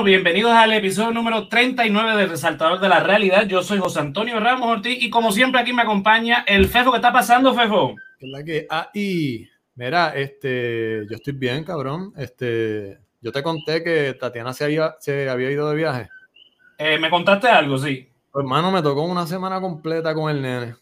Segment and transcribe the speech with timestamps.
[0.00, 3.46] Bueno, bienvenidos al episodio número 39 del Resaltador de la Realidad.
[3.46, 6.90] Yo soy José Antonio Ramos Ortiz y como siempre aquí me acompaña el Fefo.
[6.90, 7.96] ¿Qué está pasando, Fefo?
[8.18, 12.14] Es la que ahí, mira, este, yo estoy bien, cabrón.
[12.16, 16.08] Este, yo te conté que Tatiana se había, se había ido de viaje.
[16.78, 18.08] Eh, me contaste algo, sí.
[18.32, 20.76] Pues, hermano, me tocó una semana completa con el nene.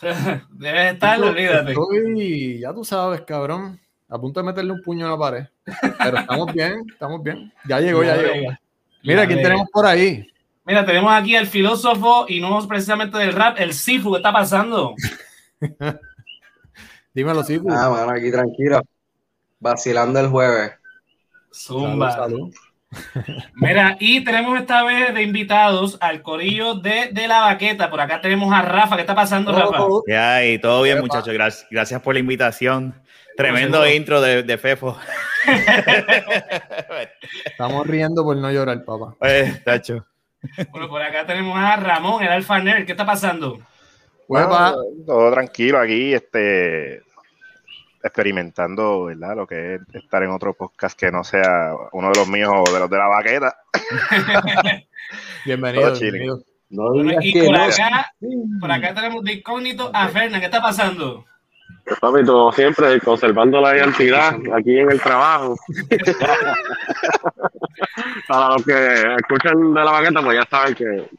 [0.50, 1.72] Debes estar, olvídate.
[1.72, 5.44] Estoy, ya tú sabes, cabrón a punto de meterle un puño a la pared.
[5.98, 7.52] Pero estamos bien, estamos bien.
[7.68, 8.52] Ya llegó, ya, llegó.
[9.02, 10.26] Mira, ¿quién tenemos por ahí?
[10.64, 14.94] Mira, tenemos aquí al filósofo y no precisamente del rap, el Sifu, ¿qué está pasando?
[17.14, 17.70] Dímelo, Sifu.
[17.70, 18.80] Ah, bueno, aquí tranquilo.
[19.60, 20.72] Vacilando el jueves.
[21.52, 22.26] Zumba.
[23.54, 27.90] Mira, y tenemos esta vez de invitados al corillo de, de, la baqueta.
[27.90, 28.96] Por acá tenemos a Rafa.
[28.96, 29.86] ¿Qué está pasando, Rafa?
[30.06, 31.32] Ya, y todo bien, muchachos.
[31.32, 32.94] Gracias, gracias por la invitación.
[33.36, 34.96] Tremendo intro de, de, Fefo.
[37.44, 39.16] Estamos riendo por no llorar, papá.
[39.22, 40.06] Eh, tacho.
[40.70, 42.86] Bueno, por acá tenemos a Ramón, el Alfa Nerd.
[42.86, 43.58] ¿Qué está pasando?
[44.28, 44.74] Bueno,
[45.06, 47.02] todo tranquilo aquí, este,
[48.02, 49.36] experimentando, ¿verdad?
[49.36, 52.72] Lo que es estar en otro podcast que no sea uno de los míos o
[52.72, 53.56] de los de la baqueta.
[55.44, 55.92] bienvenido.
[55.98, 56.42] bienvenido.
[56.70, 58.12] bueno, y por, acá,
[58.60, 60.40] por acá tenemos de incógnito a Fernan.
[60.40, 61.24] ¿Qué está pasando?
[61.84, 62.20] Pues, papi,
[62.54, 65.56] siempre, conservando la identidad aquí en el trabajo.
[68.26, 71.10] Para los que escuchan de la baqueta, pues ya saben que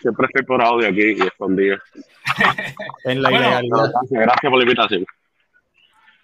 [0.00, 1.76] siempre estoy por audio aquí y escondido.
[3.04, 3.92] en la ilegalidad.
[4.10, 5.04] Gracias, por la invitación.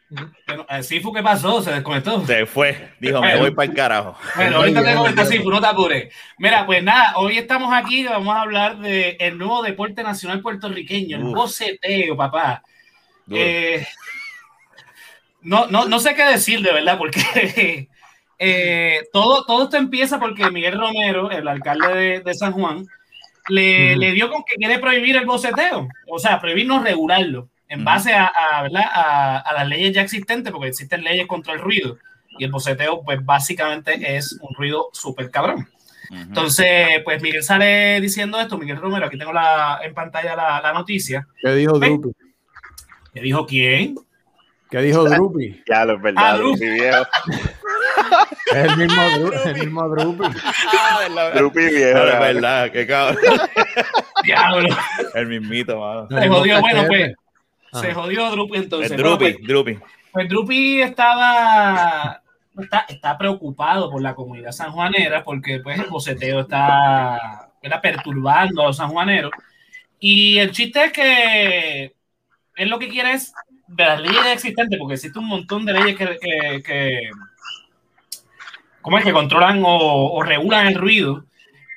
[0.08, 1.60] Bueno, Sifu, ¿qué pasó?
[1.60, 2.24] ¿Se desconectó?
[2.24, 2.92] Se fue.
[3.00, 4.16] Dijo, me voy para el carajo.
[4.36, 6.14] Bueno, ahorita te conecta, Sifu, no te apures.
[6.38, 11.18] Mira, pues nada, hoy estamos aquí vamos a hablar del el nuevo deporte nacional puertorriqueño,
[11.18, 12.62] el boceteo, papá.
[13.30, 13.86] Eh,
[15.42, 17.88] no, no, no sé qué decir de verdad, porque
[18.38, 22.86] eh, todo, todo esto empieza porque Miguel Romero, el alcalde de, San Juan,
[23.48, 27.84] le, le, dio con que quiere prohibir el boceteo, o sea, prohibir no regularlo, en
[27.84, 31.98] base a, a, a, las leyes ya existentes, porque existen leyes contra el ruido,
[32.38, 35.68] y el boceteo, pues básicamente es un ruido súper cabrón.
[36.10, 40.72] Entonces, pues Miguel sale diciendo esto, Miguel Romero, aquí tengo la, en pantalla la, la
[40.72, 41.26] noticia.
[41.40, 42.10] ¿Qué dijo Drupi?
[43.16, 43.94] ¿Qué dijo quién?
[44.70, 45.62] ¿Qué dijo Drupi?
[45.66, 47.06] Ya, lo es verdad, ah, Drupi viejo.
[48.52, 49.02] es el mismo,
[49.46, 50.24] el mismo Drupi.
[50.44, 53.24] Ah, Drupi viejo, es verdad, qué cabrón.
[54.22, 54.68] Diablo.
[55.14, 56.08] El mismito, mano.
[56.10, 57.14] Se jodió, bueno, pues.
[57.80, 58.90] Se jodió Drupi entonces.
[58.90, 59.78] El Drupi, pues, Drupi.
[60.12, 62.20] Pues Drupi estaba
[62.58, 68.66] Está, está, preocupado por la comunidad sanjuanera porque pues el boceteo está era perturbando a
[68.66, 69.30] los sanjuaneros
[70.00, 71.96] y el chiste es que
[72.56, 73.32] él lo que quiere es
[73.68, 77.10] de las leyes existentes, porque existe un montón de leyes que, que, que
[78.80, 79.04] ¿cómo es?
[79.04, 81.24] que controlan o, regulan el ruido,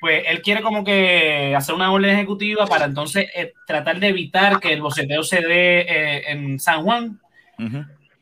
[0.00, 4.60] pues él quiere como que hacer una orden ejecutiva para entonces eh, tratar de evitar
[4.60, 7.20] que el boceteo se dé eh, en San Juan.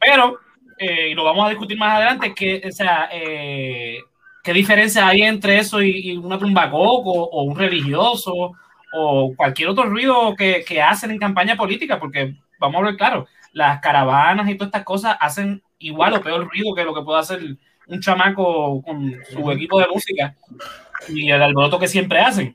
[0.01, 0.41] Pero,
[0.79, 5.59] eh, y lo vamos a discutir más adelante, que, o sea, ¿qué diferencia hay entre
[5.59, 8.53] eso y, y una tumbacoco o un religioso
[8.95, 12.01] o cualquier otro ruido que, que hacen en campaña política?
[12.01, 16.49] Porque vamos a ver claro, las caravanas y todas estas cosas hacen igual o peor
[16.49, 17.41] ruido que lo que puede hacer
[17.87, 20.35] un chamaco con su equipo de música
[21.09, 22.55] y el alboroto que siempre hacen.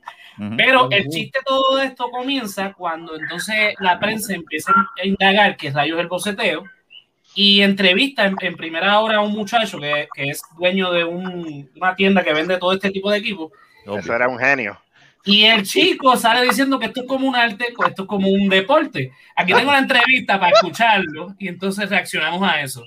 [0.56, 5.96] Pero el chiste de todo esto comienza cuando entonces la prensa empieza a indagar rayos
[5.96, 6.64] es el boceteo
[7.36, 11.94] y entrevista en, primera hora a un muchacho que, que es dueño de un, una
[11.94, 13.52] tienda que vende todo este tipo de equipos.
[13.86, 14.78] Eso era un genio.
[15.24, 18.48] Y el chico sale diciendo que esto es como un arte, esto es como un
[18.48, 19.12] deporte.
[19.34, 22.82] Aquí tengo una entrevista para escucharlo y entonces reaccionamos a eso.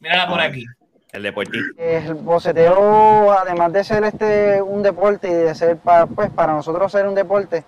[0.00, 0.64] Mírala por aquí.
[1.12, 1.82] El deportista.
[1.82, 6.90] El boceteo, además de ser este un deporte y de ser para, pues, para nosotros
[6.90, 7.64] ser un deporte,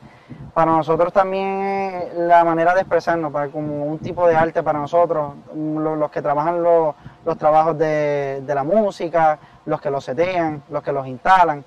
[0.54, 4.78] para nosotros también es la manera de expresarnos, para, como un tipo de arte para
[4.78, 6.94] nosotros, los, que trabajan los,
[7.26, 11.62] los trabajos de, de, la música, los que los setean, los que los instalan.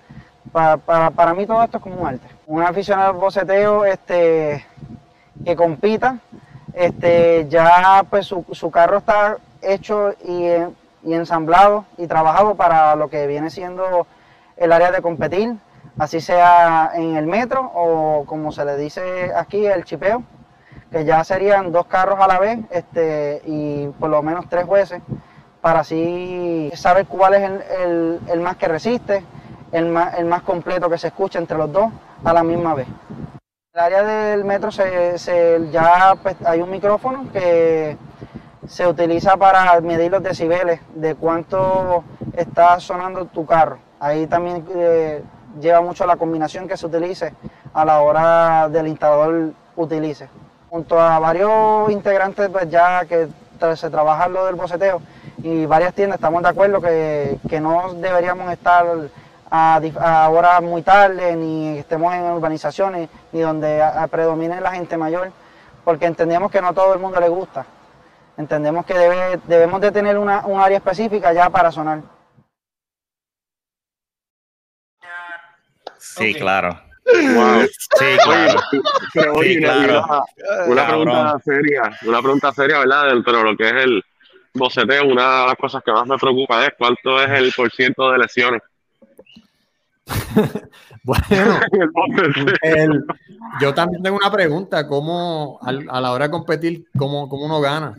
[0.51, 2.27] Para, para, para mí todo esto es como un arte.
[2.45, 4.65] Un aficionado al boceteo este,
[5.43, 6.19] que compita,
[6.73, 10.51] este, ya pues su, carro está hecho y,
[11.11, 14.05] ensamblado y trabajado para lo que viene siendo
[14.57, 15.55] el área de competir,
[15.97, 20.23] así sea en el metro o como se le dice aquí, el chipeo,
[20.91, 25.01] que ya serían dos carros a la vez este, y por lo menos tres jueces
[25.61, 29.23] para así saber cuál es el, el- el más que resiste,
[29.77, 31.85] el más, el más completo que se escucha entre los dos
[32.23, 32.87] a la misma vez.
[32.87, 37.95] En el área del metro se, se- ya pues, hay un micrófono que
[38.67, 42.03] se utiliza para medir los decibeles de cuánto
[42.33, 43.77] está sonando tu carro.
[43.99, 45.23] Ahí también eh,
[45.61, 47.33] lleva mucho la combinación que se utilice
[47.73, 50.27] a la hora del instalador utilice.
[50.69, 53.27] Junto a varios integrantes pues ya que
[53.75, 55.01] se trabaja lo del boceteo
[55.41, 58.85] y varias tiendas estamos de acuerdo que, que no deberíamos estar
[59.49, 64.71] a, a horas muy tarde ni estemos en urbanizaciones ni donde a- a predomine la
[64.71, 65.31] gente mayor
[65.83, 67.65] porque entendemos que no a todo el mundo le gusta.
[68.37, 72.01] Entendemos que debe- debemos de tener una, un área específica ya para sonar.
[75.97, 76.79] Sí, claro.
[77.05, 77.61] Wow.
[77.97, 78.59] Sí, Oye, claro.
[79.13, 80.05] pero oye, Sí, una- claro.
[80.05, 81.03] una, una Cabrón.
[81.05, 83.05] pregunta seria, una pregunta seria, ¿verdad?
[83.07, 84.03] Dentro de lo que es el
[84.53, 88.11] boceteo, una de las cosas que más me preocupa es cuánto es el por ciento
[88.11, 88.61] de lesiones.
[91.03, 91.59] Bueno,
[92.61, 93.05] el
[93.61, 97.61] yo también tengo una pregunta, ¿cómo al- a, la hora de competir, cómo, cómo uno
[97.61, 97.95] gana?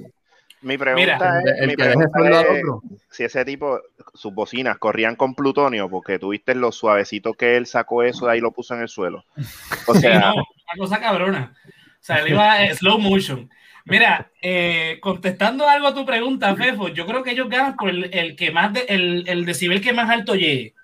[0.61, 2.19] Mi pregunta Mira, es, El mi pregunta
[2.53, 2.63] es
[3.11, 3.81] si ese tipo,
[4.13, 8.39] sus bocinas corrían con plutonio, porque tuviste lo suavecito que él sacó eso de ahí
[8.39, 9.25] y lo puso en el suelo.
[9.87, 10.45] O Sí, sea, no, una
[10.79, 11.55] cosa cabrona.
[11.67, 11.71] O
[12.01, 13.49] sea, él iba slow motion.
[13.87, 18.11] Mira, eh, contestando algo a tu pregunta, Fefo, yo creo que ellos ganan por el,
[18.13, 20.75] el que más de- el, el decibel que más alto llegue.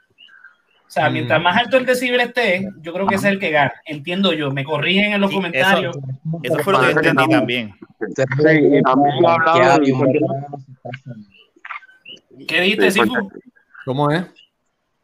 [0.86, 1.12] O sea, Mm.
[1.14, 3.72] mientras más alto el decibel esté, yo creo que ese es el que gana.
[3.86, 4.50] Entiendo yo.
[4.50, 5.96] Me corrigen en los Sí, comentarios.
[6.42, 7.74] Eso fue lo que entendí también.
[12.48, 13.30] ¿Qué dijiste, Sí, Sifu?
[13.84, 14.24] ¿Cómo es?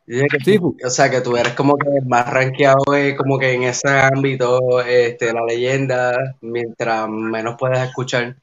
[0.07, 3.63] Dice que- O sea, que tú eres como que más rankeado eh, como que en
[3.65, 8.37] ese ámbito, este, la leyenda, mientras menos puedes escuchar.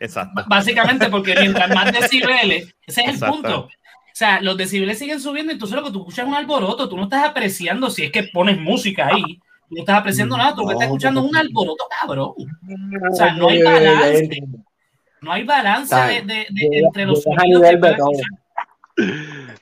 [0.00, 0.44] Exacto.
[0.48, 3.34] Básicamente porque mientras más decibeles, ese es el Exacto.
[3.34, 3.68] punto.
[4.12, 6.96] O sea, los decibeles siguen subiendo, entonces lo que tú escuchas es un alboroto, tú
[6.96, 9.22] no estás apreciando si es que pones música ahí,
[9.68, 12.32] tú no estás apreciando nada, tú lo que estás escuchando es un alboroto, cabrón.
[13.10, 14.42] O sea, no hay balance,
[15.22, 19.56] no hay balance de, de- de- entre los sonidos que puedes escuchar.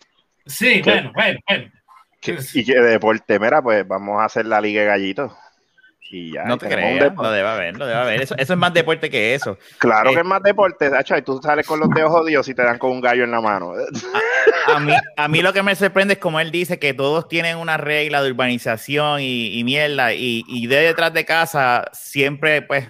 [0.47, 1.71] Sí, bueno, bueno, bueno.
[2.55, 5.33] y que de deporte, mira, pues vamos a hacer la Liga de Gallitos.
[6.13, 8.21] Y ya, No te creas, lo debe haber, lo debe haber.
[8.23, 9.57] Eso, eso es más deporte que eso.
[9.79, 10.15] Claro Eh.
[10.15, 12.79] que es más deporte, Sacho, y tú sales con los dedos jodidos y te dan
[12.79, 13.73] con un gallo en la mano.
[14.67, 17.59] A mí, a mí lo que me sorprende es como él dice que todos tienen
[17.59, 22.89] una regla de urbanización y, y mierda, y, y de detrás de casa siempre, pues,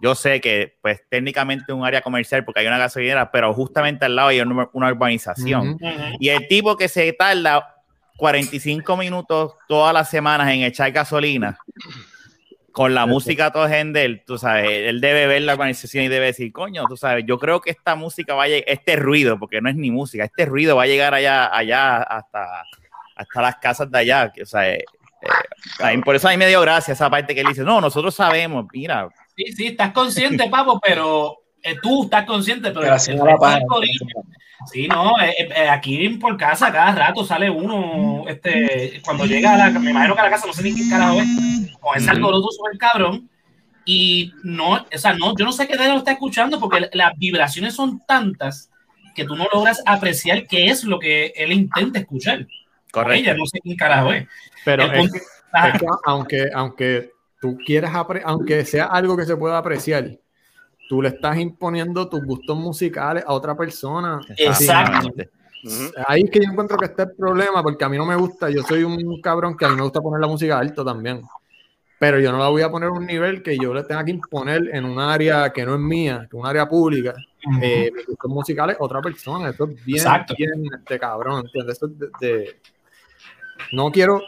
[0.00, 4.06] yo sé que, pues, técnicamente es un área comercial porque hay una gasolinera, pero justamente
[4.06, 5.76] al lado hay una, una urbanización.
[6.18, 7.76] Y el tipo que se tarda
[8.16, 11.58] 45 minutos todas las semanas en echar gasolina
[12.72, 16.52] con la música todo gender, tú sabes, él debe ver la organización y debe decir,
[16.52, 19.68] coño, tú sabes, yo creo que esta música va a llegar, este ruido, porque no
[19.68, 22.64] es ni música, este ruido va a llegar allá, allá hasta,
[23.16, 24.84] hasta las casas de allá, que, o sea, eh,
[25.80, 28.14] eh, por eso a mí me dio gracia esa parte que él dice, no, nosotros
[28.14, 31.41] sabemos, mira, Sí, sí, estás consciente, Papo, pero
[31.82, 33.66] tú estás consciente, pero el Gracias a la resto del paja.
[33.66, 34.06] corillo-
[34.70, 39.58] Sí, no, eh, eh, aquí por casa cada rato sale uno, este, cuando llega a
[39.58, 41.26] la, me imagino que a la casa no sé ni qué carajo es,
[41.80, 43.28] con ese alboroto súper cabrón,
[43.84, 47.74] y no, o sea, no, yo no sé qué lo está escuchando porque las vibraciones
[47.74, 48.70] son tantas
[49.16, 52.46] que tú no logras apreciar qué es lo que él intenta escuchar.
[52.92, 53.20] Correcto.
[53.20, 54.28] Ella no sé quién carajo es.
[54.64, 59.24] Pero El es punto- es que aunque, aunque tú quieras, apre- aunque sea algo que
[59.26, 60.08] se pueda apreciar,
[60.92, 64.20] tú le estás imponiendo tus gustos musicales a otra persona.
[64.36, 65.08] Exacto.
[66.06, 68.50] Ahí es que yo encuentro que está el problema, porque a mí no me gusta,
[68.50, 71.22] yo soy un cabrón que a mí me gusta poner la música alto también,
[71.98, 74.10] pero yo no la voy a poner a un nivel que yo le tenga que
[74.10, 77.14] imponer en un área que no es mía, que es un área pública,
[77.62, 80.34] eh, mis gustos musicales a otra persona, eso es bien, Exacto.
[80.36, 81.76] bien, este cabrón, ¿entiendes?
[81.78, 82.60] Eso es de- de-
[83.72, 84.20] No quiero,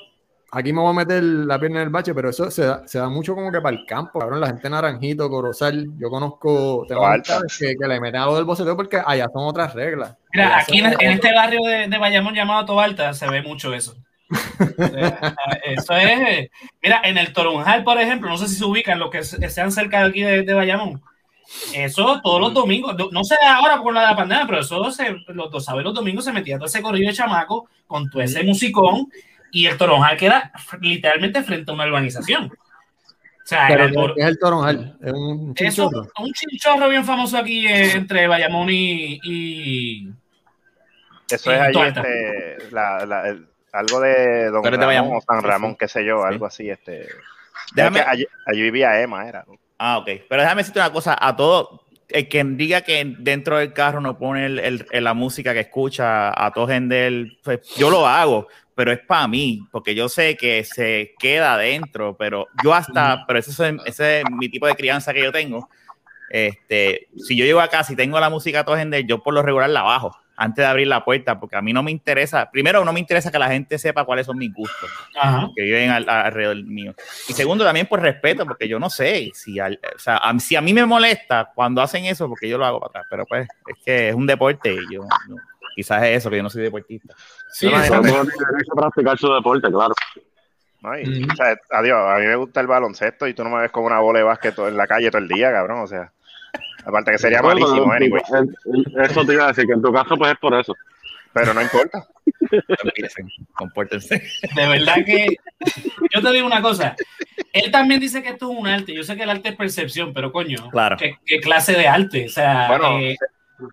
[0.55, 2.99] aquí me voy a meter la pierna en el bache, pero eso se da, se
[2.99, 7.03] da mucho como que para el campo, cabrón, la gente naranjito, corozal, yo conozco, tengo
[7.59, 10.17] que, que le meten a lo del boceteo porque allá son otras reglas.
[10.33, 13.95] Mira, aquí en, en este barrio de, de Bayamón llamado Tobalta se ve mucho eso.
[14.95, 15.13] Eh,
[15.77, 16.51] Eso es, eh,
[16.83, 19.71] mira, en el Toronjal, por ejemplo, no sé si se ubican los que se- sean
[19.73, 21.03] cerca de aquí de, de Bayamón.
[21.75, 25.15] Eso todos los domingos, no- sé ahora por la de la pandemia, pero eso se,
[25.29, 28.43] los dos sabes, los domingos se metía todo ese corrido de chamaco con todo ese
[28.45, 29.09] musicón
[29.55, 32.47] y el Toronjal queda literalmente frente a una urbanización.
[32.47, 36.89] O sea, Pero el albor- ¿qué es el toronjal, es un es un, chinchorro.
[36.89, 40.09] bien famoso aquí eh, entre Bayamón y, y-
[41.31, 42.01] Eso es allí, Toalta.
[42.01, 45.77] este, la- la- el- algo de Don Ramón o San Ramón, sí.
[45.81, 46.29] qué sé yo, Sí.
[46.29, 46.71] algo así.
[46.71, 47.07] Este.
[47.75, 49.45] Déjame- Es que allí, allí vivía Emma, era.
[49.79, 50.09] Ah, ok.
[50.29, 54.17] Pero déjame decirte una cosa, a todo, el que diga que dentro del carro no
[54.19, 58.99] pone el- la música que escucha a todo Gendel, pues yo lo hago, pero es
[59.01, 63.75] para mí, porque yo sé que se queda adentro, pero yo hasta, pero ese es,
[63.87, 65.69] ese es mi tipo de crianza que yo tengo.
[66.31, 69.43] Este, si yo llego a casa y tengo la música todo Gendel, yo por lo
[69.43, 72.85] regular la bajo antes de abrir la puerta, porque a mí no me interesa, primero
[72.85, 75.49] no me interesa que la gente sepa cuáles son mis gustos Ajá.
[75.55, 76.93] que viven al- alrededor mío.
[77.29, 80.57] Y segundo, también por respeto, porque yo no sé si, al- o sea, a, si
[80.57, 83.47] a mí me molesta cuando hacen eso, porque yo lo hago para atrás, pero pues
[83.69, 85.37] es que es un deporte y yo no-
[85.75, 87.15] quizás es eso, que yo no soy deportista.
[87.53, 88.13] Sí, mundo tiene
[88.53, 89.95] derecho a practicar su deporte, claro.
[90.83, 90.99] ¿no?
[90.99, 93.71] Y, o sea, adiós, a mí me gusta el baloncesto y tú no me ves
[93.71, 96.13] como una bola de básquet todo- en la calle todo el día, cabrón, o sea.
[96.85, 98.55] Aparte que sería Bueno, malísimo, anyway, en-
[98.95, 100.75] en- Eso te iba a decir, que en tu caso pues es por eso.
[101.33, 102.07] pero no importa.
[102.49, 103.23] Compórtense,
[103.55, 104.23] compórtense.
[104.55, 105.27] De verdad que
[106.15, 106.95] yo te digo una cosa.
[107.53, 108.95] Él también dice que esto es un arte.
[108.95, 110.97] Yo sé que el arte es percepción, pero coño, Claro.
[110.97, 112.27] ¿qué, qué clase de arte?
[112.27, 113.17] O sea, Bueno, eh,
[113.59, 113.69] El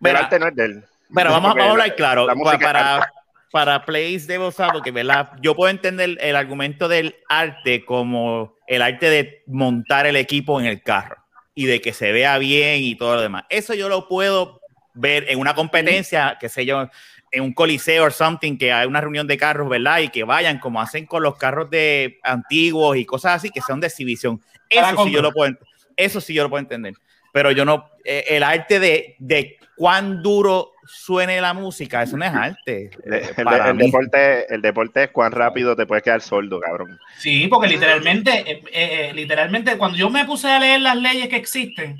[0.00, 0.84] Mira, arte no es de él.
[1.14, 2.26] Pero vamos, vamos a hablar la- claro.
[2.60, 3.08] para, arte.
[3.50, 5.30] para Place de Bosa, porque ¿verdad?
[5.40, 10.66] yo puedo entender el argumento del arte como el arte de montar el equipo en
[10.66, 11.16] el carro
[11.54, 13.44] y de que se vea bien y todo lo demás.
[13.50, 14.60] Eso yo lo puedo
[14.94, 16.88] ver en una competencia, qué sé yo,
[17.30, 20.00] en un coliseo o something, que hay una reunión de carros, ¿verdad?
[20.00, 23.80] Y que vayan como hacen con los carros de antiguos y cosas así, que sean
[23.80, 24.40] de exhibición.
[24.74, 25.54] Para Eso sí yo lo puedo,
[25.96, 26.94] eso sí yo lo puedo entender.
[27.32, 32.24] Pero yo no, eh, el arte de, de cuán duro suene la música, eso no
[32.24, 32.90] es arte.
[33.10, 33.84] Eh, el, para el mí.
[33.86, 36.98] deporte, el deporte es cuán rápido te puedes quedar sordo, cabrón.
[37.18, 41.36] sí, porque literalmente, eh, eh, literalmente, cuando yo me puse a leer las leyes que
[41.36, 41.98] existen,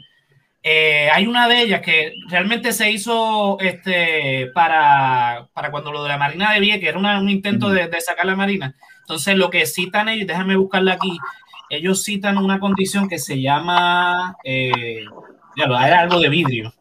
[0.64, 6.08] eh, hay una de ellas que realmente se hizo este, para, para cuando lo de
[6.10, 8.74] la Marina de Vieques, era una- un intento de, de sacar la Marina.
[9.00, 11.18] Entonces, lo que citan ellos, déjame buscarla aquí,
[11.68, 15.04] ellos citan una condición que se llama, eh,
[15.56, 16.72] ya lo era algo de vidrio.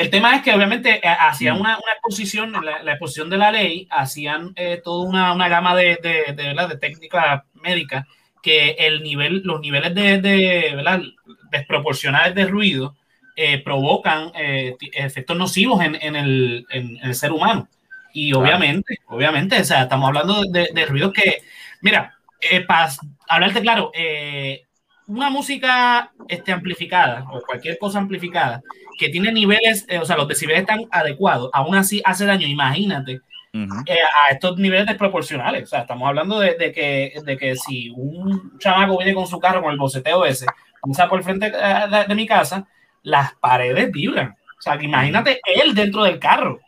[0.00, 3.50] El tema es que obviamente eh, hacían una, una exposición, la, la exposición de la
[3.52, 6.68] ley, hacían eh, toda una, una gama de, de, de, ¿verdad?
[6.70, 8.06] de técnicas médicas
[8.42, 11.02] que el nivel, los niveles de, de ¿verdad?
[11.50, 12.96] desproporcionales de ruido
[13.36, 17.68] eh, provocan eh, efectos nocivos en, en, el, en, en el ser humano.
[18.12, 18.44] Y Claro.
[18.46, 21.42] obviamente, obviamente, o sea, estamos hablando de, de ruidos que,
[21.82, 22.88] mira, eh, para
[23.28, 24.64] hablarte claro, eh,
[25.10, 28.62] una música este, amplificada o cualquier cosa amplificada
[28.96, 33.20] que tiene niveles, eh, o sea, los decibeles están adecuados, aún así hace daño, imagínate,
[33.52, 33.98] eh,
[34.28, 35.64] a estos niveles desproporcionales.
[35.64, 39.40] O sea, estamos hablando de, de que, de que si un chamaco viene con su
[39.40, 40.46] carro con el boceteo ese,
[40.80, 42.66] pasa por el frente eh, de, de mi casa,
[43.02, 44.36] las paredes vibran.
[44.58, 46.60] O sea, que imagínate él dentro del carro.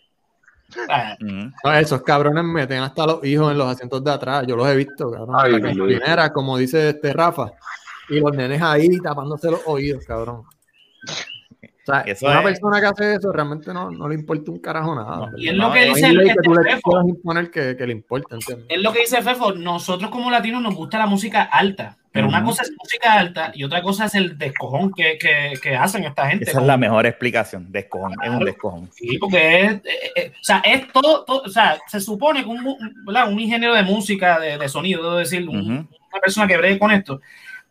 [1.21, 4.45] No, esos cabrones meten hasta los hijos en los asientos de atrás.
[4.49, 5.37] Yo los he visto, cabrón.
[5.39, 5.69] Ay, la Dios.
[5.71, 7.53] gasolinera, como dice este Rafa.
[8.13, 10.43] Y los nenes ahí tapándose los oídos, cabrón.
[11.05, 14.61] O sea, Eso una es- persona que hace eso realmente no, no le importa un
[14.61, 15.31] carajo nada.
[15.37, 17.51] Y es lo No, que no dice el- ley que este tú Fefo.
[17.53, 18.67] que, que le importa, ¿entiendes?
[18.69, 22.45] es lo que dice Fefo, nosotros como latinos nos gusta la música alta, pero una
[22.45, 26.29] cosa es música alta y otra cosa es el descojón que, que, que hacen esta
[26.31, 26.49] gente.
[26.49, 27.73] Esa es la mejor explicación.
[27.73, 28.45] Descojón, es un Claro.
[28.45, 28.91] descojón.
[28.93, 29.81] Sí, porque es, eh,
[30.15, 33.83] eh, o sea, es todo, todo- o sea, se supone que un, un ingeniero de
[33.83, 35.73] música, de, de sonido, debo decir, un- Ujú.
[35.73, 37.21] una persona que bregue con esto,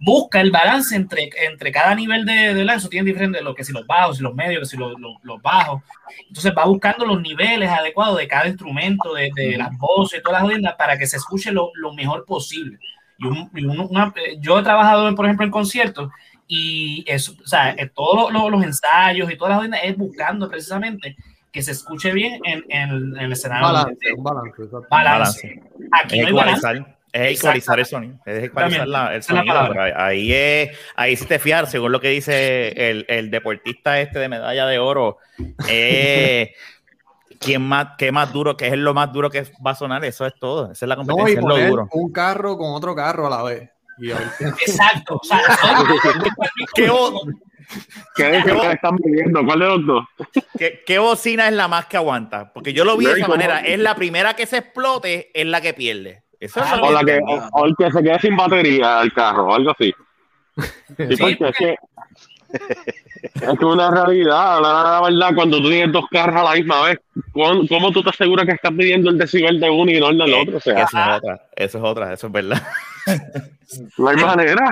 [0.03, 3.71] busca el balance entre, entre cada nivel de, de lanzo, tiene diferente, lo que si
[3.71, 5.83] los bajos, si los medios, que si los, los- los bajos.
[6.27, 10.47] Entonces va buscando los niveles adecuados de cada instrumento, de, de las voces, todas las
[10.49, 12.79] jodiendas, para que se escuche lo, lo mejor posible.
[13.19, 16.09] Y un- y una- eh, yo he trabajado, por ejemplo, en conciertos
[16.47, 20.49] y eso, o sea, eh, todos los, los ensayos y todas las jodiendas es buscando
[20.49, 21.15] precisamente
[21.51, 23.67] que se escuche bien en, en el, en el escenario.
[23.67, 24.51] Balance, un balance.
[24.89, 25.61] Balance.
[25.91, 26.67] Aquí no hay balance.
[27.13, 28.15] Es ecualizar el sonido.
[28.25, 29.53] Es ecualizar la- el sonido.
[29.95, 34.29] ahí, es, ahí si te fijas, según lo que dice el, el deportista este de
[34.29, 35.17] medalla de oro,
[35.67, 36.53] eh,
[37.39, 40.05] ¿quién más, qué más duro, qué es lo más duro que va a sonar?
[40.05, 40.71] Eso es todo.
[40.71, 41.87] Esa es la No, competencia, y es lo duro.
[41.91, 43.69] un carro con otro carro a la vez.
[43.97, 45.15] Y a Exacto.
[45.15, 45.39] O sea,
[46.73, 46.87] ¿Qué,
[48.15, 49.45] ¿Qué que están viviendo?
[49.45, 50.05] ¿Cuál de los dos?
[50.57, 52.51] qué- qué bocina es la más que aguanta?
[52.53, 53.37] Porque yo lo vi de esa cool.
[53.37, 53.59] manera.
[53.61, 56.20] Es la primera que se explote, es la que pierde.
[56.41, 59.13] Eso es lo O, la que, o, o el que se quede sin batería el
[59.13, 59.93] carro, o algo así.
[60.97, 61.75] Sí, Sí, porque es que
[63.33, 66.81] es que una realidad, la, la verdad, cuando tú tienes dos carros a la misma
[66.83, 66.99] vez,
[67.31, 70.17] ¿cómo, cómo tú te aseguras que estás midiendo el decibel de uno y no el
[70.17, 70.57] del otro?
[70.57, 72.61] O sea, Eso es otra, eso es otra, eso es verdad.
[73.97, 74.71] no hay manera.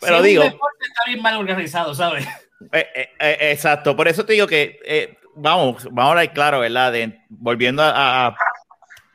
[0.00, 2.26] Pero si digo- Un deporte está bien mal organizado, ¿sabes?
[2.72, 6.60] Eh, eh, eh, exacto, por eso te digo que eh, vamos, vamos a hablar claro,
[6.60, 6.90] ¿verdad?
[6.92, 8.36] De, volviendo a, a-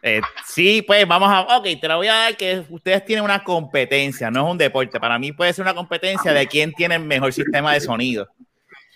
[0.05, 1.57] Eh, sí, pues vamos a.
[1.57, 4.99] Ok, te la voy a dar que ustedes tienen una competencia, no es un deporte.
[4.99, 8.27] Para mí puede ser una competencia de quién tiene el mejor sistema de sonido.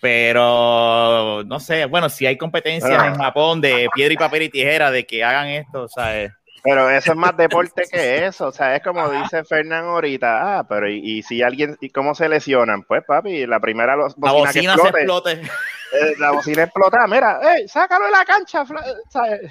[0.01, 4.49] Pero no sé, bueno, si hay competencias Pero- en Japón de piedra y papel y
[4.49, 6.29] tijera de que hagan esto, sea, eh,
[6.63, 10.67] Pero eso es más deporte que eso, o sea, es como dice Fernán ahorita, ah,
[10.67, 12.83] pero y, y si alguien, ¿y cómo se lesionan?
[12.83, 17.07] Pues papi, la primera lo- la bocina que bocina se explote, eh, la bocina explota,
[17.07, 18.65] mira, hey, sácalo de la cancha,
[19.09, 19.49] ¿sabes?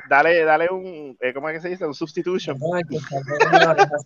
[0.08, 1.86] Dale, dale un, eh, ¿cómo es que se dice?
[1.86, 2.56] Un substitution.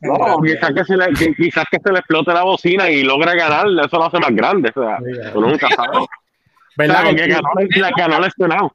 [0.02, 3.34] No, quizás que, se le, que- quizás que se le explote la bocina y logra
[3.34, 4.72] ganar, eso lo hace más grande.
[4.74, 4.98] O sea,
[5.32, 5.98] tú nunca sabes.
[6.76, 7.00] ¿Verdad?
[7.02, 8.72] Claro, que- que ganó, la ganó lesionado.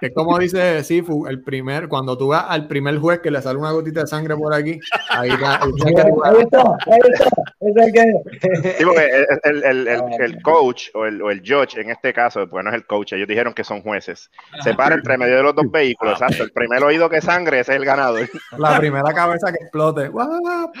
[0.00, 3.58] Es como dice Sifu, el primer, cuando tú vas al primer juez que le sale
[3.58, 4.78] una gotita de sangre por aquí,
[5.10, 7.36] ahí ya, ahí está, ahí está.
[7.60, 11.78] Ese que- Sí, porque el, el- el- el- el coach o el, o el judge,
[11.80, 14.30] en este caso, pues no es el coach, ellos dijeron que son jueces.
[14.62, 16.44] Se para entre medio de los dos vehículos, exacto.
[16.44, 18.28] El primer oído que sangre ese es el ganador.
[18.58, 20.08] la primera cabeza que explote.
[20.14, 20.70] ¡guau!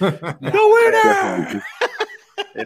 [0.00, 1.60] Eh,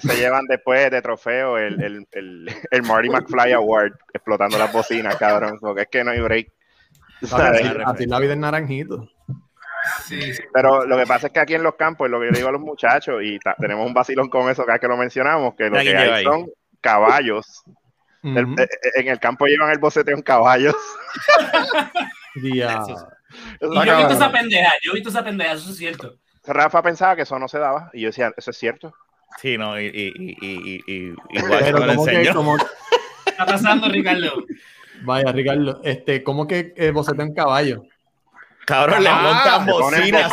[0.00, 5.16] Se llevan después de trofeo el, el, el, el Marty McFly Award explotando las bocinas,
[5.16, 6.52] cabrón, porque es que no hay break.
[7.24, 7.62] ¿sabes?
[7.86, 9.08] Así, la vida es naranjito.
[10.04, 10.42] Sí, sí.
[10.52, 12.48] Pero lo que pasa es que aquí en los campos, lo que yo le digo
[12.48, 15.64] a los muchachos, y ta- tenemos un vacilón con eso cada que lo mencionamos, que
[15.70, 16.24] lo que hay ahí.
[16.24, 17.62] son caballos.
[18.22, 18.66] Eh, eh,
[18.96, 20.74] en el campo llevan el boceteo en caballos.
[22.34, 22.82] Dia-
[23.60, 26.16] Y yo he visto esa pendeja, yo he visto esa pendeja, eso es cierto.
[26.44, 28.94] Rafa pensaba que eso no se daba, y yo decía, eso es cierto.
[29.36, 32.34] Sí, no, y, y, y, y, y, y igual Pero como que, enseñó.
[32.34, 32.64] como, ¿Qué
[33.30, 34.42] está pasando, Ricardo?
[35.02, 37.82] vaya, Ricardo, este, ¿cómo que eh, boceta en caballo?
[38.66, 40.32] Cabrón, le Ah, montan le ponen bocinas.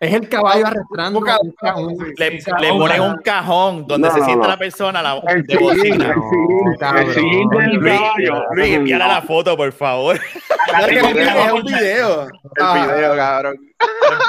[0.00, 1.38] Es el caballo arrastrando un ca-
[1.76, 4.50] un- Le, le ponen un cajón donde No, se no, sienta no.
[4.50, 6.06] la persona la, El de bocina.
[6.12, 8.44] el sillín, el sillín del Luis, caballo.
[8.56, 10.18] Luis, la foto, por favor.
[10.72, 11.28] Dale que tengo es un- ver.
[11.46, 12.22] es un video.
[12.24, 13.56] El Ah, video, cabrón.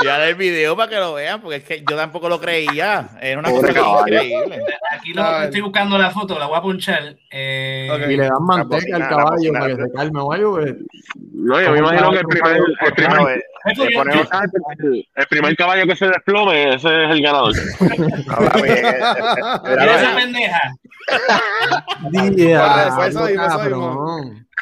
[0.03, 3.09] El video para que lo vean, porque es que yo tampoco lo creía.
[3.21, 4.63] Era una Pobre cosa increíble.
[4.91, 7.15] Aquí lo, estoy buscando la foto, la voy a ponchar.
[7.31, 8.01] Eh, Ok.
[8.09, 10.51] y le dan manteca bocina, al caballo para que se calme o algo.
[10.55, 10.73] pues,
[11.33, 13.43] No, yo me imagino que el primer, el primer, eh,
[14.79, 17.53] el, el primer caballo que se desplome, ese es el ganador.
[17.81, 17.83] eh,
[18.65, 20.61] eh, eh, Mira esa lo- pendeja.
[22.09, 22.89] Dia,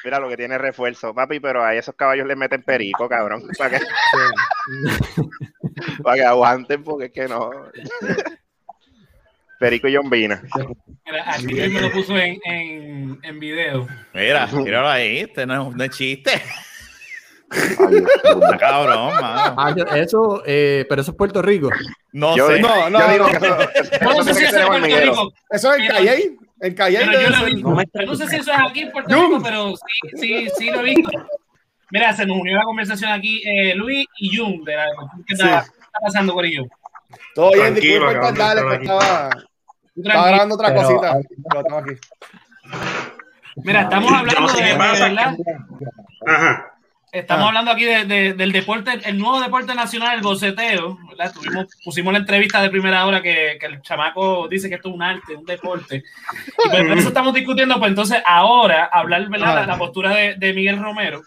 [0.03, 3.77] Mira lo que tiene refuerzo, papi, pero a esos caballos les meten perico, cabrón, para
[3.79, 3.85] que,
[6.03, 7.51] para que aguanten, porque es que no.
[9.59, 10.41] Perico y Yombina.
[11.05, 13.87] Mira, aquí me lo puso en, en, en video.
[14.13, 16.31] Mira, míralo ahí, este no es, no es chiste.
[18.59, 19.55] Cabrón, mano.
[19.57, 21.69] Ah, eso, eh, pero eso es Puerto Rico.
[22.13, 22.55] No Yo, sé.
[22.55, 23.29] digo- No, no, yo digo no.
[23.29, 24.85] que eso, no sé si es Puerto.
[24.87, 25.33] Rico.
[25.49, 26.37] Eso es Pero- Calle.
[26.61, 27.45] En Calle yo, lo
[27.75, 27.99] visto.
[27.99, 30.81] Yo no sé si eso es aquí en Puerto Rico, pero sí, sí, sí lo
[30.81, 31.09] he visto.
[31.89, 34.63] Mira, se nos unió la conversación aquí eh, Luis y Jun.
[34.63, 34.85] De la,
[35.27, 36.67] ¿Qué está, qué está pasando con ellos?
[37.35, 39.29] Todo bien, disculpa darle, estaba que estaba,
[39.95, 41.17] estaba grabando otra Pero- cosita.
[41.49, 41.99] Pero estamos aquí.
[43.57, 45.35] Mira, estamos hablando no de, de verdad.
[46.25, 46.70] Ajá.
[47.11, 47.47] Estamos Ah.
[47.49, 50.97] hablando aquí de- de- del deporte, el nuevo deporte nacional, el boceteo.
[51.09, 51.33] ¿verdad?
[51.33, 54.95] Tuvimos, pusimos la entrevista de primera hora que, que el chamaco dice que esto es
[54.95, 55.97] un arte, un deporte.
[56.65, 59.55] Y pues por eso estamos discutiendo, pues entonces ahora hablar ¿verdad?
[59.55, 61.21] La, la postura de, de Miguel Romero,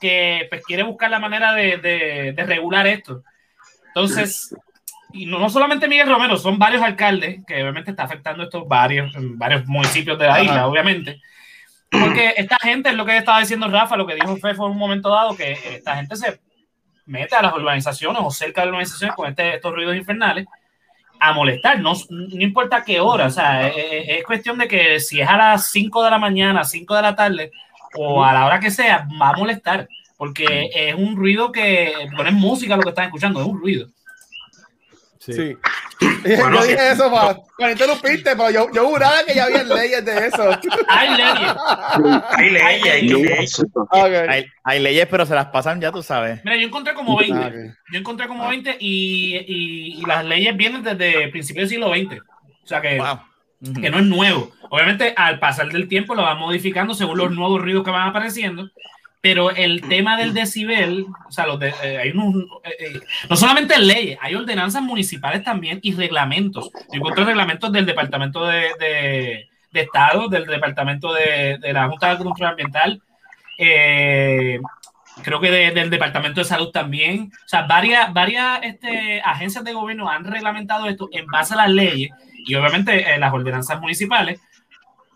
[0.00, 3.24] que pues quiere buscar la manera de, regular esto.
[3.88, 4.54] Entonces,
[5.12, 9.12] y no, no solamente Miguel Romero, son varios alcaldes que obviamente está afectando estos varios,
[9.16, 11.20] en varios municipios de la isla, obviamente.
[11.90, 14.78] Porque esta gente, es lo que estaba diciendo Rafa, lo que dijo Fefo en un
[14.78, 16.38] momento dado, que esta gente se
[17.06, 20.46] mete a las urbanizaciones o cerca de las urbanizaciones con este- estos ruidos infernales
[21.20, 25.00] a molestar, no, no importa qué hora, o sea, es, es- es cuestión de que
[25.00, 27.50] si es a las 5 de la mañana, 5 de la tarde
[27.94, 32.32] o a la hora que sea, va a molestar, porque es un ruido que, poner
[32.34, 33.88] música lo que están escuchando, es un ruido.
[35.18, 35.32] Sí.
[35.32, 35.56] Sí.
[36.00, 40.04] Bueno, yo dije eso para, para interrumpirte, pero yo, yo juraba que ya había leyes
[40.04, 40.50] de eso.
[40.88, 41.54] Hay leyes.
[42.30, 43.58] Hay leyes, hay leyes.
[43.74, 44.12] Ok.
[44.28, 46.40] Hay, hay leyes, pero se las pasan ya, tú sabes.
[46.44, 47.36] Mira, yo encontré como 20.
[47.36, 47.74] Ah, ok.
[47.92, 52.20] Yo encontré como 20 y, y- y las leyes vienen desde principios del siglo XX.
[52.64, 53.20] O sea que, Wow.
[53.82, 54.52] Que no es nuevo.
[54.70, 58.70] Obviamente, al pasar del tiempo lo van modificando según los nuevos ruidos que van apareciendo.
[59.20, 63.36] Pero el tema del decibel, o sea, los de- eh, hay unos, eh, eh, no
[63.36, 66.70] solamente leyes, hay ordenanzas municipales también y reglamentos.
[66.92, 72.10] Yo encontré reglamentos del Departamento de, de- de Estado, del Departamento de, de la Junta
[72.16, 73.02] de Control Ambiental,
[73.58, 74.60] eh,
[75.24, 77.30] creo que de- del Departamento de Salud también.
[77.44, 81.70] O sea, varias, varias este, agencias de gobierno han reglamentado esto en base a las
[81.70, 82.10] leyes
[82.46, 84.40] y obviamente eh, las ordenanzas municipales.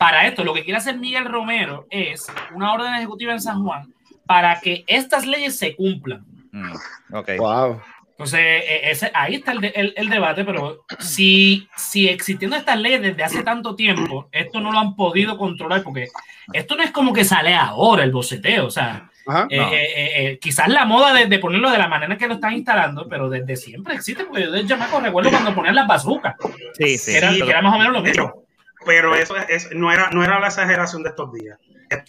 [0.03, 3.93] Para esto, lo que quiere hacer Miguel Romero es una orden ejecutiva en San Juan
[4.27, 6.25] para que estas leyes se cumplan.
[6.51, 6.73] Mm,
[7.15, 7.31] ok.
[7.39, 7.81] Wow.
[8.11, 13.01] Entonces, eh, ese, ahí está el, el- el debate, pero si, si existiendo estas leyes
[13.01, 16.09] desde hace tanto tiempo, esto no lo han podido controlar, porque
[16.53, 19.47] esto no es como que sale ahora el boceteo, o sea, Ajá.
[19.51, 19.69] eh, No.
[19.73, 22.55] eh, eh, eh, quizás la moda de, de ponerlo de la manera que lo están
[22.55, 26.35] instalando, pero desde siempre existe, porque yo de chamaco recuerdo cuando ponían las bazucas,
[26.77, 27.13] Sí, sí.
[27.13, 28.43] que era, Sí, que era más o menos lo mismo.
[28.85, 31.59] Pero eso es, es- no, era, no era la exageración de estos días.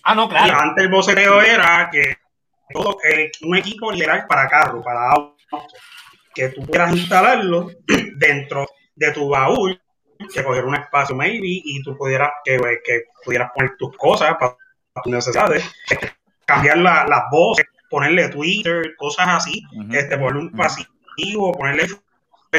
[0.04, 0.60] Ah, no, Y claro.
[0.60, 2.18] antes el boceteo era que
[2.74, 5.36] todo, eh, un equipo literal para carro, para auto,
[6.34, 7.70] que tú quieras instalarlo
[8.18, 9.80] dentro de tu baúl,
[10.34, 14.56] que cogiera un espacio maybe y tú pudieras que, que pudieras poner tus cosas para,
[14.94, 15.70] para tus necesidades,
[16.46, 21.88] cambiar la- las voces, ponerle Twitter, cosas así, este, ponerle un pasivo, ponerle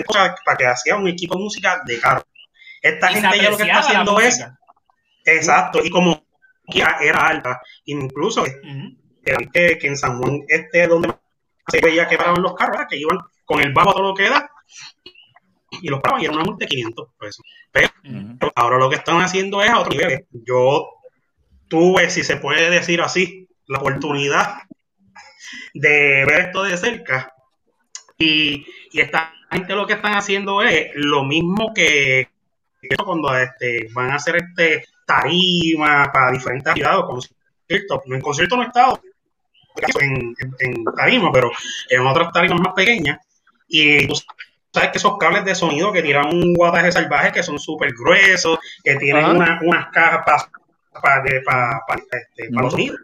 [0.07, 2.23] cosas para que hacía un equipo de música de carro.
[2.85, 4.45] Esta Y gente ya lo que está haciendo es.
[5.25, 6.27] Exacto, y como
[6.67, 8.97] quiera, era alta, incluso Ujú.
[9.55, 11.15] que, que en San Juan, este donde
[11.67, 14.15] se veía que paraban los carros, era que iban con el bajo a todo lo
[14.15, 14.51] que da,
[15.81, 17.47] y los paraban y era una multa de 500 pesos.
[17.73, 20.27] Pero ahora lo que están haciendo es a otro nivel.
[20.31, 20.91] Yo
[21.69, 24.59] tuve, si se puede decir así, la oportunidad
[25.73, 27.33] de ver esto de cerca,
[28.19, 32.34] y, y esta gente lo que están haciendo es lo mismo que
[33.05, 38.01] cuando este, van a hacer este tarima para diferentes actividades, conciertos.
[38.07, 39.01] En conciertos no he estado
[40.01, 41.51] en, en, en tarima, pero
[41.91, 43.19] en otras tarimas más pequeñas.
[43.69, 44.15] Y tú
[44.73, 48.59] sabes que esos cables de sonido que tiran un guataje salvaje que son súper gruesos,
[48.83, 50.23] que tienen una- unas cajas
[51.03, 51.81] para este, pa
[52.51, 53.01] los sonidos.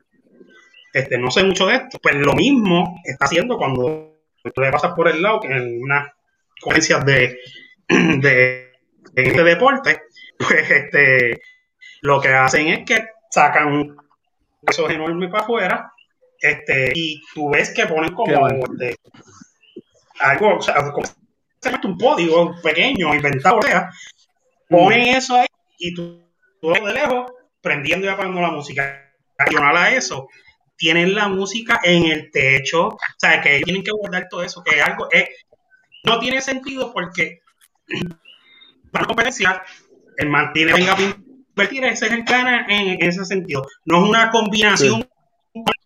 [0.92, 1.98] Este, no sé mucho de esto.
[2.02, 4.16] Pues lo mismo está haciendo cuando
[4.54, 6.08] tú le pasas por el lado, que en unas
[6.60, 7.38] conferencias de,
[7.88, 8.69] de,
[9.12, 10.02] de este deporte,
[10.38, 11.40] pues este,
[12.02, 13.96] lo que hacen es que sacan
[14.66, 15.92] esos enormes para afuera
[16.40, 18.96] este, y tú ves que ponen como este,
[20.20, 21.06] algo, o sea, como
[21.84, 23.90] un podio pequeño, inventado, o sea,
[24.68, 25.46] ponen eso ahí
[25.78, 26.22] y tú,
[26.60, 29.06] tú de lejos prendiendo y apagando la música.
[29.38, 30.28] Adicional a eso,
[30.76, 34.78] tienen la música en el techo, o sea, que tienen que guardar todo eso, que
[34.78, 35.28] es algo, es,
[36.04, 37.40] no tiene sentido porque
[38.90, 39.62] para competencia,
[40.16, 43.66] el mantiene venga a invertir, ese es el gana en, en ese sentido.
[43.84, 45.08] No es una combinación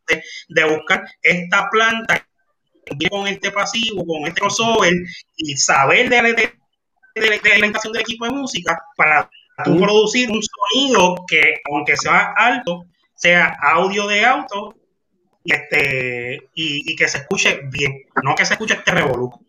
[0.09, 2.27] de, de buscar esta planta
[3.11, 4.93] con este pasivo, con este crossover
[5.37, 6.55] y saber de, de, de,
[7.15, 9.31] de la implementación del equipo de música para
[9.65, 14.75] tú producir un sonido que, aunque sea alto, sea audio de auto
[15.45, 19.41] y, este, y, y que se escuche bien, no que se escuche este revoluco.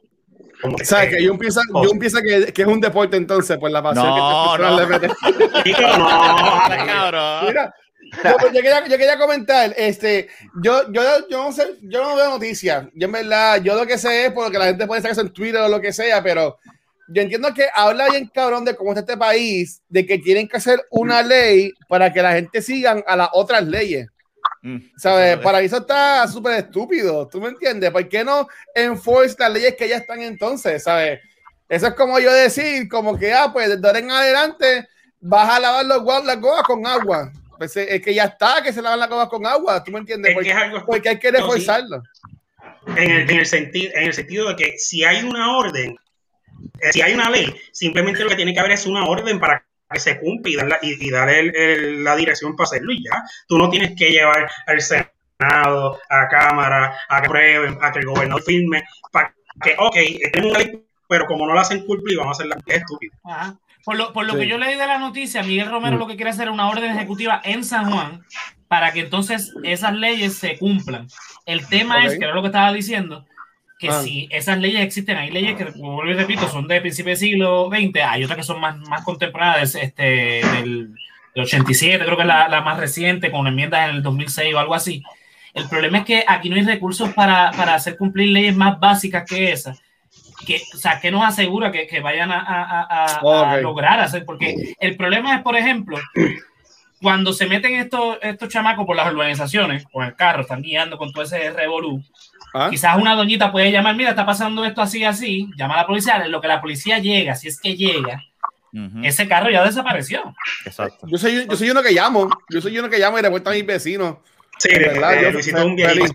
[0.62, 3.84] Como sea, que yo pienso, yo pienso que, que es un deporte entonces, por la
[3.84, 4.80] pasión No, que no.
[4.80, 5.10] le meten.
[5.10, 6.08] No,
[6.86, 7.46] Cabrón.
[7.48, 7.74] Mira,
[8.24, 10.28] yo, yo quería, yo quería comentar, este,
[10.62, 12.86] yo, yo, yo no sé, yo no veo noticias.
[12.94, 15.34] Yo en verdad, yo lo que sé es porque la gente puede sacar eso en
[15.34, 16.58] Twitter o lo que sea, pero
[17.08, 20.58] yo entiendo que habla bien cabrón de cómo está este país, de que tienen que
[20.58, 24.08] hacer una ley para que la gente sigan a las otras leyes.
[24.66, 24.78] Mm.
[24.98, 25.38] ¿Sabes?
[25.38, 27.28] Para eso está súper estúpido.
[27.28, 27.92] ¿Tú me entiendes?
[27.92, 30.82] ¿Por qué no enforce las leyes que ya están entonces?
[30.84, 31.20] ¿Sabes?
[31.70, 34.88] Eso es como yo decir, como que, ah, pues de ahora en adelante
[35.20, 37.32] vas a lavar los, gua- las gomas con agua.
[37.60, 39.84] Pues eh, es que ya está, que se lavan las gomas con agua.
[39.84, 40.32] ¿Tú me entiendes?
[40.32, 42.02] Es que Porque, algo porque hay que reforzarlo.
[42.88, 45.96] en el, en el sentido, en el sentido de que si hay una orden,
[46.82, 49.64] eh, si hay una ley, simplemente lo que tiene que haber es una orden para
[49.94, 52.92] que se cumpla y dar la, y, y dar el- el- la dirección para hacerlo
[52.92, 53.24] y ya.
[53.48, 58.06] Tú no tienes que llevar al Senado, a Cámara, a que prueben, a que el
[58.06, 59.96] gobernador firme, para que, ok,
[60.34, 63.14] tenemos una ley, pero como no la hacen cumplir, vamos a hacerla es estúpido.
[63.24, 63.56] Ajá.
[63.84, 64.40] Por lo, por lo Sí.
[64.40, 66.00] que yo leí de la noticia, Miguel Romero Mm.
[66.00, 68.26] lo que quiere hacer es una orden ejecutiva en San Juan
[68.68, 71.08] para que entonces esas leyes se cumplan.
[71.46, 73.26] El tema es, que era lo que estaba diciendo,
[73.78, 74.02] que Ah.
[74.02, 77.30] si esas leyes existen, hay leyes que, como vuelvo y repito, son de principios del
[77.30, 80.94] siglo XX, hay otras que son más, más contemporáneas, este, del,
[81.36, 84.60] del 87, creo que es la, la más reciente, con enmiendas en el 2006 o
[84.60, 85.04] algo así.
[85.54, 89.24] El problema es que aquí no hay recursos para, para hacer cumplir leyes más básicas
[89.28, 89.82] que esas.
[90.46, 93.62] Que, o sea, ¿qué nos asegura que, que vayan a, a- a- a- a Ok.
[93.62, 94.26] lograr hacer?
[94.26, 95.98] Porque el problema es, por ejemplo,
[97.02, 101.12] cuando se meten estos, estos chamacos por las urbanizaciones, con el carro, están guiando con
[101.12, 102.04] todo ese revolú,
[102.58, 102.70] ¿Ah?
[102.70, 106.24] quizás una doñita puede llamar, mira, está pasando esto así, así, llama a la policía,
[106.24, 108.24] en lo que la policía llega, si es que llega,
[109.04, 110.34] ese carro ya desapareció.
[110.66, 111.06] Exacto.
[111.08, 112.30] Yo soy, yo soy uno que llamo.
[112.50, 114.18] Yo soy uno que llamo y le cuento a mis vecinos.
[114.58, 116.14] Sí, De verdad, eh, yo un viejito.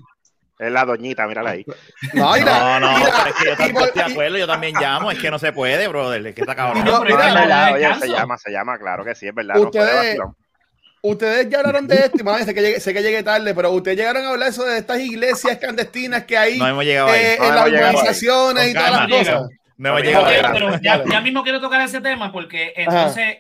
[0.59, 1.64] Es la doñita, mírala ahí.
[2.12, 4.74] No, mira, No, no, mira, pero es que yo también estoy de acuerdo, yo también
[4.79, 6.85] llamo, es que no se puede, brother, es que está cabrón.
[6.85, 9.55] No, pero mira, se llama, se llama, claro que sí, es verdad.
[9.55, 10.37] no Ustedes- puede vacilón.
[11.03, 13.71] Ustedes ya hablaron de esto, y madre, sé que, llegué, sé que llegué tarde, pero
[13.71, 17.21] ustedes llegaron a hablar eso de estas iglesias clandestinas que hay No hemos llegado ahí.
[17.25, 19.49] eh, No en las urbanizaciones y todas las cosas.
[19.79, 20.43] No hemos llegado Ok, ahí.
[20.43, 23.39] Dale, pero ya, ya mismo quiero tocar ese tema porque entonces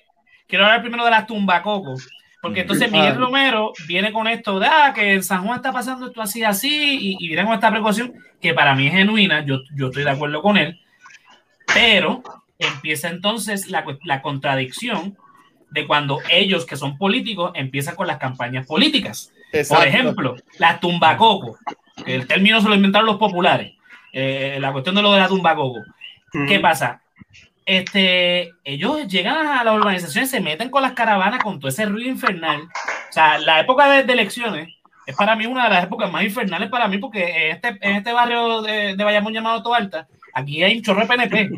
[0.48, 2.08] quiero hablar primero de las tumbacocos.
[2.40, 3.18] Porque entonces Miguel Ah.
[3.18, 6.96] Romero viene con esto de ah, que en San Juan está pasando esto así, así,
[6.98, 10.10] y, y viene con esta precaución que para mí es genuina, yo, yo estoy de
[10.10, 10.80] acuerdo con él,
[11.74, 12.22] pero
[12.58, 15.18] empieza entonces la, la contradicción
[15.70, 19.32] de cuando ellos que son políticos empiezan con las campañas políticas.
[19.52, 19.82] Exacto.
[19.82, 21.58] Por ejemplo, las tumbacocos,
[22.04, 23.72] que el término se lo inventaron los populares,
[24.12, 25.80] eh, la cuestión de lo de la tumbacoco.
[26.46, 27.02] ¿Qué pasa?
[27.66, 32.08] Este, ellos llegan a las urbanizaciones, se meten con las caravanas con todo ese ruido
[32.08, 32.62] infernal.
[32.62, 34.68] O sea, la época de, de elecciones
[35.06, 37.96] es para mí una de las épocas más infernales para mí, porque en este, en
[37.96, 41.50] este barrio de, de Bayamón llamado Toalta, aquí hay un chorro de PNP.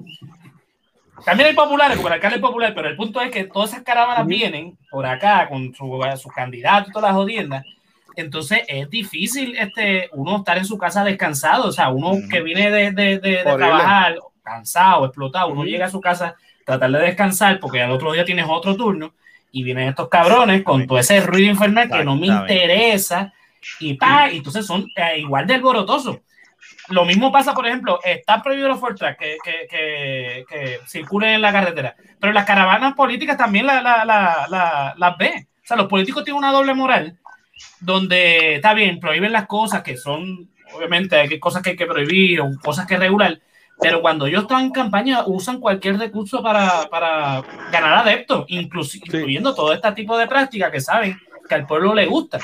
[1.24, 3.82] También hay populares, porque el alcalde es popular, pero el punto es que todas esas
[3.85, 7.64] caravanas vienen por acá con su- sus candidatos y todas las jodiendas.
[8.16, 11.68] Entonces es difícil este, uno estar en su casa descansado.
[11.68, 16.00] O sea, uno que viene de, de- de- trabajar cansado, explotado, uno llega a su
[16.00, 19.14] casa tratar de descansar porque al otro día tienes otro turno
[19.50, 23.32] y vienen estos cabrones con todo ese ruido infernal que no me interesa
[23.80, 26.18] y pa, y entonces son eh, igual de alborotosos.
[26.88, 31.42] Lo mismo pasa, por ejemplo, está prohibido los track que, que, que, que circulen en
[31.42, 35.48] la carretera, pero las caravanas políticas también la- la- la- la- las ve.
[35.62, 37.18] O sea, los políticos tienen una doble moral
[37.81, 42.40] donde está bien, prohíben las cosas que son, obviamente, hay cosas que hay que prohibir
[42.40, 43.40] o cosas que regular,
[43.81, 49.55] pero cuando ellos están en campaña usan cualquier recurso para, para ganar adeptos, inclusi- incluyendo
[49.55, 52.38] todo este tipo de prácticas que saben que al pueblo le gusta.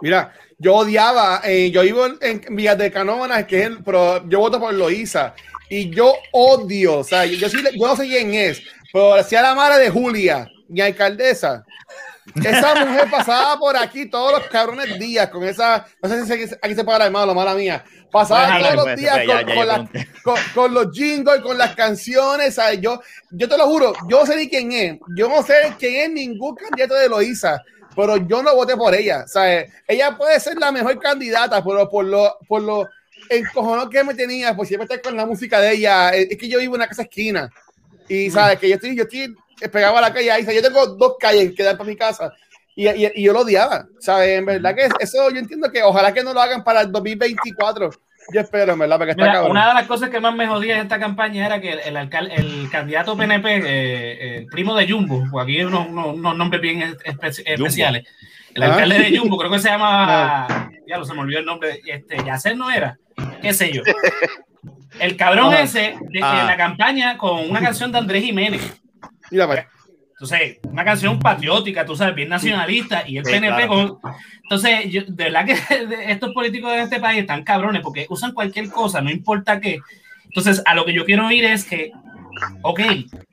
[0.00, 4.28] Mira, yo odiaba, eh, yo vivo en, en Villas de Canóvanas, que es el, pero
[4.28, 5.34] yo voto por Loíza,
[5.70, 9.54] y yo odio, o sea, yo, sí yo no sé quién es, pero decía la
[9.54, 11.64] madre de Julia, mi alcaldesa.
[12.44, 16.58] Esa mujer pasaba por aquí todos los cabrones días con esa, no sé si se-
[16.60, 19.26] aquí se paga la mala, mala mía, pasaba Puedes todos hablar, los puedes, días con,
[19.26, 19.90] ya, con ya la-
[20.22, 22.80] con, con los jingles, con las canciones, ¿sabes?
[22.82, 25.94] Yo, yo te lo juro, yo no sé ni quién es, yo no sé quién
[26.02, 27.62] es ningún candidato de Loíza,
[27.98, 29.72] pero yo no voté por ella, ¿sabes?
[29.88, 32.88] Ella puede ser la mejor candidata, pero por lo, por lo
[33.28, 36.60] encojonado que me tenía, por siempre estar con la música de ella, es que yo
[36.60, 37.52] vivo en una casa esquina,
[38.08, 39.34] y sabes que yo estoy, yo estoy
[39.72, 42.32] pegado a la calle ahí, yo tengo dos calles que dan para mi casa,
[42.76, 44.38] y, y, y yo lo odiaba, ¿sabes?
[44.38, 47.90] En verdad que eso yo entiendo que ojalá que no lo hagan para el 2024,
[48.32, 49.50] yo espero, en verdad, porque está Mira, cabrón.
[49.52, 51.96] una de las cosas que más me jodía de esta campaña era que el, el,
[51.96, 56.60] alcal- el candidato PNP, eh, el primo de Jumbo, aquí hay unos, unos- unos nombres
[56.60, 58.06] bien espe- especiales,
[58.54, 58.66] el Ah.
[58.66, 60.46] alcalde de Jumbo, creo que se llama,
[60.86, 62.98] ya lo se me olvidó el nombre, este, Yacer no era,
[63.40, 63.82] qué sé yo.
[64.98, 65.62] El cabrón Ajá.
[65.62, 66.44] ese de, Ah.
[66.46, 68.80] la campaña con una canción de Andrés Jiménez.
[69.30, 69.64] Mira, pues.
[70.20, 74.00] Entonces, una canción patriótica, tú sabes, bien nacionalista, y el Sí, PNP claro.
[74.00, 74.12] con...
[74.42, 75.52] Entonces, yo, de verdad que
[76.12, 79.78] estos políticos de este país están cabrones porque usan cualquier cosa, no importa qué.
[80.24, 81.92] Entonces, a lo que yo quiero ir es que,
[82.62, 82.80] ok,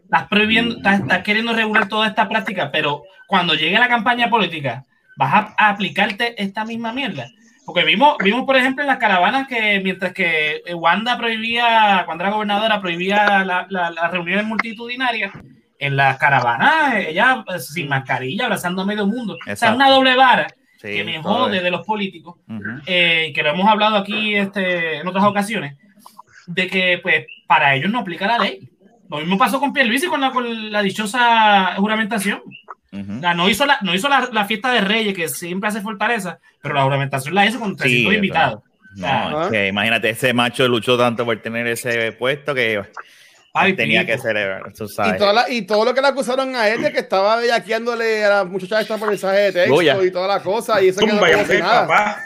[0.03, 4.85] estás prohibiendo, estás, estás queriendo regular toda esta práctica, pero cuando llegue la campaña política,
[5.17, 7.25] vas a, a aplicarte esta misma mierda.
[7.65, 12.31] Porque vimos, vimos, por ejemplo, en las caravanas que mientras que Wanda prohibía, cuando era
[12.33, 15.31] gobernadora, prohibía la- la- las reuniones multitudinarias,
[15.79, 19.33] en las caravanas, ella eh, sin mascarilla, abrazando a medio mundo.
[19.33, 19.75] O sea, Exacto.
[19.75, 20.47] una doble vara
[20.81, 21.63] Sí, que me jode es.
[21.63, 22.81] de los políticos, Ujú.
[22.85, 25.77] eh, que lo hemos hablado aquí este, en otras ocasiones,
[26.47, 28.69] de que pues para ellos no aplica la ley.
[29.09, 32.41] Lo mismo pasó con Pierluisi con la, con la dichosa juramentación.
[32.91, 33.17] Ujú.
[33.17, 35.81] O sea, no hizo, la, no hizo la, la fiesta de Reyes, que siempre hace
[35.81, 38.61] fortaleza, pero la juramentación la hizo con 300 Sí, invitados.
[38.95, 42.81] No, es que imagínate, ese macho luchó tanto por tener ese puesto que
[43.57, 44.13] Ay, tenía pico.
[44.13, 45.17] que celebrar, tú Y, sabes.
[45.17, 48.29] toda la- y todo lo que le acusaron a él de que estaba bellaqueándole a
[48.29, 49.97] la muchacha esta por mensaje de texto Goya.
[50.03, 51.87] y toda la cosa, y eso quedó y como si nada.
[51.87, 52.21] papá.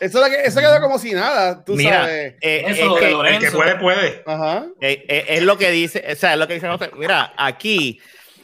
[0.00, 2.34] Eso, eso quedó como si nada, tú Mira, sabes.
[2.40, 3.46] eh, Eso es, de que- Lorenzo.
[3.46, 4.22] El que puede, puede.
[4.24, 4.66] Ajá.
[4.80, 6.70] eh, eh, es lo que dice, o sea, es lo que dicen.
[6.96, 8.00] Mira, aquí,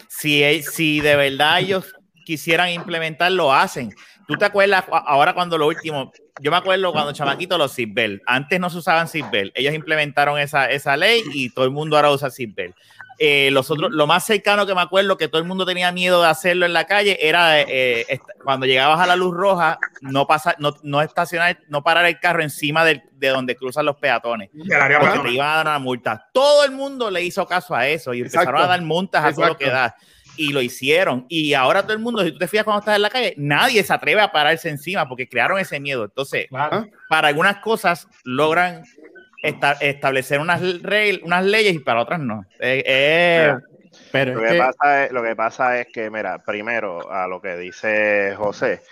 [0.08, 1.94] si, e- si de verdad ellos
[2.24, 3.94] quisieran implementar, lo hacen.
[4.30, 6.12] ¿Tú te acuerdas ahora cuando lo último?
[6.40, 8.22] Yo me acuerdo cuando chamaquito los seatbelt.
[8.26, 9.52] Antes no se usaban seatbelt.
[9.56, 12.74] Ellos implementaron esa, esa ley y todo el mundo ahora usa seatbelt.
[13.22, 16.22] Eh, los otros, lo más cercano que me acuerdo que todo el mundo tenía miedo
[16.22, 20.56] de hacerlo en la calle era eh, cuando llegabas a la luz roja, no pasar,
[20.58, 24.48] no, no estacionar, no parar el carro encima del- de donde cruzan los peatones
[25.00, 26.28] porque te iban a dar una multa.
[26.32, 29.46] Todo el mundo le hizo caso a eso y empezaron a dar multas a todo
[29.48, 29.94] lo que da.
[30.36, 31.26] Y lo hicieron.
[31.28, 33.82] Y ahora todo el mundo, si tú te fijas cuando estás en la calle, nadie
[33.82, 36.04] se atreve a pararse encima porque crearon ese miedo.
[36.04, 36.86] Entonces, Claro.
[37.08, 38.82] para algunas cosas logran
[39.42, 40.60] esta- establecer unas,
[41.22, 42.44] unas leyes y para otras no.
[42.58, 43.54] Eh, eh,
[44.12, 47.56] Pero Lo que, pasa es, lo que pasa es que, mira, primero a lo que
[47.56, 48.82] dice José,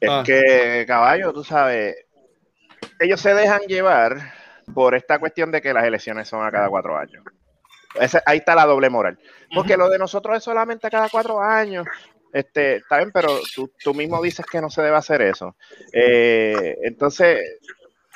[0.00, 0.22] es Ah.
[0.26, 1.96] que caballo, tú sabes,
[3.00, 4.16] ellos se dejan llevar
[4.74, 7.22] por esta cuestión de que las elecciones son a cada cuatro años.
[8.26, 9.18] Ahí está la doble moral.
[9.54, 11.86] Porque lo de nosotros es solamente cada cuatro años.
[12.32, 15.56] Este, está bien, pero tú, tú mismo dices que no se debe hacer eso.
[15.92, 17.40] Eh, entonces,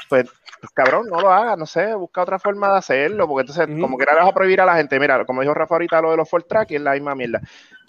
[0.08, 0.28] pues,
[0.60, 3.96] pues, cabrón, no lo hagas, no sé, busca otra forma de hacerlo, porque entonces, como
[3.96, 6.18] que ahora vas a prohibir a la gente, mira, como dijo Rafa ahorita, lo de
[6.18, 7.40] los full track y es la misma mierda.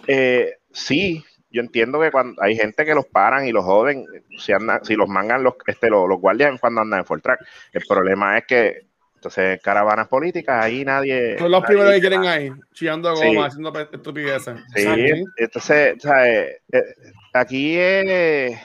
[0.07, 4.05] Eh, sí, yo entiendo que cuando hay gente que los paran y los joden,
[4.37, 7.41] si, andan, si los mangan los, este, los, los guardias cuando andan en full track.
[7.73, 8.90] El problema es que,
[9.21, 11.37] entonces, caravanas políticas, ahí nadie.
[11.37, 13.27] Son los nadie primeros que quieren ahí, chillando Sí.
[13.27, 14.59] goma, haciendo estupideces.
[14.75, 15.31] Sí, Exacto.
[15.37, 16.57] entonces, ¿sabes?
[16.71, 16.83] Eh,
[17.31, 18.59] aquí es,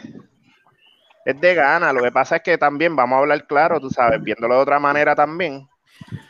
[1.27, 1.93] es de gana.
[1.93, 4.79] Lo que pasa es que también, vamos a hablar claro, tú sabes, viéndolo de otra
[4.79, 5.69] manera también,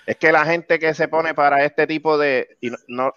[0.07, 3.12] es que la gente que se pone para este tipo de, y no, no-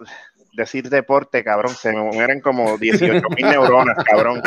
[0.53, 4.41] decir deporte, cabrón, se me mueren como 18 mil neuronas, cabrón.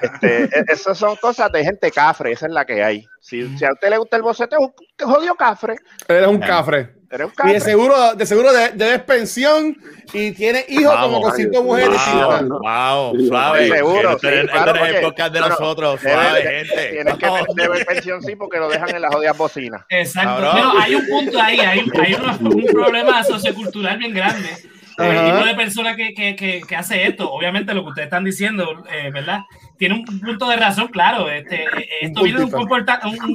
[0.00, 3.06] Este, e- esas son cosas de gente cafre, esa es la que hay.
[3.20, 6.90] Si, si a usted le gusta el boceteo, que jodido cafre, Eres un cafre.
[7.10, 7.52] eres un Y cafre.
[7.54, 9.74] de seguro, de seguro de- debes pensión
[10.12, 11.98] y tienes hijos como con cinco mujeres.
[12.12, 13.68] Wow, wow, suave.
[13.68, 16.88] Seguro, sí, este claro, es el podcast de no, no, nosotros, debe- suave, de- gente.
[16.90, 19.82] Tienes que tener pensión, sí, porque lo dejan en las jodidas bocinas.
[19.88, 20.28] Exacto.
[20.28, 20.52] Cabrón.
[20.54, 24.50] Pero hay un punto ahí, hay, hay un, un problema sociocultural bien grande.
[24.98, 28.24] El tipo de persona que, que, que, que hace esto, obviamente lo que ustedes están
[28.24, 29.40] diciendo, eh, ¿verdad?
[29.78, 31.28] Tiene un punto de razón, claro.
[31.30, 32.68] Este, eh, esto Un viene de un puntito.
[32.68, 33.26] comportamiento,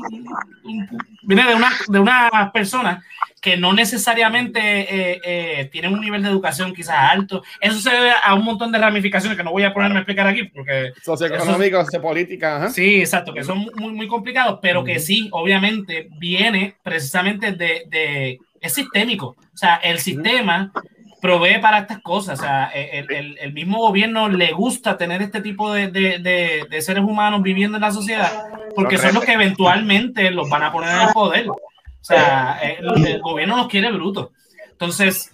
[1.24, 3.04] viene de una, de una persona
[3.42, 7.42] que no necesariamente eh, eh, tienen un nivel de educación quizás alto.
[7.62, 10.28] Eso se debe a un montón de ramificaciones que no voy a ponerme a explicar
[10.28, 12.70] aquí porque Socioeconómico, sociopolítica, ajá.
[12.70, 18.40] Sí, exacto, que son muy, muy complicados, pero que sí, obviamente, viene precisamente de, de-
[18.62, 19.38] es sistémico.
[19.54, 20.74] O sea, el sistema
[21.22, 22.40] provee para estas cosas.
[22.40, 26.66] O sea, el, el- el mismo gobierno le gusta tener este tipo de, de- de-
[26.70, 28.32] de seres humanos viviendo en la sociedad,
[28.76, 31.50] porque son los que eventualmente los van a poner en el poder.
[31.50, 31.58] O
[32.02, 34.30] sea, el, el gobierno nos quiere brutos.
[34.72, 35.32] Entonces,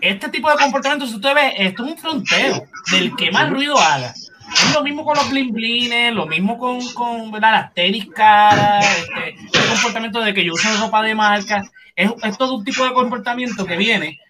[0.00, 3.78] este tipo de comportamiento, si usted ve, esto es un fronteo del que más ruido
[3.78, 4.12] haga.
[4.52, 7.52] Es lo mismo con los blin blines, lo mismo con, con ¿verdad?
[7.52, 11.62] las tenis caras, este, este comportamiento de que yo uso ropa de marca.
[11.96, 14.20] Es, es todo un tipo de comportamiento que viene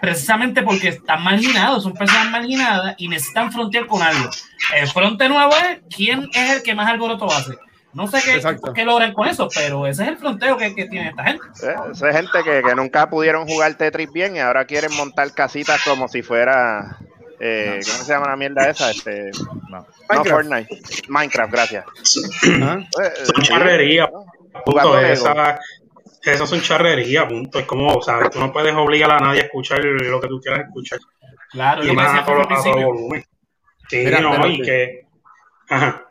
[0.00, 4.30] precisamente porque están marginados, son personas marginadas y necesitan frontear con algo.
[4.74, 7.54] El fronte nuevo es quién es el que más alboroto hace.
[7.94, 8.40] No sé qué,
[8.74, 11.44] qué logran con eso, pero ese es el fronteo que, que tiene esta gente.
[11.62, 15.30] Eh, Esa es gente que, que nunca pudieron jugar Tetris bien y ahora quieren montar
[15.34, 16.96] casitas como si fuera.
[17.38, 18.90] eh, ¿Cómo se llama la mierda esa?
[18.90, 19.30] Este,
[19.68, 20.30] no, Minecraft.
[20.30, 20.82] Fortnite.
[21.08, 21.84] Minecraft, gracias.
[22.44, 22.88] Eh,
[23.24, 24.08] Son charrería,
[24.64, 25.58] Jugando punto.
[26.22, 27.58] Esa, esas son charrería, punto.
[27.58, 28.30] Es como, ¿sabes?
[28.30, 31.00] Tú no puedes obligar a nadie a escuchar lo que tú quieras escuchar.
[31.50, 33.24] Claro, Y yo más a todo, a todo volumen.
[33.88, 35.06] Sí, Mira, no, y que.
[35.68, 36.06] Ajá.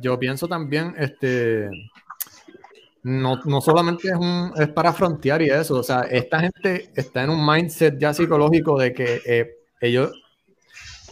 [0.00, 1.68] Yo pienso también, este,
[3.02, 7.22] no, no solamente es, un, es para frontear y eso, o sea, esta gente está
[7.22, 10.10] en un mindset ya psicológico de que eh, ellos,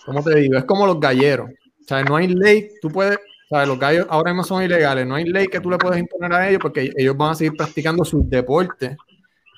[0.05, 0.57] ¿cómo te digo?
[0.59, 3.19] Es como los galleros, o sea, no hay ley, tú puedes,
[3.57, 6.33] sea, los gallos ahora mismo son ilegales, no hay ley que tú le puedes imponer
[6.33, 8.97] a ellos porque ellos van a seguir practicando sus deportes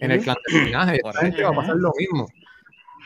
[0.01, 2.29] en el clandestinaje, esta gente va a pasar lo mismo.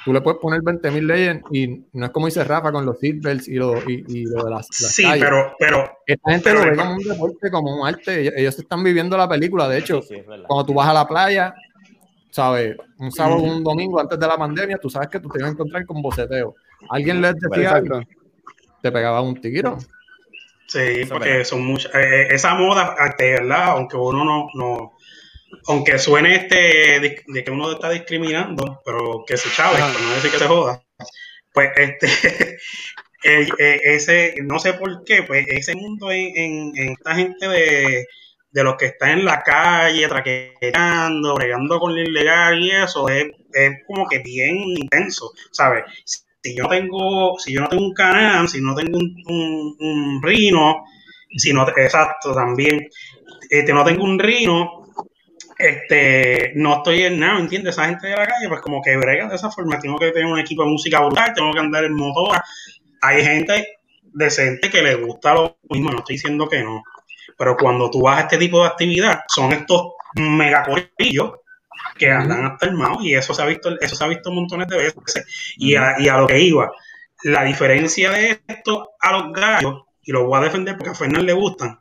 [0.05, 3.47] Tú le puedes poner 20.000 leyes y no es como dice Rafa con los seatbelts
[3.49, 5.25] y lo, y, y lo de las, las Sí, calles.
[5.25, 8.41] pero, pero Esta gente Pero lo ve como un deporte, como un arte.
[8.41, 9.69] Ellos, están viviendo la película.
[9.69, 10.17] De hecho, Sí,
[10.49, 11.55] cuando tú vas a la playa,
[12.31, 12.77] ¿sabes?
[12.99, 15.51] Un sábado o un domingo antes de la pandemia, tú sabes que tú te ibas
[15.51, 16.55] a encontrar con boceteo.
[16.89, 17.97] Alguien les decía, Exacto.
[17.97, 18.09] algo,
[18.81, 19.77] te pegaba un tiro.
[20.73, 21.93] Sí, porque son muchas.
[21.95, 23.65] eh, eh, esa moda, este, ¿verdad?
[23.71, 24.97] Aunque uno no, no.
[25.69, 30.31] Aunque suene este de, que uno está discriminando, pero que se chave, para no decir
[30.31, 30.83] que se joda.
[31.53, 32.09] Pues este.
[33.25, 37.49] el- eh, ese, no sé por qué, pues ese mundo en, en- en esta gente
[37.49, 38.07] de,
[38.53, 43.27] de los que están en la calle, traqueteando, bregando con lo ilegal y eso, es,
[43.55, 45.85] es como que bien intenso, ¿sabes?
[46.43, 49.77] Si yo no tengo, si yo no tengo un canal, si no tengo un, un,
[49.79, 50.85] un rino,
[51.37, 52.89] si no, exacto, también,
[53.49, 54.85] este, no tengo un rino,
[55.59, 57.75] este, no estoy en nada, ¿entiendes?
[57.75, 60.27] Esa gente de la calle, pues como que brega de esa forma, tengo que tener
[60.27, 62.43] un equipo de música brutal, tengo que andar en motora,
[63.03, 63.79] hay gente
[64.13, 66.83] decente que le gusta lo mismo, no estoy diciendo que no,
[67.37, 71.33] pero cuando tú vas a este tipo de actividad, son estos megacorillos
[71.97, 74.69] que andan hasta el mao y eso se ha visto, eso se ha visto montones
[74.69, 75.25] de veces.
[75.57, 76.71] Y a, y a lo que iba,
[77.25, 81.27] la diferencia de esto a los gallos, y lo voy a defender porque a Fernán
[81.27, 81.79] le gustan.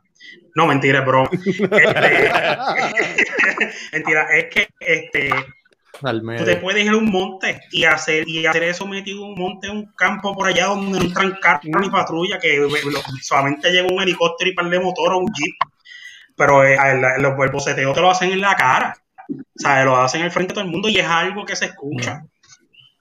[0.54, 1.30] No, mentira, broma.
[1.60, 2.30] Este,
[3.92, 5.30] mentira, es que este,
[6.38, 9.38] Tú te puedes ir a un monte y hacer, y hacer eso metido en un
[9.38, 12.70] monte, en un campo por allá donde no entran carros ni patrulla, que lo-
[13.22, 15.54] solamente llega un helicóptero y par de motor o un jeep.
[16.36, 18.96] Pero eh, el, el, el boceteo te lo hacen en la cara.
[19.38, 21.66] O sea, lo hacen al frente de todo el mundo y es algo que se
[21.66, 22.22] escucha.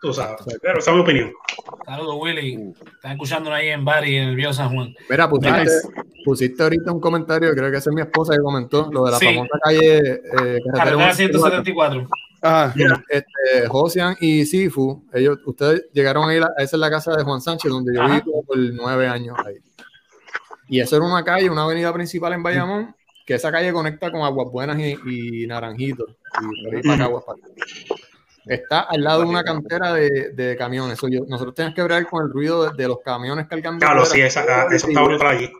[0.01, 0.38] Tú sabes.
[0.61, 1.32] Pero esa es mi opinión.
[1.86, 2.73] Saludos, Willy.
[2.95, 4.95] Están escuchándonos ahí en Bari, en el Viejo San Juan.
[5.09, 5.65] Mira, pusiste,
[6.23, 9.17] pusiste ahorita un comentario, creo que esa es mi esposa que comentó, lo de la
[9.17, 9.25] Sí.
[9.25, 11.63] famosa calle eh, Carretera Carretera 174.
[12.05, 12.07] 174.
[12.41, 12.73] Ajá.
[12.77, 17.13] Mira, este, Josian y Sifu, ellos, ustedes llegaron a ir, a, esa es la casa
[17.17, 18.21] de Juan Sánchez, donde yo Ajá.
[18.25, 19.55] vivo por nueve años ahí.
[20.69, 22.95] Y eso era una calle, una avenida principal en Bayamón,
[23.30, 24.97] que esa calle conecta con Aguas Buenas y,
[25.43, 26.07] y Naranjito,
[26.41, 27.47] y por para acá, Aguas para acá.
[28.47, 30.97] Está al lado de una cantera de, de camiones.
[30.97, 33.86] So, yo- nosotros tenemos que ver con el ruido de, de los camiones cargando.
[33.86, 35.51] Claro, sí, esa, ah, eso está brutal allí.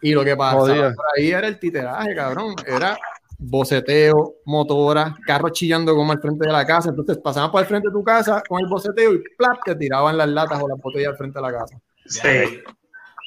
[0.00, 2.56] Y lo que pasaba por ahí era el titeraje, cabrón.
[2.66, 2.98] Era
[3.38, 6.88] boceteo, motora, carros chillando como al frente de la casa.
[6.88, 9.58] Entonces pasaban por el frente de tu casa con el boceteo y ¡plap!
[9.64, 11.78] te tiraban las latas o las botellas al frente de la casa.
[12.04, 12.62] Sí.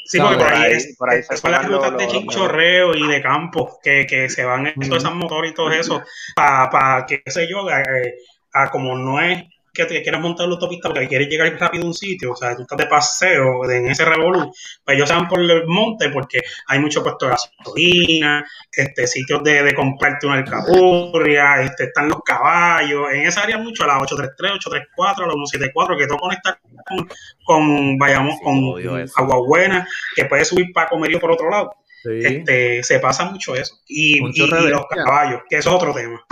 [0.05, 3.07] Sí, porque por por ahí, es- por ahí es- son las rutas de chinchorreo y
[3.07, 6.01] de campo que, que se van en todas esas motores y todo eso
[6.35, 8.13] para, qué sé yo, eh,
[8.53, 9.43] a como no es
[9.75, 12.55] que te quieras montar la autopista porque quieres llegar rápido a un sitio, o sea,
[12.55, 14.51] tú estás de paseo en ese revolú,
[14.83, 19.43] pues ellos se van por el monte porque hay mucho puesto de gasolina, este, sitios
[19.43, 24.53] de, de comprarte una alcapurria, este, están los caballos, en esa área mucho, la 833,
[24.53, 27.07] 834, la 174, que todo conecta con,
[27.43, 29.13] con Bayamón, Sí, con odio eso.
[29.17, 31.73] Agua Buena, que puede subir para Comerío por otro lado.
[32.03, 32.19] Sí.
[32.23, 33.79] Este, se pasa mucho eso.
[33.87, 36.23] Y, y- y los caballos, que eso es otro tema.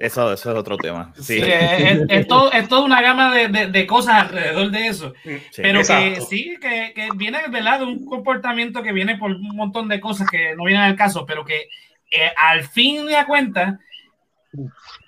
[0.00, 1.12] Eso, eso es otro tema.
[1.16, 1.22] Sí.
[1.22, 4.86] Sí, es, es- es todo- es toda una gama de, de- de cosas alrededor de
[4.86, 5.12] eso.
[5.24, 5.38] Sí.
[5.56, 7.80] Pero que sí, que, que viene ¿verdad?
[7.80, 11.24] de un comportamiento que viene por un montón de cosas que no vienen al caso,
[11.26, 11.68] pero que
[12.10, 13.78] eh, al fin de cuenta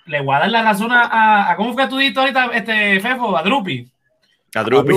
[0.05, 2.45] le voy a dar la razón a, a- a- ¿cómo fue que tú dijiste ahorita,
[2.53, 3.35] este Fefo?
[3.37, 3.87] A Drupi.
[4.53, 4.95] A Drupi.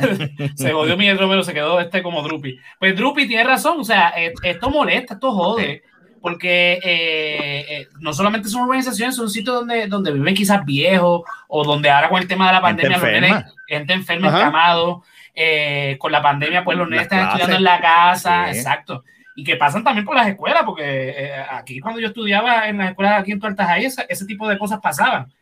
[0.56, 2.56] se jodió Miguel Romero, se quedó este como Drupi.
[2.78, 5.82] Pues Drupi tiene razón, o sea, eh, esto molesta, esto jode,
[6.22, 11.64] porque eh, eh, no solamente son organizaciones, son sitios donde, donde viven quizás viejos, o
[11.64, 13.26] donde ahora con el tema de la Gente pandemia, los enferma.
[13.36, 14.38] nenes, gente enferma, Ajá.
[14.40, 15.04] encamados,
[15.34, 18.58] eh, con la pandemia, pues los nenes están estudiando en la casa, Sí.
[18.58, 19.04] exacto.
[19.34, 22.90] Y que pasan también por las escuelas, porque eh, aquí cuando yo estudiaba en las
[22.90, 25.32] escuelas aquí en Tuertajay, ese, ese tipo de cosas pasaban.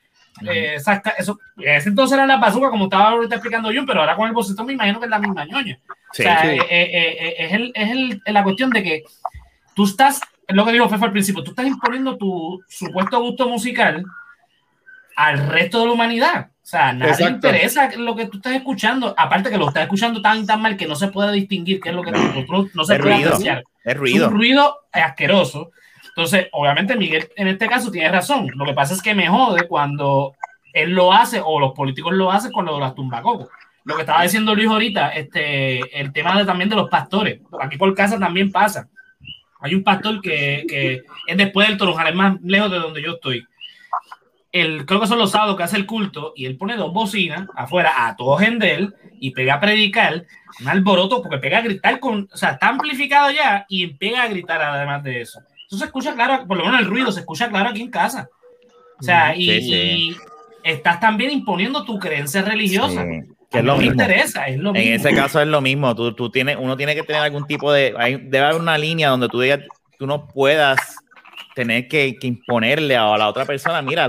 [0.49, 4.14] Eh, esas eso, ese entonces eran las bazucas, como estaba ahorita explicando yo, pero ahora
[4.14, 5.78] con el bocetón me imagino que es la misma ñoña.
[6.12, 6.22] Sí.
[6.22, 6.59] o sea, sí.
[6.70, 9.03] eh, es, el, es el- la cuestión de que
[9.74, 10.20] tú estás,
[10.51, 14.05] es lo que dijo Fefa al principio, tú estás imponiendo tu supuesto gusto musical
[15.16, 16.46] al resto de la humanidad.
[16.62, 17.34] O sea, nadie Exacto.
[17.34, 20.76] interesa lo que tú estás escuchando, aparte que lo estás escuchando tan y tan mal
[20.76, 23.14] que no se puede distinguir qué es lo que tú, tú- no se Es puede
[23.16, 23.30] ruido.
[23.30, 23.59] apreciar.
[23.84, 24.28] Es Es ruido.
[24.28, 25.70] un ruido asqueroso.
[26.09, 28.46] Entonces, obviamente, Miguel en este caso tiene razón.
[28.55, 30.34] Lo que pasa es que me jode cuando
[30.72, 33.48] él lo hace o los políticos lo hacen con lo de las tumbacocos.
[33.84, 37.40] Lo que estaba diciendo Luis ahorita, este, el tema de, también de los pastores.
[37.61, 38.88] Aquí por casa también pasa.
[39.61, 43.12] Hay un pastor que, que es después del Toronjal, es más lejos de donde yo
[43.12, 43.46] estoy.
[44.52, 47.46] El, creo que son los sábados que hace el culto y él pone dos bocinas
[47.54, 50.24] afuera a todo gendel y pega a predicar
[50.61, 54.28] un alboroto porque pega a gritar con, o sea, está amplificado ya y pega a
[54.28, 55.40] gritar además de eso.
[55.66, 58.28] Eso se escucha claro, por lo menos el ruido se escucha claro aquí en casa.
[58.98, 59.72] O sea, y, sí.
[59.72, 60.16] y
[60.64, 63.04] estás también imponiendo tu creencia religiosa.
[63.04, 63.20] Sí,
[63.51, 64.03] que A es lo me mismo.
[64.03, 64.88] interesa, es lo mismo.
[64.88, 65.94] En ese caso es lo mismo.
[65.94, 67.94] Tú, tú tienes, uno tiene que tener algún tipo de.
[67.98, 69.61] hay- debe haber una línea donde tú digas,
[69.98, 70.96] tú no puedas
[71.55, 74.09] tener que, que imponerle a la otra persona, mira,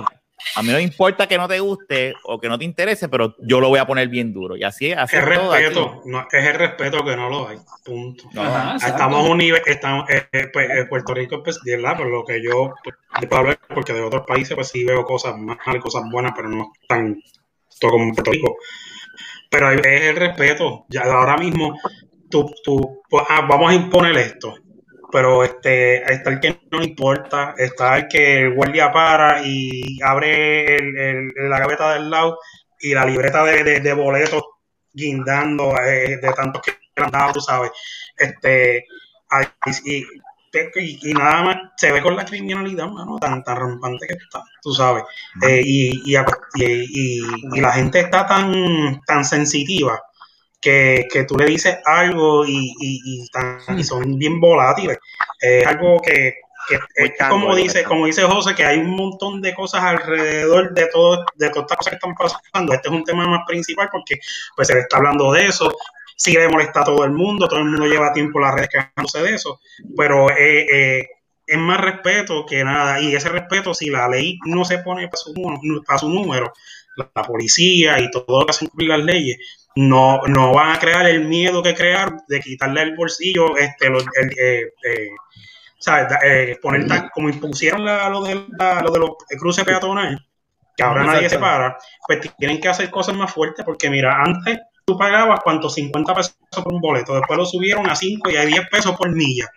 [0.55, 3.35] a mí no me importa que no te guste o que no te interese, pero
[3.39, 4.55] yo lo voy a poner bien duro.
[4.55, 7.57] Y así, así Es es todo respeto, no, es el respeto que no lo hay.
[7.83, 8.23] Punto.
[8.33, 8.95] No, Ajá, exacto.
[8.95, 12.23] Estamos un nivel, estamos, eh, eh, pues, eh, Puerto Rico, pues, de verdad, por lo
[12.25, 15.57] que yo pues, yo puedo hablar, porque de otros países, pues sí veo cosas más,
[15.81, 17.19] cosas buenas, pero no tan
[17.79, 18.55] todo como en Puerto Rico.
[19.51, 20.85] Pero es el respeto.
[20.89, 21.77] Ya ahora mismo,
[22.29, 24.55] tú, tú, ah, vamos a imponer esto.
[25.11, 30.77] Pero este, está el que no importa, está el que el guardia para y abre
[31.49, 32.39] la gaveta del lado
[32.79, 34.43] y la libreta de, de- boletos
[34.93, 37.71] guindando eh, de tantos que han dado, tú sabes.
[38.17, 38.85] Este,
[39.85, 40.05] y,
[40.75, 44.43] y- y nada más se ve con la criminalidad, mano, tan, tan rampante que está,
[44.61, 45.03] tú sabes.
[45.47, 50.01] Eh, y, y, la gente está tan, tan sensitiva
[50.59, 54.97] que, que tú le dices algo y, tan- son bien volátiles.
[55.39, 56.33] Es algo que,
[56.67, 60.87] que es como dice, como dice José, que hay un montón de cosas alrededor de
[60.87, 62.73] todo, de todas estas cosas que están pasando.
[62.73, 64.19] Este es un tema más principal porque
[64.55, 65.73] pues se le está hablando de eso.
[66.23, 69.23] Sí le molesta a todo el mundo, todo el mundo lleva tiempo las redes quejándose
[69.23, 69.59] de eso,
[69.97, 70.67] pero eh,
[70.99, 71.07] eh,
[71.47, 72.99] es más respeto que nada.
[73.01, 75.33] Y ese respeto, si la ley no se pone para su,
[75.87, 76.53] para su número,
[76.95, 79.37] la, la policía y todo lo que hacen cumplir las leyes,
[79.75, 83.99] no, no van a crear el miedo que crear de quitarle el bolsillo, este, lo-
[83.99, 85.07] el, eh, eh,
[85.79, 86.13] ¿sabes?
[86.23, 90.19] Eh, poner tan- como impusieron la- lo, de, la- lo de los cruces peatonales,
[90.77, 94.59] que ahora nadie se para, pues tienen que hacer cosas más fuertes porque mira, antes
[94.85, 98.45] tú pagabas cuánto 50 pesos por un boleto, después lo subieron a 5 y a
[98.45, 99.49] 10 pesos por milla.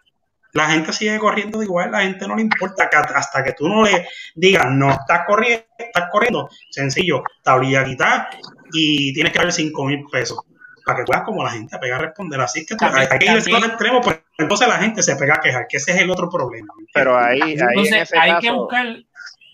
[0.53, 3.68] La gente sigue corriendo de igual, la gente no le importa que hasta que tú
[3.68, 4.07] no le
[4.37, 8.29] digas, no, estás corriendo, estás corriendo, sencillo, tablilla quitar
[8.72, 10.39] y tienes que darle 5 mil pesos
[10.87, 12.41] para que puedas como la gente a pegar a responder.
[12.41, 14.77] Así es que tú- También- hay que ir a también- los extremos, pues entonces la
[14.77, 16.72] gente se pega a quejar, que ese es el otro problema.
[16.93, 18.87] Pero ahí, ahí en Entonces ese hay caso, que buscar.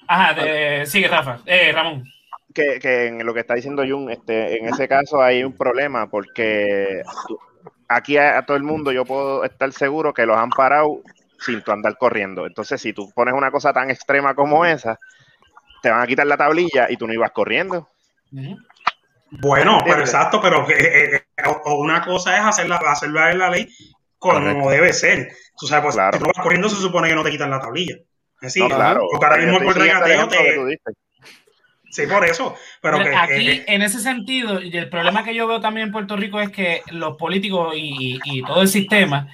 [0.09, 2.05] Ajá, de- sigue Rafa, eh, Ramón.
[2.55, 6.09] Que, que en lo que está diciendo Jun, este, en ese caso hay un problema
[6.09, 7.03] porque
[7.89, 11.01] aquí a, a todo el mundo yo puedo estar seguro que los han parado
[11.39, 12.47] sin tú andar corriendo.
[12.47, 14.99] Entonces, si tú pones una cosa tan extrema como esa,
[15.83, 17.89] te van a quitar la tablilla y tú no ibas corriendo.
[19.31, 23.51] Bueno, pero exacto, pero eh, eh, o- o una cosa es hacerla, hacerla en la
[23.51, 23.69] ley
[24.19, 24.69] como Correcto.
[24.71, 25.29] debe ser.
[25.59, 26.19] Tú sabes, pues, Claro.
[26.19, 27.95] si tú vas corriendo se supone que no te quitan la tablilla.
[27.97, 29.07] Es decir, No, claro.
[29.11, 30.79] porque ahora mismo por regateo te...
[31.91, 32.55] Sí, por eso.
[32.81, 35.89] Pero Mira, que, aquí, eh, en ese sentido, y el problema que yo veo también
[35.89, 39.29] en Puerto Rico es que los políticos y, y- y todo el sistema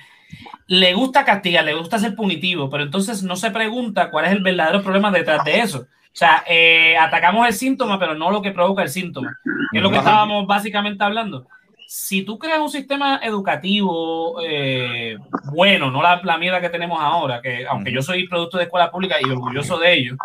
[0.66, 4.42] le gusta castigar, le gusta ser punitivo, pero entonces no se pregunta cuál es el
[4.42, 5.80] verdadero problema detrás de eso.
[5.80, 9.38] O sea, eh, atacamos el síntoma, pero no lo que provoca el síntoma,
[9.70, 11.46] que es lo que estábamos básicamente hablando.
[11.86, 15.18] Si tú creas un sistema educativo eh,
[15.52, 18.90] bueno, no la, la mierda que tenemos ahora, que aunque yo soy producto de escuela
[18.90, 20.16] pública y orgulloso de ello,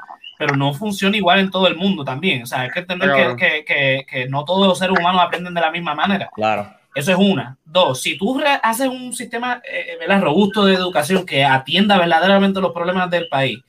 [0.42, 2.42] pero no funciona igual en todo el mundo también.
[2.42, 3.36] O sea, hay que entender que, Claro.
[3.36, 6.30] que, que, que no todos los seres humanos aprenden de la misma manera.
[6.34, 6.68] Claro.
[6.96, 7.58] Eso es una.
[7.64, 10.22] Dos, si tú haces un sistema eh, ¿verdad?
[10.24, 13.60] robusto de educación que atienda verdaderamente los problemas del país,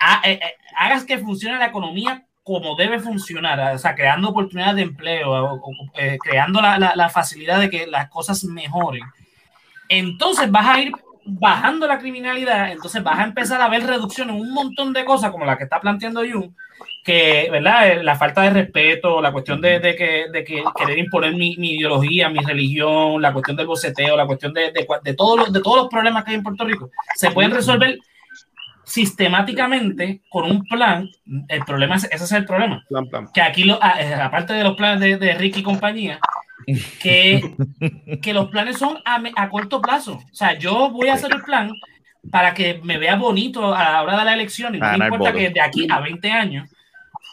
[0.00, 4.74] ha- eh, eh, hagas que funcione la economía como debe funcionar, o sea, creando oportunidades
[4.74, 9.04] de empleo, o- o, eh, creando la, la- la facilidad de que las cosas mejoren,
[9.88, 10.92] entonces vas a ir
[11.24, 15.30] bajando la criminalidad, entonces vas a empezar a ver reducción en un montón de cosas
[15.30, 16.50] como la que está planteando Jung,
[17.04, 17.88] que, ¿verdad?
[17.88, 21.56] Eh, La falta de respeto, la cuestión de, de que, de que querer imponer mi,
[21.56, 25.60] mi ideología, mi religión, la cuestión del boceteo, la cuestión de, de, todos los, de
[25.60, 27.98] todos los problemas que hay en Puerto Rico, se pueden resolver
[28.84, 31.08] sistemáticamente con un plan.
[31.48, 32.84] El problema es, ese es el problema.
[32.88, 33.28] Plan, plan.
[33.32, 36.18] Que aquí, lo, eh, aparte de los planes de, de Ricky y compañía,
[37.02, 37.54] que,
[38.22, 40.14] que los planes son a, a corto plazo.
[40.14, 41.70] O sea, yo voy a hacer el plan
[42.30, 45.08] para que me vea bonito a la hora de la elección y no me Ganar
[45.12, 46.68] importa que de aquí a 20 años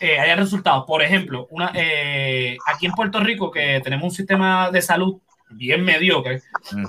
[0.02, 0.86] eh, haya resultados.
[0.88, 5.18] Por ejemplo, una, eh, aquí en Puerto Rico, que tenemos un sistema de salud
[5.52, 6.42] bien mediocre,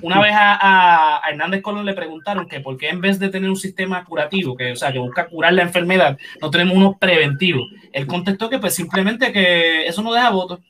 [0.03, 3.31] una vez a, a- a Hernández Colón le preguntaron que por qué en vez de
[3.31, 6.97] tener un sistema curativo, que, o sea, que busca curar la enfermedad, no tenemos uno
[6.99, 7.63] preventivo.
[7.93, 10.61] Él contestó que pues simplemente que eso no deja votos.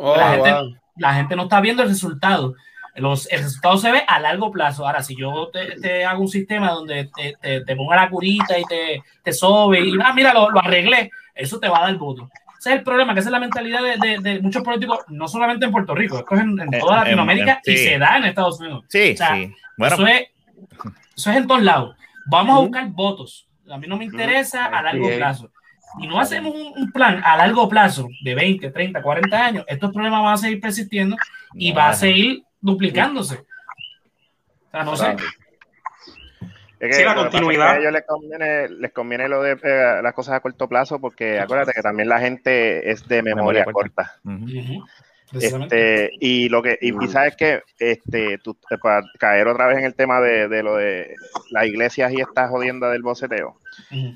[0.00, 0.76] Oh, la, gente, wow.
[0.96, 2.54] la gente no está viendo el resultado.
[2.94, 4.86] Los, el resultado se ve a largo plazo.
[4.86, 8.58] Ahora, si yo te, te hago un sistema donde te, te, te ponga la curita
[8.58, 11.96] y te, te sobe y ah, mira, lo, lo arreglé, eso te va a dar
[11.96, 12.28] voto.
[12.58, 15.28] Ese es el problema, que esa es la mentalidad de, de- de muchos políticos, no
[15.28, 17.84] solamente en Puerto Rico, esto es en, en Eh, toda Latinoamérica en- y sí.
[17.84, 18.84] se da en Estados Unidos.
[18.88, 19.54] Sí, O sea, sí.
[19.76, 20.22] Bueno, eso, es,
[21.16, 21.94] eso es en todos lados.
[22.26, 23.46] Vamos a buscar votos.
[23.70, 25.50] A mí no me interesa a largo plazo.
[26.00, 29.92] Si no hacemos un, un plan a largo plazo de 20, 30, 40 años, estos
[29.92, 31.16] problemas van a seguir persistiendo
[31.54, 33.36] y va a seguir duplicándose.
[33.36, 35.16] O sea, no sé.
[36.80, 37.70] Es que Sí, la es que continuidad.
[37.70, 41.40] a ellos les conviene, les conviene lo de eh, las cosas a corto plazo porque
[41.40, 44.20] acuérdate que también la gente es de memoria, Memoria corta.
[45.32, 49.84] Este, y lo que, y, y sabes que este, tú- para caer otra vez en
[49.84, 51.14] el tema de, de lo de
[51.50, 53.58] las iglesias y esta jodienda del boceteo,
[53.90, 54.14] Ujú.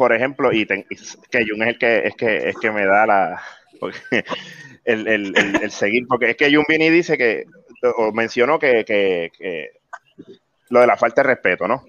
[0.00, 0.86] Por ejemplo, y, ten-
[1.30, 3.42] que Jun es el que es que es que me da la
[4.84, 7.44] el- el- el seguir, porque es que Jun viene y dice que
[7.96, 9.70] o mencionó que, que- que
[10.68, 11.84] lo de la falta de respeto, ¿no?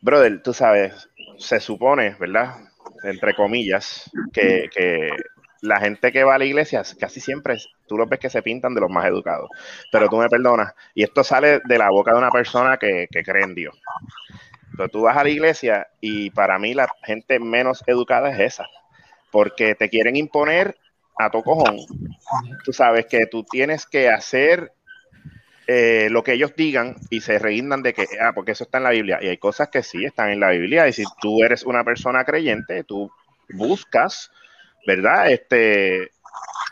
[0.00, 1.08] Brother, tú sabes,
[1.38, 2.56] se supone, ¿verdad?
[3.04, 5.10] Entre comillas, que, que
[5.62, 7.56] la gente que va a la iglesia casi siempre
[7.88, 9.50] tú los ves que se pintan de los más educados.
[9.92, 13.22] Pero tú me perdonas, y esto sale de la boca de una persona que, que
[13.24, 13.74] cree en Dios.
[14.90, 18.66] Tú vas a la iglesia y para mí la gente menos educada es esa,
[19.30, 20.76] porque te quieren imponer
[21.18, 21.78] a tu cojón.
[22.64, 24.72] Tú sabes que tú tienes que hacer
[25.66, 28.84] eh, lo que ellos digan y se reíndan de que, ah, porque eso está en
[28.84, 29.18] la Biblia.
[29.22, 30.88] Y hay cosas que sí están en la Biblia.
[30.88, 33.10] Y si tú eres una persona creyente, tú
[33.50, 34.30] buscas,
[34.86, 35.30] ¿verdad?
[35.30, 36.10] Este,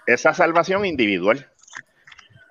[0.07, 1.49] esa salvación individual.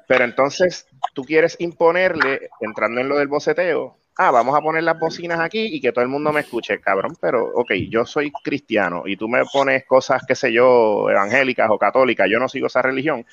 [0.07, 4.99] Pero entonces tú quieres imponerle, entrando en lo del boceteo, ah, vamos a poner las
[4.99, 9.03] bocinas aquí y que todo el mundo me escuche, cabrón, pero ok, yo soy cristiano
[9.05, 12.81] y tú me pones cosas, qué sé yo, evangélicas o católicas, yo no sigo esa
[12.81, 13.25] religión,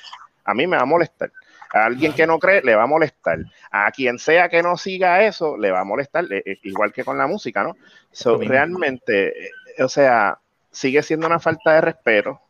[0.45, 1.31] a mí me va a molestar.
[1.75, 3.41] A alguien que no cree le va a molestar.
[3.71, 7.05] A quien sea que no siga eso le va a molestar, eh, eh, igual que
[7.05, 7.77] con la música, ¿no?
[8.11, 9.51] So, realmente, eh,
[9.81, 10.39] o sea,
[10.71, 12.41] sigue siendo una falta de respeto.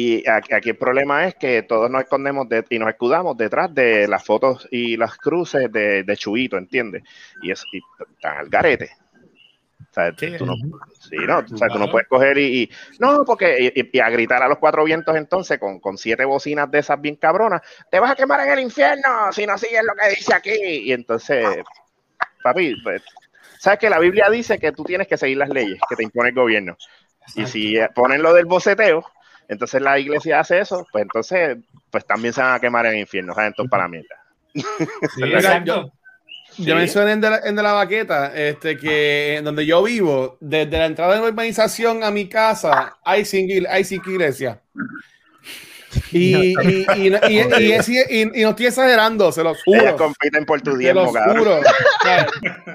[0.00, 4.06] Y aquí, el problema es que todos nos escondemos de- y nos escudamos detrás de
[4.06, 7.02] las fotos y las cruces de, de Chubito, ¿entiendes?
[7.42, 7.80] Y, es, y
[8.14, 8.90] están al garete.
[9.90, 10.54] O sea, tú no,
[11.00, 12.70] sí, no, o sea, tú no puedes coger y, y-
[13.00, 16.70] no, porque y, y a gritar a los cuatro vientos entonces con, con siete bocinas
[16.70, 19.94] de esas bien cabronas, te vas a quemar en el infierno si no sigues lo
[20.00, 20.52] que dice aquí.
[20.62, 21.44] Y entonces,
[22.44, 23.02] papi, pues,
[23.58, 26.28] sabes que la Biblia dice que tú tienes que seguir las leyes que te impone
[26.28, 26.76] el gobierno.
[27.34, 29.04] Y si ponen lo del boceteo,
[29.48, 31.56] entonces la iglesia hace eso, pues entonces,
[31.90, 33.48] pues también se van a quemar en el infierno, ¿sabes?
[33.48, 34.16] Entonces para la mierda.
[34.54, 34.62] Sí,
[35.22, 35.92] Mira, exacto.
[36.56, 40.38] Yo mencioné en de, la, en de la baqueta este, que en donde yo vivo,
[40.40, 44.58] desde la entrada de la urbanización a mi casa, hay cinco, hay cinco iglesias.
[46.10, 46.34] Y,
[46.96, 49.96] y, y, no- y, y, es- y- y no estoy exagerando, se los Ellas juro.
[49.96, 51.60] compiten por tu Te diezmo, los juro.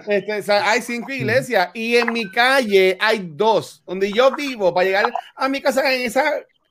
[0.07, 3.83] Este, o sea, hay cinco iglesias y en mi calle hay dos.
[3.85, 6.23] Donde yo vivo, para llegar a mi casa, en esa,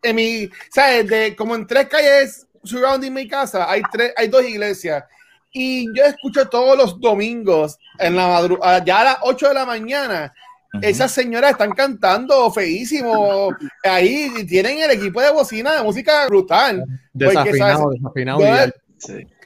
[0.03, 1.07] en mi, ¿sabes?
[1.09, 5.05] De, como en tres calles surrounding mi casa, hay, tres, hay dos iglesias.
[5.53, 9.67] Y yo escucho todos los domingos, en la madrugada, ya a las 8 de la
[9.67, 10.33] mañana,
[10.81, 13.51] esas señoras están cantando feísimo
[13.85, 16.83] ahí tienen el equipo de bocina de música brutal.
[17.13, 18.41] Desafinado, desafinado.
[18.41, 18.75] Yo- Vidal.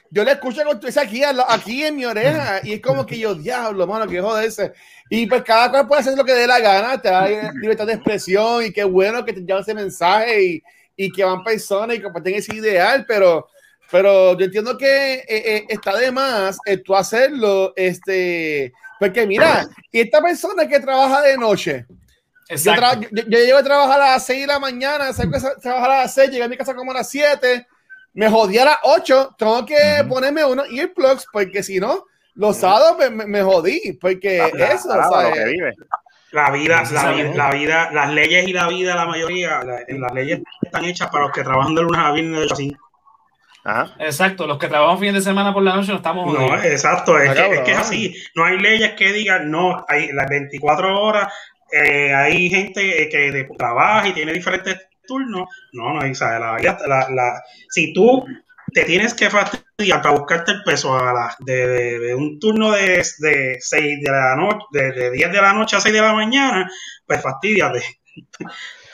[0.09, 3.35] Yo le escucho con tu- aquí, aquí en mi oreja y es como que yo,
[3.35, 4.73] diablo, mano, que joderse.
[5.09, 7.93] Y pues cada cual puede hacer lo que dé la gana, te da libertad de
[7.93, 10.63] expresión y qué bueno que te llevan ese mensaje y,
[10.95, 13.47] y que van personas y comparten ese ideal, pero,
[13.91, 19.67] pero yo entiendo que eh, eh, está de más eh, tú hacerlo, este, porque mira,
[19.91, 21.85] y esta persona que trabaja de noche,
[22.63, 22.71] yo,
[23.11, 25.97] yo, yo llego a trabajar a las 6 de la mañana, salgo a trabajar a
[26.03, 27.67] las 6, llegué a mi casa como a las 7,
[28.17, 32.97] me jodí a las 8, tengo que ponerme unos earplugs porque si no, los sábados
[32.97, 34.49] me, me, me jodí, porque eso,
[34.89, 35.29] Claro, ¿sabes?
[35.29, 35.73] lo que vive.
[36.31, 40.13] La vida, la, vida, la vida, las leyes y la vida, la mayoría, la- las
[40.13, 42.89] leyes están hechas para los que trabajan de lunes a viernes de 8 a 5.
[43.63, 43.95] Ajá.
[43.99, 47.33] Exacto, los que trabajan fin de semana por la noche no estamos No, exacto, es,
[47.33, 48.15] que, es que es así.
[48.35, 51.31] No hay leyes que digan, no, hay las 24 horas,
[51.71, 55.47] eh, hay gente que trabaja y tiene diferentes turnos.
[55.73, 58.23] No, no, o sea, la, la- la- si tú
[58.73, 62.71] te tienes que fastidiar para buscarte el peso a las de, de- de un turno
[62.71, 66.01] de, de 6 de la noche, de, de 10 de la noche a 6 de
[66.01, 66.69] la mañana,
[67.07, 67.81] pues fastidiate.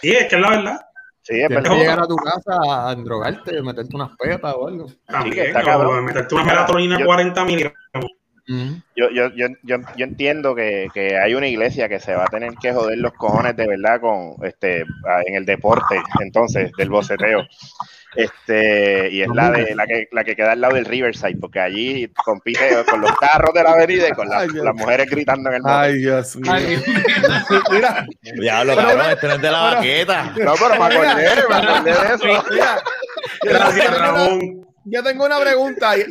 [0.01, 0.82] Sí, es que es la verdad.
[1.22, 1.72] Sí, es Tienes verdad.
[1.72, 4.88] que llegar a tu casa a drogarte, meterte unas petas o algo.
[5.07, 6.03] También, está cabrón.
[6.03, 8.11] meterte una melatonina Yo- 40 miligramos.
[8.46, 12.28] Yo, yo, yo, yo, yo entiendo que, que hay una iglesia que se va a
[12.28, 14.82] tener que joder los cojones de verdad con este
[15.26, 17.48] en el deporte, entonces, del boceteo.
[18.16, 21.60] Este, y es la de la que, la que queda al lado del Riverside, porque
[21.60, 25.56] allí compite con los carros de la avenida y con las, las mujeres gritando en
[25.56, 25.80] el motor.
[25.80, 26.52] Ay, Dios mío.
[26.54, 26.84] Ay,
[27.72, 28.06] Mira,
[28.39, 30.24] Diablo, Pero cabrón, este no es de la pero- baqueta.
[30.24, 31.16] No, pero me acordé,
[31.50, 32.44] me acordé de eso.
[32.52, 32.84] mira,
[33.41, 34.68] Gracias, Ramón.
[34.86, 36.02] Yo tengo una pregunta y,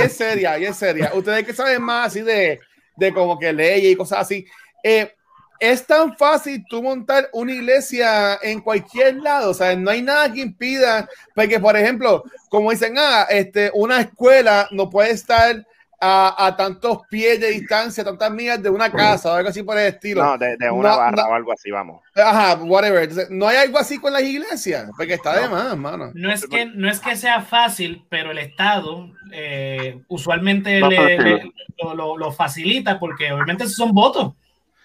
[0.00, 1.12] es seria, y es seria.
[1.14, 2.60] Ustedes que saben más así de,
[2.96, 4.46] de como que leyes y cosas así.
[4.84, 5.12] eh,
[5.60, 10.32] es tan fácil tú montar una iglesia en cualquier lado, o sea, no hay nada
[10.32, 15.66] que impida, porque por ejemplo, como dicen, ah, este, una escuela no puede estar
[16.00, 19.78] a, a tantos pies de distancia, tantas millas de una casa o algo así por
[19.78, 20.24] el estilo.
[20.24, 21.28] No, de, de una No, barra no.
[21.28, 22.00] o algo así, vamos.
[22.16, 23.02] Ajá, whatever.
[23.02, 26.10] Entonces, no hay algo así con las iglesias, porque está de más, mano.
[26.14, 30.96] No es que no es que sea fácil, pero el Estado eh, usualmente No, le-
[30.96, 34.32] pero le- lo, lo- lo facilita porque obviamente son votos.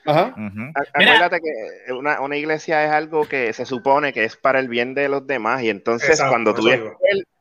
[0.06, 0.36] Ajá.
[0.94, 4.94] Acuérdate que una, una iglesia es algo que se supone que es para el bien
[4.94, 6.82] de los demás y entonces Exacto, cuando tú ves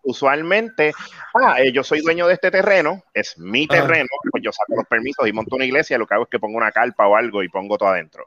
[0.03, 0.93] usualmente,
[1.35, 3.83] ah, eh, yo soy dueño de este terreno, es mi Ajá.
[3.83, 6.39] terreno, pues yo saco los permisos y monto una iglesia, lo que hago es que
[6.39, 8.25] pongo una carpa o algo y pongo todo adentro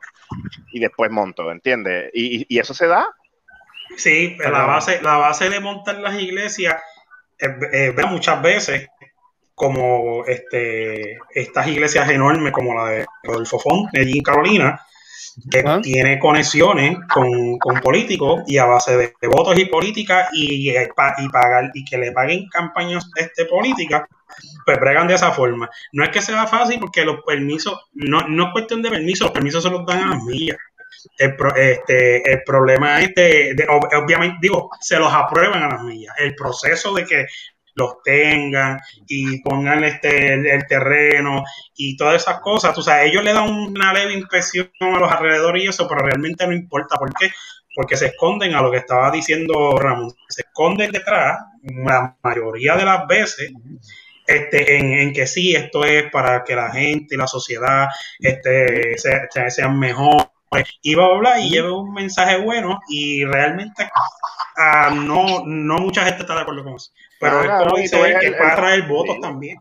[0.72, 2.12] y después monto, ¿entiendes?
[2.14, 3.08] Y, y- y eso se da.
[3.96, 6.76] Sí, la base, la base de montar las iglesias,
[7.40, 8.88] eh, eh, muchas veces
[9.58, 14.80] como este, estas iglesias enormes como la de Rodolfo Font, allí en Carolina,
[15.50, 15.80] que Ah.
[15.82, 20.90] tiene conexiones con, con políticos y a base de, de votos y política y, eh,
[20.96, 24.04] pa- y pagar y que le paguen campañas este, políticas,
[24.64, 25.68] pues bregan de esa forma.
[25.92, 29.32] No es que sea fácil porque los permisos, no, no es cuestión de permisos, los
[29.32, 30.58] permisos se los dan a las millas.
[31.18, 35.68] El, pro- este, el problema es de, de- ob- obviamente, digo, se los aprueban a
[35.70, 36.14] las millas.
[36.20, 37.26] El proceso de que
[37.78, 41.44] los tengan y pongan este el, terreno
[41.76, 42.74] y todas esas cosas.
[42.76, 46.46] Tú sabes, ellos le dan una leve impresión a los alrededores y eso, pero realmente
[46.48, 46.98] no importa.
[46.98, 47.30] ¿Por qué?
[47.76, 50.12] Porque se esconden a lo que estaba diciendo Ramón.
[50.30, 53.52] Se esconden detrás, la mayoría de las veces,
[54.26, 57.88] este, en, en que sí, esto es para que la gente y la sociedad
[58.20, 60.28] este, se- se- sean mejores
[60.82, 63.90] y bla, bla, y lleve un mensaje bueno y realmente
[64.58, 66.92] ah, no, no mucha gente está de acuerdo con eso.
[67.20, 69.22] Pero es claro, como y dice tú él, ves que el- traer votos sí.
[69.22, 69.60] también.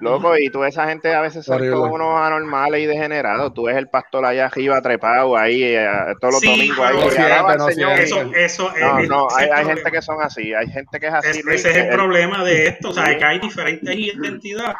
[0.00, 3.54] Loco, y tú ves esa gente a veces son como unos anormales y degenerados.
[3.54, 5.86] Tú ves el pastor allá arriba trepado ahí eh,
[6.20, 7.10] todos los Sí, domingos ahí.
[7.10, 8.00] siempre, no Señor.
[8.00, 11.14] Eso, eso No, es, no, hay, hay gente que son así, hay gente que es
[11.14, 11.38] así.
[11.38, 14.76] Es- ese es el problema de esto, o sea, que hay diferentes identidades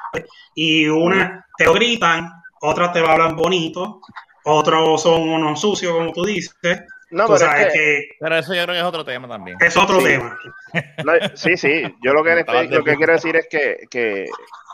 [0.54, 2.28] y una te gritan,
[2.60, 4.00] otras te hablan bonito,
[4.42, 6.82] otros son unos sucios, como tú dices.
[7.14, 9.56] No, pero sabes es que, que Pero eso yo creo que es otro tema también.
[9.60, 10.06] es otro Sí.
[10.06, 10.38] tema.
[11.04, 14.26] no, sí, sí, yo lo que, estoy- lo que quiero decir es que, que,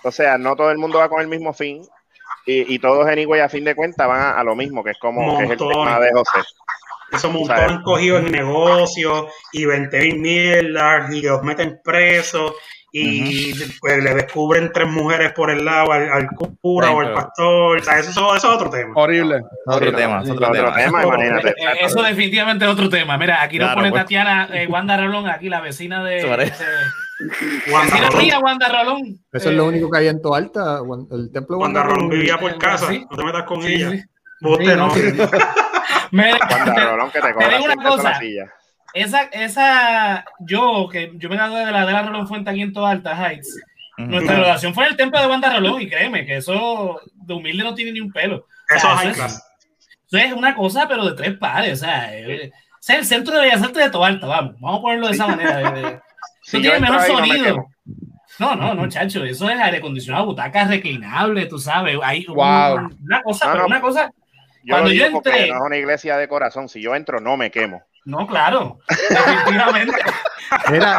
[0.04, 1.82] o sea, no todo el mundo va con el mismo fin
[2.46, 4.98] y, y todos anyway, a fin de cuentas van a, a lo mismo, que es
[4.98, 6.40] como que es el tema de José.
[7.12, 12.54] Esos montones cogidos en negocios y 20 mil mierdas y los meten presos
[12.92, 16.28] y pues, le descubren tres mujeres por el lado al, al
[16.60, 17.78] cura o al pastor.
[17.78, 18.92] O sea, eso, eso es otro tema.
[18.96, 19.42] Horrible.
[19.66, 20.74] Otro tema, otro otro tema.
[20.74, 21.48] tema, imagínate.
[21.50, 23.16] Eh, eh, Eso definitivamente es otro tema.
[23.18, 24.02] Mira, aquí nos pone pues.
[24.02, 26.24] Tatiana eh, Wanda Rolón, aquí la vecina de.
[27.72, 28.18] Wanda Rolón.
[28.18, 29.00] mía, Wanda Rolón.
[29.06, 30.78] Eso es Eh, lo único que hay en Toalta,
[31.12, 33.06] el templo de Wanda Rolón vivía por eh, casa, sí.
[33.10, 33.90] no te metas con Sí, ella.
[33.90, 34.02] sí.
[34.40, 34.88] Bote Sí, no.
[36.12, 38.18] Mira, te- Rolón que te te digo una 100 pesos la cosa.
[38.18, 38.52] silla.
[38.94, 42.72] Esa, esa, yo, que yo me gradué de la de la Rolón Fuente aquí en
[42.72, 43.60] Toalta Heights.
[43.98, 44.08] Ujú.
[44.08, 47.62] Nuestra graduación fue en el templo de Wanda Rolón, y créeme que eso de humilde
[47.64, 48.36] no tiene ni un pelo.
[48.38, 49.46] O Eso sea, es high eso class.
[50.12, 51.82] Eso es una cosa, pero de tres pares.
[51.82, 54.54] O sea, eh, es el centro de Bellas Artes de Toalta, vamos.
[54.60, 55.60] Vamos a ponerlo de esa manera.
[55.60, 56.00] eh, eh.
[56.42, 57.66] Si Eso yo tiene entro mejor ahí, no me sonido.
[58.38, 59.22] No, no, no, chacho.
[59.24, 61.98] Eso es aire acondicionado, butacas reclinables, tú sabes.
[62.02, 62.88] Hay Wow.
[63.04, 63.66] una cosa, No, pero no.
[63.66, 64.10] una cosa.
[64.64, 66.68] Yo Cuando yo entré- no es una iglesia de corazón.
[66.70, 67.82] Si yo entro, no me quemo.
[68.04, 68.78] No, claro.
[68.88, 69.96] Definitivamente.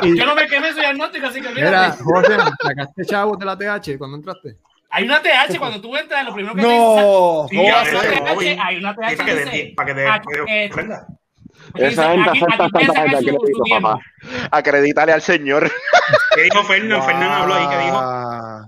[0.03, 1.91] Y, Yo no me quemé, soy agnóstico, así que mira.
[2.01, 4.55] José, sacaste chavos de la TH cuando entraste.
[4.89, 7.47] Hay una TH cuando tú entras, lo primero que te No.
[7.49, 7.55] dice.
[7.55, 8.01] no Sí, va a hay una.
[8.35, 9.09] TH, hay una TH
[9.51, 10.69] Sí, para que te- para que te eh,
[11.75, 13.99] Esa gente puedes tanta gente que su dijo, papá.
[14.51, 15.71] Acredítale al Señor.
[16.35, 17.03] ¿Qué dijo Fernán?
[17.03, 18.01] Fernán habló ahí, ¿qué dijo?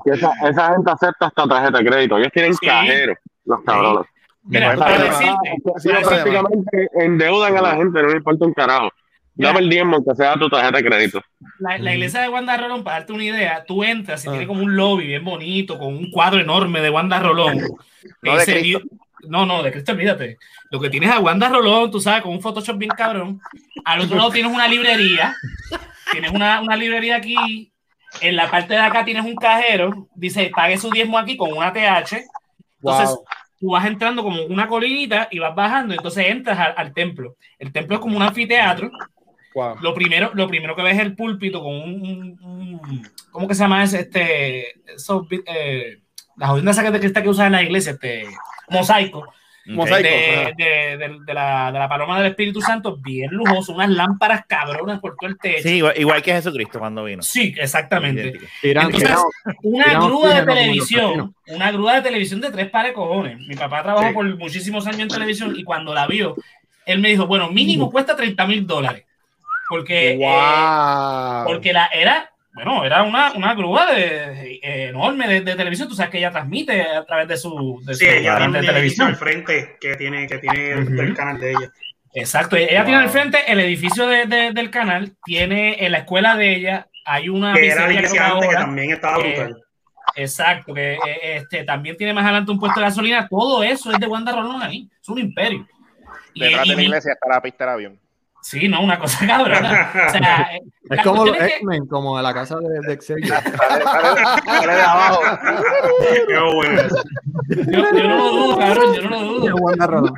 [0.06, 2.18] Esa, esa gente acepta hasta tarjeta de crédito.
[2.18, 2.66] Ellos tienen Sí.
[2.66, 3.16] cajero,
[3.46, 4.08] los cabrones.
[4.46, 5.34] Mira, para decirte,
[5.64, 8.90] para prácticamente endeudan a la gente, no le importa un carajo.
[9.36, 11.22] Dame el diezmo que sea tu tarjeta de crédito.
[11.60, 14.32] la, la iglesia de Wanda Rolón, para darte una idea, tú entras y Ah.
[14.32, 17.60] tiene como un lobby bien bonito, con un cuadro enorme de Wanda Rolón.
[18.22, 18.82] No de.
[19.30, 20.38] No, no, de Cristo, olvídate.
[20.70, 23.40] Lo que tienes a Wanda Rolón, tú sabes, con un Photoshop bien cabrón.
[23.86, 25.34] Al otro lado tienes una librería.
[26.12, 27.72] Tienes una, una librería aquí.
[28.20, 30.10] En la parte de acá tienes un cajero.
[30.16, 32.26] Dice, pague su diezmo aquí con una TH.
[32.82, 33.24] Entonces, Wow.
[33.64, 35.94] Tú vas entrando como una colinita y vas bajando.
[35.94, 37.38] Entonces entras al, al templo.
[37.58, 38.92] El templo es como un anfiteatro.
[39.56, 39.76] Wow.
[39.82, 43.56] Lo primero, lo primero que ves es el púlpito con un, un- un- ¿cómo que
[43.56, 44.02] se llama ese?
[44.02, 46.00] Este, esos, eh,
[46.92, 48.26] de cristal que usan en la iglesia, este,
[48.70, 49.32] mosaico.
[49.66, 50.10] Mosaico.
[50.10, 54.46] de, de, de- de la, de la paloma del Espíritu Santo, bien lujoso, unas lámparas
[54.46, 55.64] cabronas por todo el techo.
[55.64, 57.22] Sí, igual, igual que Jesucristo cuando vino.
[57.24, 58.40] Sí, exactamente.
[58.62, 59.18] Entonces,
[59.62, 63.40] Una grúa de televisión, una grúa de televisión de tres pares de cojones.
[63.48, 64.14] Mi papá trabajó Sí.
[64.14, 66.36] por muchísimos años en televisión y cuando la vio,
[66.86, 69.06] él me dijo, bueno, mínimo cuesta 30 mil dólares.
[69.70, 75.56] Porque, eh, porque la era, bueno, era una, una grúa de, eh, enorme de, de
[75.56, 75.88] televisión.
[75.90, 78.62] Tú sabes que ella transmite a través de su, de Sí, su ella canal tiene
[78.68, 79.08] de televisión.
[79.08, 81.02] al frente que tiene, que tiene el, Ujú.
[81.02, 81.72] el canal de ella.
[82.16, 86.36] Exacto, ella tiene al frente el edificio de- de- del canal, tiene en la escuela
[86.36, 88.60] de ella, hay una Que era creo que iglesia antes, que ahora.
[88.60, 89.58] también estaba Eh, brutal.
[90.16, 91.00] Exacto, que eh,
[91.38, 93.28] este, también tiene más adelante un puesto de gasolina.
[93.28, 94.88] Todo eso es de Wanda Rolón ahí.
[95.02, 95.66] Es un imperio.
[96.36, 98.00] Detrás y- de la iglesia está la pista del avión.
[98.44, 99.92] Sí, no, una cosa cabrona.
[100.08, 103.28] O sea, eh, es la como los X-Men, como a la casa de, de Xavier.
[103.28, 105.22] Sale, sale- sale de abajo.
[106.28, 106.82] Qué bueno.
[107.50, 109.56] yo, yo no lo dudo, cabrón, yo no lo dudo.
[109.56, 110.14] Wanda Rolón.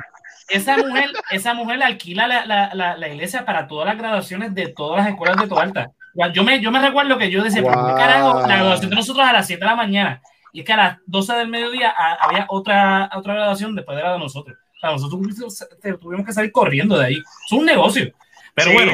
[0.48, 4.68] Esa mujer, esa mujer alquila la, la, la, la iglesia para todas las graduaciones de
[4.68, 5.90] todas las escuelas de Toalta.
[6.32, 7.96] Yo me, yo me recuerdo que yo decía, ¿por qué Wow.
[7.96, 8.40] carajo?
[8.46, 10.22] La graduación de nosotros a las 7 de la mañana.
[10.52, 14.04] Y es que a las 12 del mediodía a- había otra, otra graduación después de
[14.04, 14.56] la de nosotros.
[14.76, 15.20] O sea, nosotros
[16.00, 17.14] tuvimos que salir corriendo de ahí.
[17.16, 18.12] Es un negocio.
[18.56, 18.92] Pero Sí, bueno,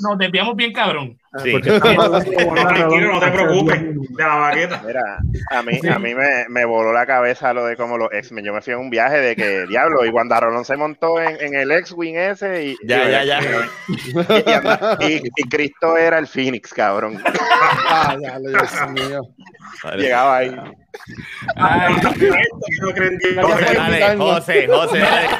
[0.00, 1.18] nos, desviamos bien cabrón.
[1.42, 1.52] Sí.
[1.60, 4.82] Tranquilo, no te preocupes de la baqueta.
[4.86, 5.18] Mira,
[5.50, 8.46] a mí, a mí me, me voló la cabeza lo de como los X-Men.
[8.46, 11.36] Yo me fui en un viaje de que, diablo, y Wanda Rolón se montó en,
[11.38, 13.40] en el X-Wing ese y, Ya, y- ya, ya.
[14.46, 17.22] y, anda- y- y Cristo era el Phoenix, cabrón.
[17.86, 19.20] Ah, ya, Dios mío.
[19.96, 20.56] Llegaba ahí.
[21.56, 22.12] Ay, No
[22.92, 25.28] creen que- Dale, José, José, dale.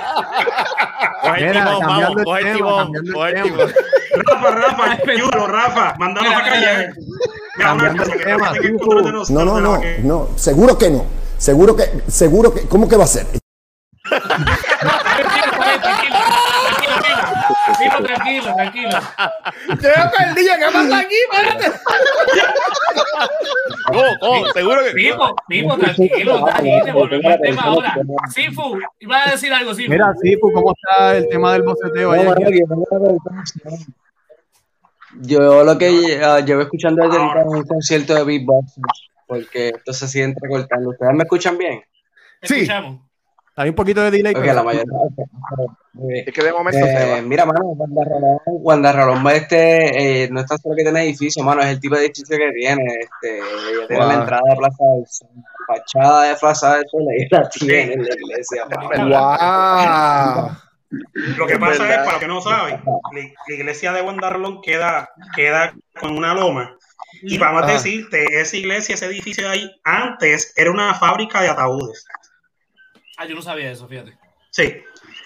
[1.23, 3.35] Coge el Mira, timón, cambiando vamos, el coge el tema, timón, cambiando el coge el
[3.35, 3.45] tema.
[3.45, 3.73] timón.
[4.15, 6.93] Rafa, Rafa, ayúdalo, Rafa, mándanos Mira, a callar.
[9.31, 11.05] No, no, no, no, seguro que no.
[11.39, 13.27] Seguro que, seguro que, ¿cómo que va a ser?
[17.91, 18.91] tranquilo, tranquilo,
[19.67, 21.15] tranquilo, perdí, ¿qué pasa aquí?
[21.31, 21.79] Espérate.
[23.87, 24.53] ¿Cómo, cómo?
[24.53, 27.97] Seguro que Pipo, Pipo, tranquilo, tranquilo, volvemos al tema ahora.
[28.31, 29.91] Sifu, iba a decir algo, Sifu.
[29.91, 32.15] Mira, Sifu, ¿cómo está el tema del boceteo?
[32.17, 32.61] No, que
[35.21, 38.81] yo lo que ah, llevo escuchando desde ahorita es un concierto de beatbox
[39.27, 40.91] porque esto se sigue entrecortando.
[40.91, 41.83] ¿Ustedes me escuchan bien?
[42.41, 43.01] Te escuchamos.
[43.57, 44.35] Hay un poquito de delay.
[44.35, 44.85] Ok, pero- la mayoría.
[46.27, 47.19] Es que de momento se va.
[47.19, 51.03] eh, mira, mano, Wanda Rolón, Wanda Rolón, este, eh, no es tan solo que tiene
[51.05, 52.83] edificio, mano, es el tipo de edificio que tiene.
[52.99, 54.09] Este, ella tiene Wow.
[54.13, 57.93] la entrada de Plaza del Sol, la fachada de Plaza del Sol, ella la tiene
[57.93, 58.65] en la iglesia.
[58.67, 60.49] mano.
[60.49, 60.57] Wow.
[61.39, 65.75] Lo que pasa es, para los que no saben, la, iglesia de Guandarrolón queda, queda
[66.01, 66.77] con una loma.
[67.23, 67.75] Y vamos a Ajá.
[67.75, 72.05] decirte, esa iglesia, ese edificio de ahí, antes era una fábrica de ataúdes.
[73.17, 74.17] Ah, yo no sabía eso, fíjate.
[74.51, 74.73] Sí,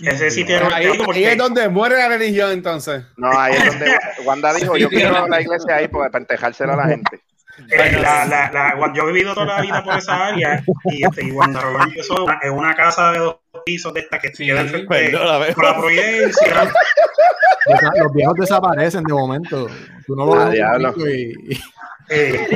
[0.01, 3.05] ese sitio era Ahí, digo ahí porque- es donde muere la religión, entonces.
[3.17, 6.77] No, ahí es donde Wanda dijo, yo quiero la iglesia ahí porque para entejársela a
[6.77, 7.21] la gente.
[7.73, 10.63] Eh, la, la, la- yo he vivido toda la vida por esa área
[10.93, 14.33] y, este, y Guandarrolón empezó una- en una casa de dos pisos de esta que
[14.33, 15.53] Sí, queda frente Perdóname.
[15.55, 16.71] por la Providencia.
[17.97, 19.67] Los viejos desaparecen de momento.
[20.07, 20.95] Tú no lo Ah, ves diablo.
[21.09, 21.61] y, y-
[22.11, 22.47] Eh,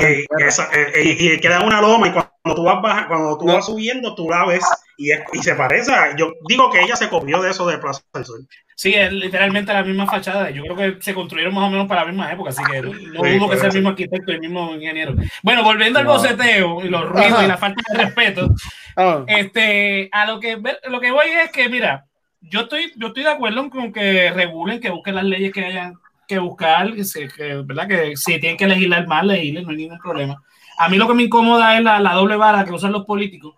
[0.00, 3.54] eh, esa- eh, y queda una loma y cuando tú vas baja- cuando tú No.
[3.54, 4.64] vas subiendo tú la ves
[4.96, 7.78] y, es- y se parece a, yo digo que ella se copió de eso de
[7.78, 8.46] Plaza del Sol
[8.76, 10.50] Sí, es literalmente la misma fachada.
[10.50, 12.92] Yo creo que se construyeron más o menos para la misma época, así que no
[12.92, 15.14] Sí, dudo que puede sea el mismo arquitecto y el mismo ingeniero.
[15.42, 16.12] Bueno, volviendo al No.
[16.12, 17.44] boceteo y los ruidos Ajá.
[17.44, 18.48] y la falta de respeto,
[18.96, 22.04] Ah, este, a lo que lo que voy es que, mira,
[22.40, 25.94] yo estoy, yo estoy de acuerdo con que regulen, que busquen las leyes que hayan
[26.28, 27.88] que buscar, que, se- que, ¿verdad?
[27.88, 30.40] Que si tienen que legislar más, legislen, no hay ningún problema.
[30.78, 33.56] A mí lo que me incomoda es la, la doble vara que usan los políticos.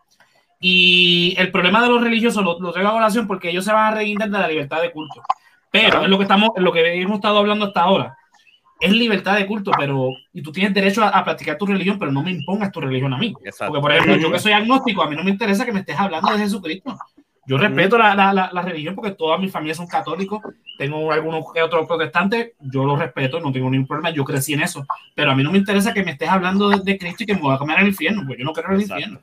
[0.58, 3.92] Y el problema de los religiosos lo, lo traigo a colación porque ellos se van
[3.92, 5.22] a reguindar de la libertad de culto.
[5.70, 8.16] Pero es lo que estamos, es lo que hemos estado hablando hasta ahora.
[8.78, 12.10] Es libertad de culto, pero y tú tienes derecho a, a practicar tu religión, pero
[12.12, 13.34] no me impongas tu religión a mí.
[13.44, 13.72] Exacto.
[13.74, 15.98] Porque, por ejemplo, yo que soy agnóstico, a mí no me interesa que me estés
[15.98, 16.96] hablando de Jesucristo.
[17.50, 20.40] Yo respeto la, la, la, la religión porque toda mi familia son católicos.
[20.78, 24.10] Tengo algunos que otros protestantes, yo los respeto, no tengo ningún problema.
[24.10, 24.86] Yo crecí en eso.
[25.16, 27.34] Pero a mí no me interesa que me estés hablando de, de Cristo y que
[27.34, 29.00] me voy a comer en el infierno, porque yo no creo en el Exacto.
[29.00, 29.20] infierno.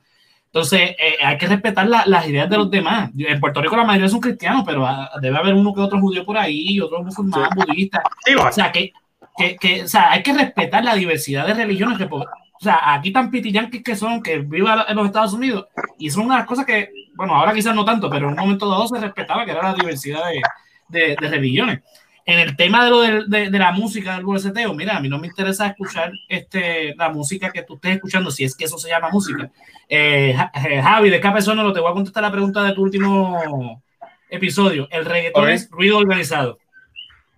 [0.48, 3.12] Entonces, eh, hay que respetar la- las ideas de los demás.
[3.18, 6.26] En Puerto Rico la mayoría son cristianos, pero ah, debe haber uno que otro judío
[6.26, 8.04] por ahí, otro musulmán, budista.
[8.26, 8.92] Sí, O sea, que,
[9.38, 11.98] que, que, o sea, hay que respetar la diversidad de religiones.
[11.98, 12.26] Que, o
[12.60, 15.68] sea, aquí tan pitiyanquis que son, que vivan en los Estados Unidos,
[15.98, 18.88] y son unas cosas que, bueno, ahora quizás no tanto, pero en un momento dado
[18.88, 20.42] se respetaba que era la diversidad de,
[20.88, 21.82] de, de religiones.
[22.26, 25.18] En el tema de lo de, de la música del bolseteo, mira, a mí no
[25.18, 28.90] me interesa escuchar este, la música que tú estés escuchando, si es que eso se
[28.90, 29.50] llama música.
[29.90, 30.36] Eh,
[30.68, 33.82] eh, Javi, de Escape Sonoro, te voy a contestar la pregunta de tu último
[34.30, 34.88] episodio.
[34.92, 36.58] El reggaetón es ruido organizado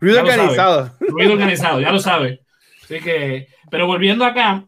[0.02, 0.92] ruido Ya organizado.
[1.00, 2.40] ruido organizado, ya lo sabes.
[2.84, 4.64] Así que, pero volviendo acá,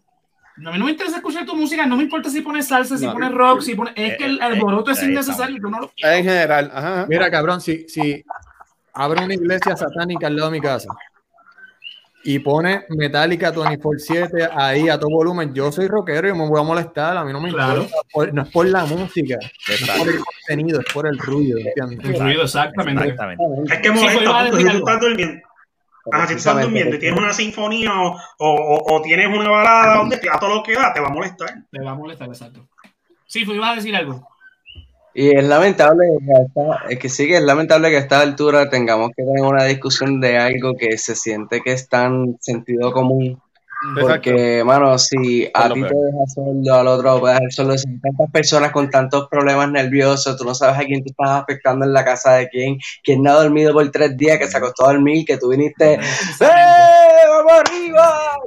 [0.70, 3.06] a mí no me interesa escuchar tu música, no me importa si pones salsa, si
[3.06, 3.14] No.
[3.14, 3.94] pones rock, si pones.
[3.96, 6.12] Es que el Eh, eh, alboroto es ahí innecesario, yo no lo quiero.
[6.16, 6.72] En general.
[6.74, 7.06] Ajá.
[7.10, 8.24] Mira, cabrón, si, si
[8.94, 10.90] abre una iglesia satánica al lado de mi casa
[12.24, 16.64] y pone Metallica 24-7 ahí a todo volumen, yo soy rockero y me voy a
[16.64, 17.88] molestar, a mí no me Claro.
[18.14, 19.38] importa, no es por la música,
[19.68, 22.10] no es por el contenido, es por el ruido, ¿entiendes?
[22.10, 23.04] El ruido, exactamente.
[23.04, 23.44] Exactamente.
[23.74, 24.86] es que Sí, pues, durmiendo
[26.12, 29.50] Ajá, si tú estás durmiendo y tienes una sinfonía o, o, o- o tienes una
[29.50, 32.28] balada donde a todo lo que da te va a molestar Te va a molestar,
[32.28, 32.68] exacto.
[33.28, 34.28] Sí, pues ibas a decir algo.
[35.14, 38.22] Y es lamentable que a esta- es que sí que es lamentable que a esta
[38.22, 42.92] altura tengamos que tener una discusión de algo que se siente que es tan sentido
[42.94, 43.40] común.
[44.00, 46.06] Porque, mano, si a ti te peor.
[46.06, 49.72] deja sordo, al otro lo puede dejar sordo, si hay tantas personas con tantos problemas
[49.72, 53.24] nerviosos, tú no sabes a quién tú estás afectando en la casa de quién, quién
[53.24, 56.00] no ha dormido por tres días, que se acostó a dormir, que tú viniste, ¡eh!
[56.40, 58.38] ¡Vamos arriba!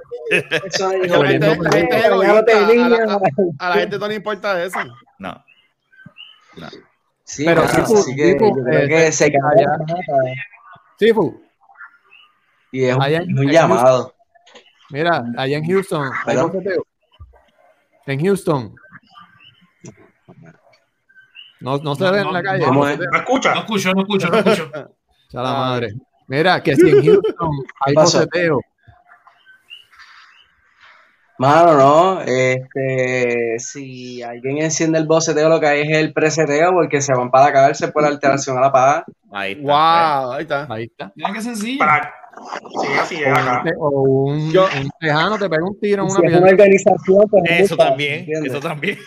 [3.59, 4.79] A, la, gente no le importa eso.
[5.19, 5.45] No.
[7.25, 9.95] Sí, Pero mano, tipo- así que yo creo eh, que se allá- cae la mata
[10.99, 11.43] Sí, fu.
[12.71, 14.14] y es un, Allá llamado.
[14.95, 16.87] Mira, allá en Houston, boceteo.
[18.07, 18.77] En Houston.
[21.59, 22.65] No, no se No, ve en la calle.
[22.65, 23.55] ¿Cómo no escucha?
[23.55, 24.71] No escucho, no escucho, no escucho.
[25.31, 25.95] Sea la madre.
[26.29, 28.61] Mira, que si en Houston hay boceteo.
[31.39, 37.01] Mano, no, este, si alguien enciende el boceteo, lo que hay es el preseteo porque
[37.01, 39.03] se van para la cárcel por la alteración a la paz.
[39.33, 39.63] Ahí está.
[39.65, 40.67] Wow, ahí está.
[40.71, 41.13] Ahí está.
[41.17, 41.81] Mira qué sencillo.
[41.81, 42.15] Para...
[42.83, 43.63] Sí, así es acá.
[43.79, 47.25] O un, Yo- un tejano te pega un tiro en Si una es una organización,
[47.31, 48.99] pues, Eso también, eso también.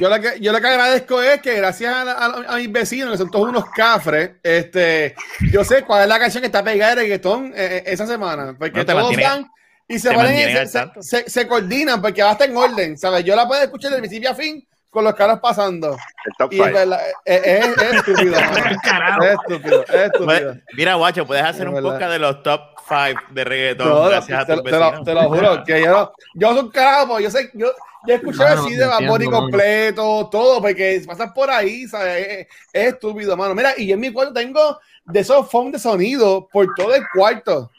[0.00, 3.12] Yo lo, que, yo lo que agradezco es que gracias a, a- a mis vecinos,
[3.12, 5.14] que son todos unos cafres, este,
[5.52, 8.54] yo sé cuál es la canción que está pegada de reggaetón eh, eh, esa semana.
[8.58, 9.50] Porque No, te todos mantiene- van
[9.88, 13.24] y se se, se- se coordinan porque va a estar en orden, ¿sabes?
[13.24, 15.90] Yo la puedo escuchar de principio a fin con los caras pasando.
[16.24, 16.78] El top Y es, 5.
[16.78, 18.34] verdad, es, es- es estúpido.
[18.36, 20.24] Es estúpido, es estúpido.
[20.24, 24.40] Puedes- Mira, guacho, puedes hacer un podcast de los top 5 de reggaetón No, gracias
[24.40, 27.20] a te, tus te lo, te lo juro, que yo, no- yo soy un carajo,
[27.20, 27.66] yo sé, yo,
[28.06, 29.30] yo escuché Mano, así de mano.
[29.30, 32.26] completo, todo, porque pasas por ahí, ¿sabes?
[32.28, 33.54] Es, es estúpido, mano.
[33.54, 37.70] Mira, y en mi cuarto tengo de esos foams de sonido por todo el cuarto.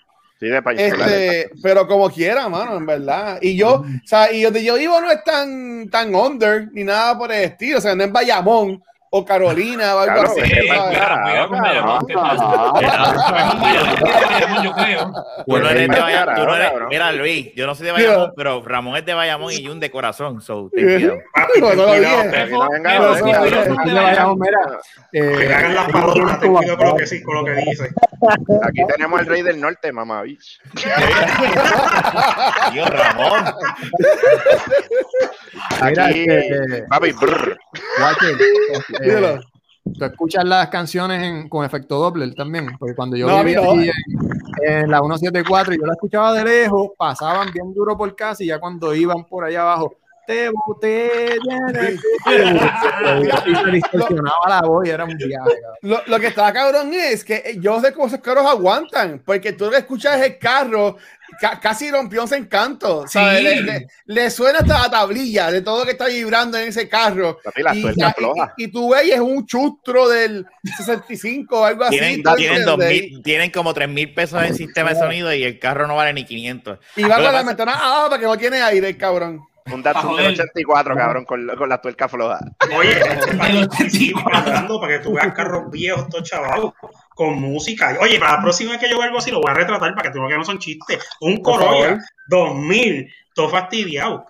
[0.45, 0.79] Sí, de país.
[0.79, 3.39] Este, pero como quiera, mano, en verdad.
[3.41, 7.17] Y yo, o sea, y donde yo vivo no es tan, tan under ni nada
[7.17, 8.83] por el estilo, o sea, no es Bayamón
[9.17, 10.41] o Carolina o algo Claro, así.
[16.89, 17.93] Mira, Luis, yo no soy de.
[17.93, 20.41] Bayamón, pero Ramón es de Bayamón y Jun de corazón.
[20.41, 20.69] So.
[20.75, 21.05] Papi,
[25.15, 27.89] Aquí hagan las con lo que sí, con lo que dice.
[28.95, 30.23] Tenemos al rey del norte, mamá.
[32.73, 33.45] Dios, Ramón.
[35.81, 37.57] Aquí, este, papi, brr.
[39.05, 39.39] Eh,
[39.97, 43.71] tú escuchas las canciones en- con efecto Doppler también, porque cuando yo No, vivía no.
[43.71, 43.89] aquí
[44.63, 48.43] en, en la 174 y yo la escuchaba de lejos, pasaban bien duro por casa
[48.43, 49.93] y ya cuando iban por allá abajo,
[50.27, 51.37] te boté,
[53.45, 55.51] y se distorsionaba la voz y era un viaje.
[55.81, 59.69] Lo, lo que está cabrón es que yo sé cómo esos carros aguantan, porque tú
[59.69, 60.97] que escuchas el carro,
[61.39, 63.05] ca- casi rompió ese encanto.
[63.07, 63.37] ¿sabes?
[63.39, 63.43] Sí.
[63.43, 66.87] Le, le- le suena hasta la tablilla de todo lo que está vibrando en ese
[66.89, 67.37] carro.
[67.43, 68.53] Papi, la y, ya- floja.
[68.57, 70.45] y, y tú ves es un chustro del
[70.77, 71.97] 65 o algo así.
[71.97, 72.87] Tienen, ¿tú tienen, entiendes?
[72.87, 76.13] 2000 tienen como 3 mil pesos en sistema de sonido y el carro no vale
[76.13, 76.79] ni 500.
[76.95, 79.41] Y va con la ventana ah, para que no tiene aire, el cabrón.
[79.71, 80.25] Un Datsun joder.
[80.25, 82.37] del 84, cabrón, con, con la tuerca floja.
[82.77, 82.99] Oye,
[84.23, 86.71] para para que tú veas carros viejos, todos chavados,
[87.15, 87.97] con música.
[88.01, 90.09] Oye, para la próxima vez que yo vea algo así, lo voy a retratar para
[90.09, 90.99] que tú no que no son chistes.
[91.21, 91.99] Un Corolla favor.
[92.27, 94.25] 2000, todo fastidiado.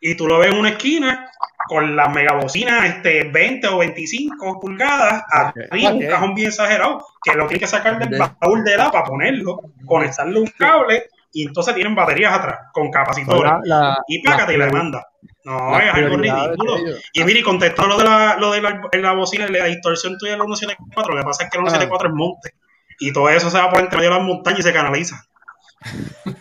[0.00, 1.30] Y tú lo ves en una esquina
[1.66, 5.94] con las megabocinas este, 20 o 25 pulgadas, arriba, Ok.
[5.96, 9.60] un cajón bien exagerado, que lo tienes que sacar del baúl de la para ponerlo,
[9.86, 13.50] conectarle un cable, y entonces tienen baterías atrás, con capacitores.
[13.64, 15.06] La- la- y págate y la- le manda.
[15.44, 16.76] No, es algo ridículo.
[17.12, 20.32] Y mire, contestó lo de la, lo de la, en la bocina, la distorsión tuya
[20.32, 21.14] del 174.
[21.14, 22.54] Lo que pasa es que el 174 es monte.
[22.98, 25.26] Y todo eso se va por entre medio de las montañas y se canaliza.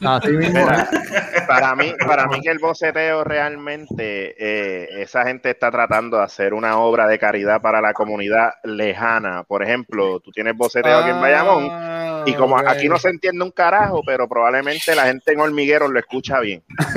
[0.06, 0.60] Así mismo.
[0.60, 0.88] Mira,
[1.48, 6.54] para mí, para mí que el boceteo realmente, eh, esa gente está tratando de hacer
[6.54, 9.44] una obra de caridad para la comunidad lejana.
[9.44, 12.68] Por ejemplo, tú tienes boceteo aquí en Bayamón Ah, y como ok.
[12.68, 16.64] aquí no se entiende un carajo, pero probablemente la gente en hormigueros lo escucha bien.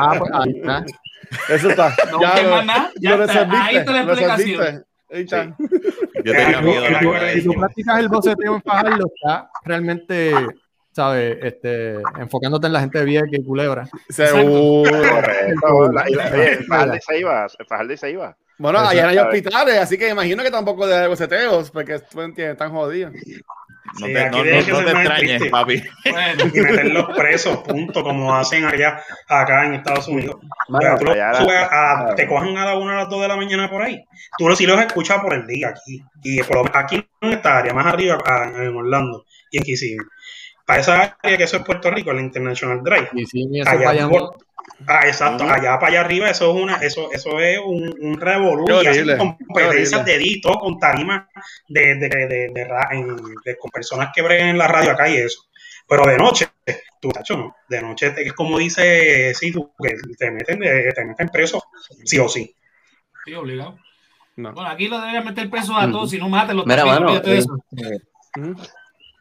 [0.00, 0.84] Ah, pues, ahí está.
[1.48, 1.94] Eso está.
[2.10, 3.64] No, ya nada, ya lo está.
[3.64, 4.84] Ahí la explicación.
[5.10, 6.84] Yo tenía Eh, miedo
[7.32, 10.32] Si tú practicas el boceteo en Fajardo, está realmente,
[10.98, 11.38] ¿sabes?
[11.42, 13.88] Este, enfocándote en la gente vieja y culebra.
[14.08, 14.90] Seguro.
[14.90, 18.36] El Fajardo se iba, el Fajardo se iba.
[18.58, 22.54] Bueno, allá no hay hospitales, así que imagino que tampoco de boceteos, porque tú entiendes,
[22.54, 23.12] están jodidos.
[24.00, 25.50] No Sí, te, no, no- no te extrañes, estricto.
[25.50, 25.82] papi.
[26.10, 30.36] Bueno, Y meterlos presos, punto, como hacen allá, acá en Estados Unidos.
[30.66, 30.76] Tú
[31.10, 33.80] allá- subes a- te cojan a la 1 a las 2 de la mañana por
[33.82, 34.04] ahí.
[34.36, 36.02] Tú los, sí los escuchas por el día aquí.
[36.22, 38.18] Y por lo- aquí en esta área, más arriba,
[38.56, 40.04] en Orlando y en Kissimmee.
[40.68, 43.08] Para esa área que eso es Puerto Rico, el International Drive.
[43.64, 44.36] Y allá por-
[44.86, 48.66] ah, exacto, allá para allá arriba eso es una, eso, eso es un, un revolú
[48.82, 51.26] y hacen competencias de dito con tarimas
[51.68, 54.90] de, de, de, de- de ra- en- de- con personas que breguen en la radio
[54.92, 55.40] acá y eso.
[55.88, 56.48] Pero de noche,
[57.00, 57.56] tú, tacho, no.
[57.66, 61.64] De noche es como dice sí, tú, que te meten, de- te meten preso,
[62.04, 62.54] sí o sí.
[63.24, 63.78] sí, obligado.
[64.36, 64.52] No.
[64.52, 66.66] Bueno, aquí lo deberían meter preso a todos, si no mátenlos.
[66.66, 67.56] Mira, también, mano, eso.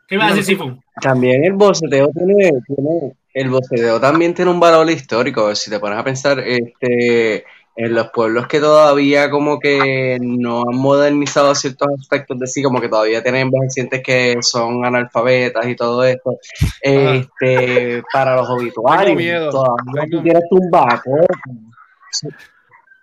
[0.08, 0.78] ¿Qué iba a decir, Sifu?
[1.02, 5.54] También el boceteo tiene, tiene- el boceteo también tiene un valor histórico.
[5.54, 7.44] Si te pones a pensar, este,
[7.76, 12.82] en los pueblos que todavía como que no han modernizado ciertos aspectos de sí, como
[12.82, 16.38] que todavía tienen envejecientes que son analfabetas y todo esto,
[16.82, 21.12] este, para los obituarios, todavía tú tienes tumbaco,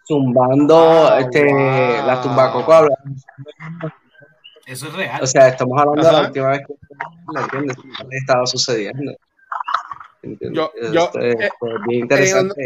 [0.06, 1.44] zumbando Ah, este,
[2.04, 2.88] las tumbacocos
[4.66, 5.22] Eso es real.
[5.22, 6.74] o sea, estamos hablando de la última vez que
[7.34, 7.76] ¿me entiendes?
[8.10, 9.12] estaba sucediendo.
[10.22, 10.56] ¿Entiendes?
[10.58, 12.62] Yo- yo- Esto es, eh, pues, bien Eh, interesante.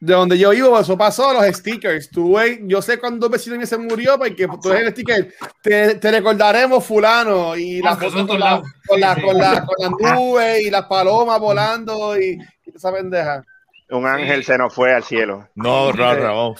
[0.00, 2.08] de donde yo vivo, eso pasó, los stickers.
[2.08, 5.96] Tú ves, yo sé cuando un vecino se murió, porque tú ves el sticker, te,
[5.96, 10.62] te recordaremos fulano, y Ah, son con, la, con, la, con, la, con las nubes
[10.62, 13.44] y las palomas volando y, y esa pendeja.
[13.90, 15.48] Un ángel se nos fue al cielo.
[15.54, 16.54] No, no, Ramón.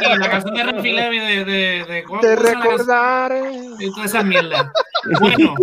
[0.00, 3.42] Y la canción de Rafi Levy de, de, de ¿cómo- Te recordaré.
[3.78, 4.72] Y toda esa mierda.
[5.20, 5.54] Bueno,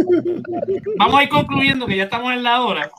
[0.98, 2.90] vamos a ir concluyendo que ya estamos en la hora.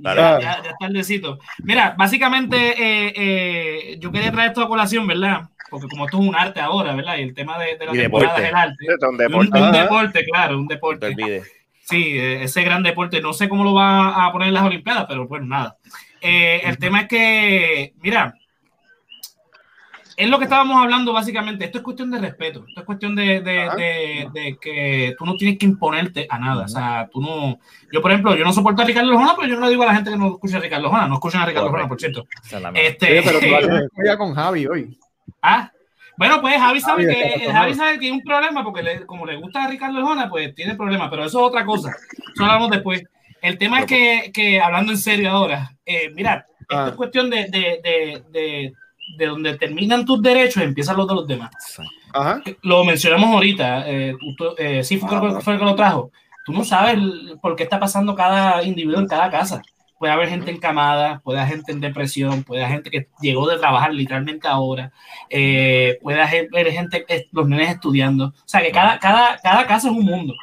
[0.00, 0.20] Dale.
[0.20, 1.38] Ya, ya, ya es tardecito.
[1.62, 5.42] Mira, básicamente eh, eh, yo quería traer esto a colación, ¿verdad?
[5.70, 7.18] Porque como esto es un arte ahora, ¿verdad?
[7.18, 8.42] Y el tema de, de la Y temporada deporte.
[8.44, 8.84] es el arte.
[8.86, 9.58] Es un Un, deporte.
[9.58, 9.82] un Ajá.
[9.82, 11.06] deporte, claro, un No te deporte.
[11.06, 11.52] olvides.
[11.82, 13.20] Sí, eh, ese gran deporte.
[13.20, 15.76] No sé cómo lo va a poner en las Olimpiadas, pero pues nada.
[16.20, 18.34] Eh, el tema es que, mira,
[20.16, 21.66] es lo que estábamos hablando básicamente.
[21.66, 22.64] Esto es cuestión de respeto.
[22.66, 23.76] Esto es cuestión de, de- Ajá.
[23.76, 26.64] de- de que tú no tienes que imponerte a nada.
[26.64, 27.58] O sea, tú no.
[27.92, 29.86] Yo, por ejemplo, yo no soporto a Ricardo Jona, pero yo no le digo a
[29.86, 31.06] la gente que no escucha a Ricardo Jona.
[31.06, 32.26] No escuchan a Ricardo Jona, por cierto.
[32.74, 34.98] Este, Oye, pero tú con Javi hoy.
[35.42, 35.70] Ah,
[36.16, 39.04] bueno, pues Javi sabe Javi, que eh, Javi sabe que tiene un problema porque le-
[39.04, 41.90] como le gusta a Ricardo Jona, pues tiene problemas, pero eso es otra cosa.
[42.34, 43.02] Eso hablamos después.
[43.42, 46.86] El tema es que, que hablando en serio ahora, eh, mira, Ah.
[46.88, 48.72] es cuestión de, de, de, de,
[49.18, 51.50] de donde terminan tus derechos, empiezan los de los demás.
[52.12, 52.42] Ajá.
[52.62, 56.10] Lo mencionamos ahorita, eh, tú- eh, sí fue, el que lo trajo.
[56.44, 56.98] Tú no sabes
[57.40, 59.62] por qué está pasando cada individuo en cada casa.
[59.96, 63.58] Puede haber gente encamada, puede haber gente en depresión, puede haber gente que llegó de
[63.58, 64.90] trabajar literalmente ahora,
[65.30, 68.26] eh, puede haber gente, eh, los nenes estudiando.
[68.26, 70.34] O sea, que cada, cada, cada casa es un mundo.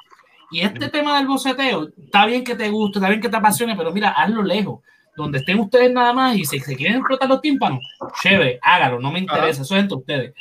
[0.53, 3.75] Y este tema del boceteo, está bien que te guste, está bien que te apasione,
[3.75, 4.81] pero mira, hazlo lejos.
[5.15, 7.79] Donde estén ustedes nada más y se, se quieren explotar los tímpanos,
[8.21, 10.33] chévere, hágalo, no me interesa, eso es entre ustedes.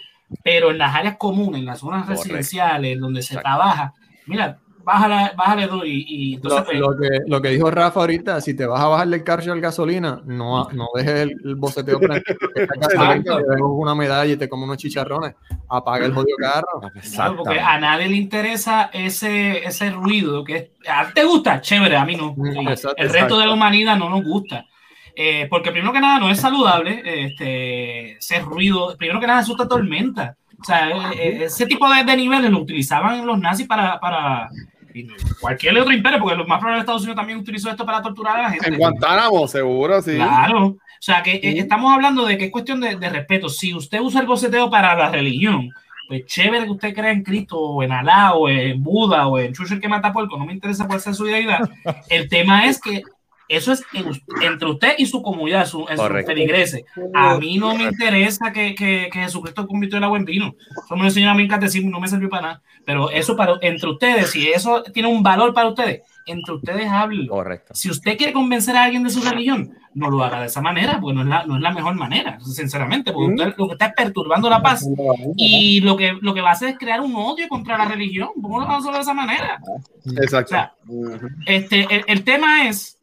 [0.42, 2.22] Pero en las áreas comunes, en las zonas Correcto.
[2.22, 3.48] residenciales, donde se Exacto.
[3.48, 3.94] trabaja,
[4.26, 8.40] mira, bájale, bájale dos y, y entonces Lo, lo que, lo que dijo Rafa ahorita,
[8.40, 11.98] si te vas a bajarle el carro al gasolina, no, no dejes el, el boceteo
[11.98, 12.36] prendido.
[12.56, 13.38] Exacto.
[13.38, 15.34] te una medalla y te come unos chicharrones.
[15.68, 16.80] Apaga el jodido carro.
[17.14, 22.04] Claro, porque a nadie le interesa ese, ese ruido que a te gusta, chévere, a
[22.04, 22.34] mí no.
[22.36, 24.66] Mm, exacto, el resto de la humanidad no nos gusta.
[25.14, 29.48] Eh, porque primero que nada no es saludable este, ese ruido, primero que nada es
[29.48, 30.36] una tormenta.
[30.62, 34.48] O sea, eh, eh, ese tipo de, de niveles lo utilizaban los nazis para, para
[35.40, 38.42] cualquier otro imperio, porque lo más probable Estados Unidos también utilizó esto para torturar a
[38.42, 38.68] la gente.
[38.68, 40.14] En Guantánamo, seguro, sí.
[40.14, 40.66] Claro.
[40.66, 43.48] O sea, que eh, estamos hablando de que es cuestión de, de respeto.
[43.48, 45.70] Si usted usa el boceteo para la religión,
[46.06, 49.52] pues chévere que usted crea en Cristo, o en Alá, o en Buda, o en
[49.52, 51.68] Chucho el que mata puerco, no me interesa cuál sea su deidad.
[52.08, 53.02] El tema es que
[53.56, 53.82] eso es
[54.42, 56.32] entre usted y su comunidad, su, en sus Correcto.
[56.32, 56.84] feligreses.
[57.14, 60.54] A mí no me interesa que, que, que Jesucristo convirtió el agua en vino.
[60.84, 62.62] Eso me enseñó a mí en catecismo, no me sirvió para nada.
[62.84, 67.26] Pero eso para entre ustedes, si eso tiene un valor para ustedes, entre ustedes hablen.
[67.26, 67.74] Correcto.
[67.74, 70.98] Si usted quiere convencer a alguien de su religión, no lo haga de esa manera,
[71.00, 73.86] porque no es la, no es la mejor manera, sinceramente, porque usted lo que está
[73.86, 74.88] es perturbando la paz
[75.36, 78.30] y lo que, lo que va a hacer es crear un odio contra la religión.
[78.40, 79.60] ¿Cómo lo vamos a hacer de esa manera?
[79.66, 79.80] O
[80.22, 80.48] Exacto.
[80.48, 80.74] sea,
[81.46, 82.98] este, el, el tema es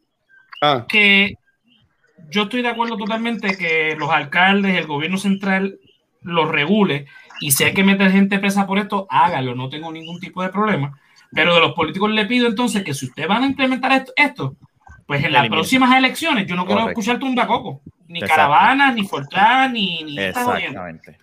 [0.60, 1.34] Ah, que
[2.30, 5.78] yo estoy de acuerdo totalmente que los alcaldes, el gobierno central
[6.22, 7.06] lo regule
[7.40, 10.50] y si hay que meter gente presa por esto, hágalo, no tengo ningún tipo de
[10.50, 10.98] problema.
[11.32, 14.56] Pero de los políticos le pido entonces que si ustedes van a implementar esto, esto
[15.10, 17.00] pues en las próximas elecciones yo no quiero Correcto.
[17.00, 20.16] escuchar tumbacoco, ni caravanas, ni Fortran, ni, ni.
[20.16, 21.18] Exactamente.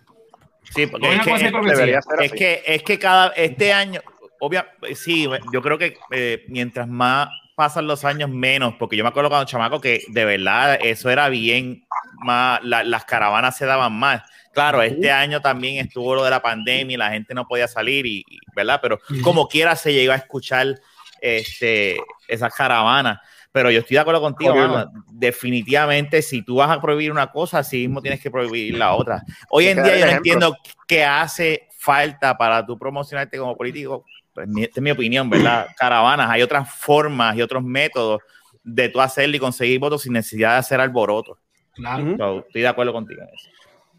[0.76, 2.38] Sí, porque es que, es así.
[2.38, 4.02] que, es que cada, este año,
[4.42, 9.10] obvia, sí, yo creo que eh, mientras más pasan los años, menos, porque yo me
[9.10, 11.88] acuerdo cuando chamaco que de verdad eso era bien,
[12.24, 14.22] más, la- las caravanas se daban más.
[14.54, 18.06] Claro, este año también estuvo lo de la pandemia y la gente no podía salir,
[18.06, 18.78] y, y- ¿verdad?
[18.80, 20.76] Pero como quiera se llegó a escuchar
[21.20, 21.98] este,
[22.28, 23.20] esas caravanas.
[23.52, 24.92] Pero yo estoy de acuerdo contigo, mano.
[25.08, 29.24] Definitivamente, si tú vas a prohibir una cosa, así mismo tienes que prohibir la otra.
[29.50, 30.18] Hoy en día yo no ejemplo.
[30.18, 30.58] entiendo
[30.88, 34.06] qué hace falta para tú promocionarte como político.
[34.38, 35.66] Pues, mi- esta es mi opinión, ¿verdad?
[35.78, 38.22] Caravanas, hay otras formas y otros métodos
[38.64, 41.40] de tú hacerlo y conseguir votos sin necesidad de hacer alboroto.
[41.74, 42.16] Claro.
[42.18, 43.50] So, estoy de acuerdo contigo en eso.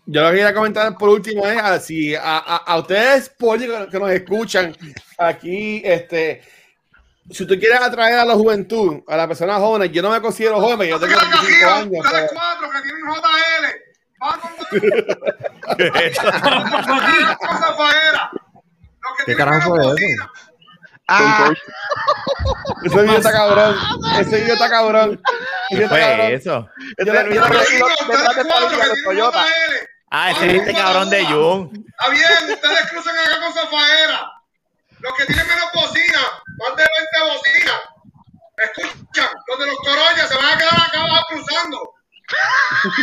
[0.07, 3.89] Yo lo que quería comentar por último es a, si a, a- a ustedes políticos
[3.91, 4.77] que nos escuchan
[5.19, 6.41] aquí, este,
[7.31, 10.61] si tú quieres atraer a la juventud, a las personas jóvenes, yo no me considero
[10.61, 12.07] joven, yo tengo 25 años.
[12.13, 13.67] pero- cuatro que tienen JL.
[19.27, 19.97] ¿Qué carajo fue eso?
[21.11, 21.51] Ah,
[22.85, 23.77] ese video está cabrón.
[24.21, 25.23] Ese video está cabrón.
[25.71, 26.69] Está Fue eso.
[26.99, 27.37] Yo le-
[30.11, 31.71] Ah, ese es este cabrón de Jung.
[31.75, 34.33] Está bien, ustedes cruzan acá con Zafaera.
[35.01, 36.21] Los que tienen menos bocina,
[36.59, 37.81] más de 20 bocinas.
[38.57, 41.95] Escuchan, los de los corollas se van a quedar acá abajo cruzando.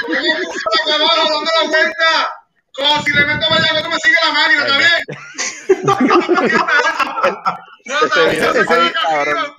[0.05, 2.30] ¿Cómo cruzan acá abajo dando la vuelta?
[2.76, 4.65] Como si le meto vaya tú me sigue la máquina,
[9.07, 9.56] cabrón.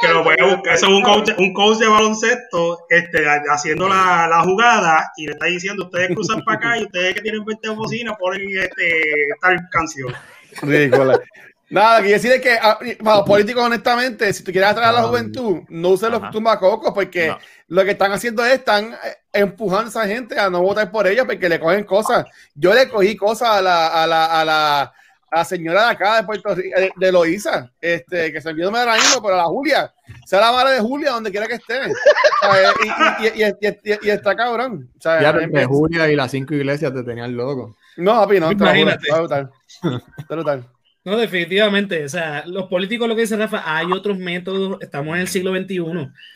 [0.00, 0.74] que lo puede buscar.
[0.74, 5.32] Eso es un coach, un coach de baloncesto este, haciendo la, la jugada y le
[5.32, 9.56] está diciendo: Ustedes cruzan para acá y ustedes que tienen 20 bocinas ponen este, tal
[9.70, 10.14] canción.
[10.62, 11.20] Ridícula.
[11.72, 15.00] Nada, que decir es que ah, para los políticos, honestamente, si tú quieres atraer a
[15.00, 17.38] la juventud, no uses los tumbacocos porque No.
[17.68, 21.06] lo que están haciendo es están eh, empujando a esa gente a no votar por
[21.06, 22.26] ellos porque le cogen cosas.
[22.54, 24.92] Yo le cogí cosas a la, a la, a la, a
[25.38, 28.94] la señora de acá de Puerto Rico, de, de Loíza, este, que se envió ahora
[28.96, 29.94] mismo, pero a la Julia,
[30.26, 31.80] sea la madre de Julia donde quiera que esté.
[32.42, 32.68] ¿sabes?
[32.84, 34.90] Y, y, y, y, y- y- y está cabrón.
[35.00, 35.22] ¿sabes?
[35.22, 37.76] Ya de Julia y las cinco iglesias te tenían loco.
[37.96, 38.98] No, papi, no, te Imagínate.
[39.08, 39.50] está brutal.
[40.18, 40.64] Está brutal.
[41.04, 42.04] No, definitivamente.
[42.04, 44.80] O sea, los políticos, lo que dice Rafa, hay otros métodos.
[44.80, 45.74] Estamos en el siglo XXI.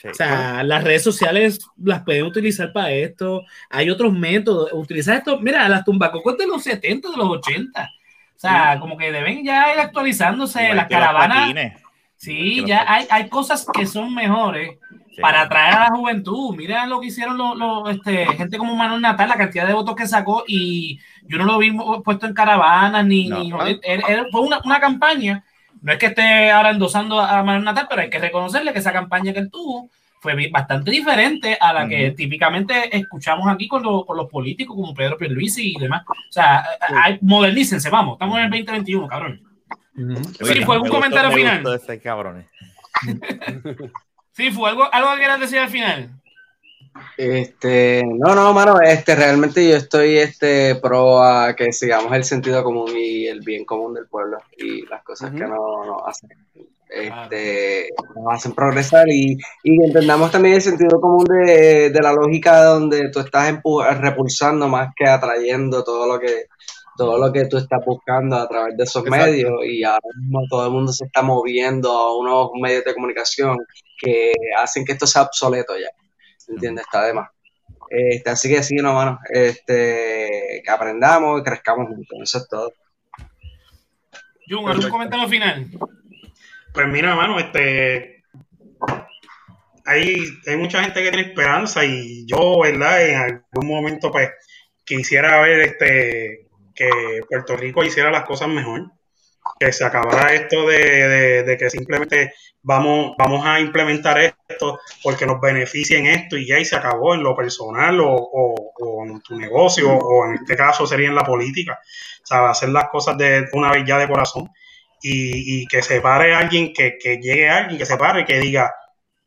[0.02, 0.08] Sí.
[0.08, 3.44] O sea, las redes sociales las pueden utilizar para esto.
[3.70, 4.70] Hay otros métodos.
[4.72, 7.82] Utilizar esto, mira, las tumbacocos de los 70, de los 80.
[7.82, 10.62] O sea, como que deben ya ir actualizándose.
[10.62, 11.72] Igual las los caravanas.
[12.16, 14.78] Sí, ya hay, hay cosas que son mejores.
[15.20, 16.54] Para atraer a la juventud.
[16.56, 19.94] Mira lo que hicieron los, los, este, gente como Manuel Natal, la cantidad de votos
[19.96, 20.98] que sacó y
[21.28, 23.38] yo no lo vi puesto en caravanas ni, No.
[23.42, 23.50] ni-
[23.82, 25.44] él- él- fue una, una campaña.
[25.82, 28.92] No es que esté ahora endosando a Manuel Natal, pero hay que reconocerle que esa
[28.92, 29.88] campaña que él tuvo
[30.20, 34.94] fue bastante diferente a la que típicamente escuchamos aquí con, los- con los políticos como
[34.94, 36.02] Pedro Pierluisi y demás.
[36.08, 36.64] O sea,
[37.04, 39.40] hay- modernícense, vamos, estamos en el 2021, cabrón.
[39.94, 41.62] Sí, fue algún Me gustó- comentario me final.
[44.36, 46.10] Sí, fue algo, algo que quieras decir al final.
[47.16, 52.62] Este, no, no, mano, este, realmente yo estoy, este, pro a que sigamos el sentido
[52.62, 56.30] común y el bien común del pueblo y las cosas que no nos hacen,
[56.90, 62.64] este, nos hacen progresar y, y entendamos también el sentido común de, de la lógica
[62.64, 66.46] donde tú estás empu- repulsando más que atrayendo todo lo que,
[66.96, 69.26] todo lo que tú estás buscando a través de esos Exacto.
[69.26, 73.58] medios y ahora mismo todo el mundo se está moviendo a unos medios de comunicación
[74.00, 75.88] que hacen que esto sea obsoleto ya.
[76.48, 76.84] ¿Entiendes?
[76.84, 77.30] Está de más.
[77.88, 79.18] Este, así que sí, no, mano.
[79.28, 82.18] Este, que aprendamos y crezcamos juntos.
[82.22, 82.72] Eso es todo.
[84.48, 85.66] Jun, ¿algún comentario final?
[86.72, 88.24] Pues mira, mano, este.
[89.84, 90.16] Hay,
[90.46, 93.06] hay mucha gente que tiene esperanza y yo, ¿verdad?
[93.06, 94.30] En algún momento, pues,
[94.84, 96.45] quisiera ver este
[96.76, 96.88] que
[97.28, 98.92] Puerto Rico hiciera las cosas mejor.
[99.60, 105.40] Que se acabara esto de, de- que simplemente vamos, vamos a implementar esto porque nos
[105.40, 109.20] beneficia en esto y ya y se acabó en lo personal o, o- o en
[109.22, 111.78] tu negocio o en este caso sería en la política.
[112.24, 114.50] O sea, hacer las cosas de una vez ya de corazón
[115.00, 118.40] y, y que se pare alguien, que, que llegue alguien, que se pare y que
[118.40, 118.74] diga,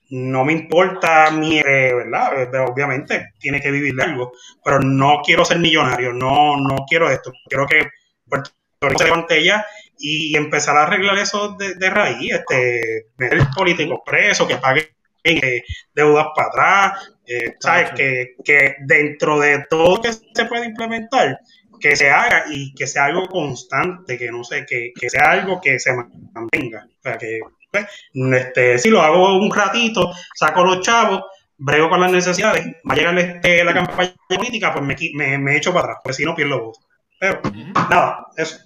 [0.09, 2.41] no me importa mi, eh, ¿verdad?
[2.41, 4.31] Eh, Obviamente tiene que vivir de algo,
[4.63, 7.87] pero no quiero ser millonario, no, no quiero esto, quiero que
[8.27, 9.65] Puerto Rico se levante ya
[9.97, 14.85] y empezar a arreglar eso de, de raíz, este, meter políticos presos, que paguen
[15.23, 15.63] eh,
[15.93, 17.91] deudas para atrás, eh, ¿sabes?
[17.91, 21.39] Que, que dentro de todo lo que se puede implementar,
[21.79, 25.59] que se haga y que sea algo constante, que no sé, que, que sea algo
[25.61, 25.91] que se
[26.33, 26.87] mantenga.
[26.87, 27.39] O sea, que
[27.71, 31.23] pues, este, si lo hago un ratito, saco los chavos,
[31.57, 35.57] brego con las necesidades, va a llegar este, la campaña política, pues me, me, me
[35.57, 36.85] echo para atrás, pues si no pierdo votos.
[37.19, 37.41] Pero
[37.89, 38.59] nada, eso.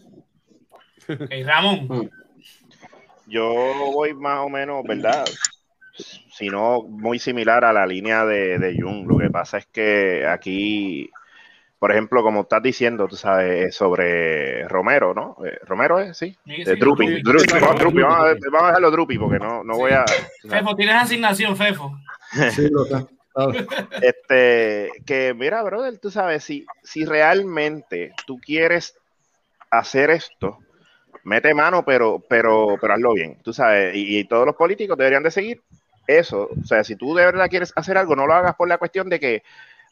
[1.09, 2.11] Ok, Ramón.
[3.25, 3.51] Yo
[3.93, 5.25] voy más o menos, ¿verdad?
[6.31, 9.07] Si no, muy similar a la línea de, de Jung.
[9.07, 11.09] Lo que pasa es que aquí,
[11.83, 15.35] por ejemplo, como estás diciendo, tú sabes, sobre Romero, ¿no?
[15.45, 16.33] Eh, Romero es, sí.
[16.45, 17.21] Sí, De sí, Drupi.
[17.21, 17.21] Drupi.
[17.23, 17.97] Drupi, Sí, vamos, Drupi.
[17.97, 20.05] Drupi, vamos a, vamos a dejarlo Drupi porque no, no voy a.
[20.47, 21.91] Fefo, tienes asignación, Fefo.
[22.51, 23.05] Sí, lo sé.
[24.01, 28.95] Este, que mira, brother, tú sabes, si, si realmente tú quieres
[29.69, 30.59] hacer esto,
[31.25, 35.23] mete mano, pero, pero, pero hazlo bien, tú sabes, y, y todos los políticos deberían
[35.23, 35.61] de seguir
[36.07, 36.47] eso.
[36.61, 39.09] O sea, si tú de verdad quieres hacer algo, no lo hagas por la cuestión
[39.09, 39.43] de que,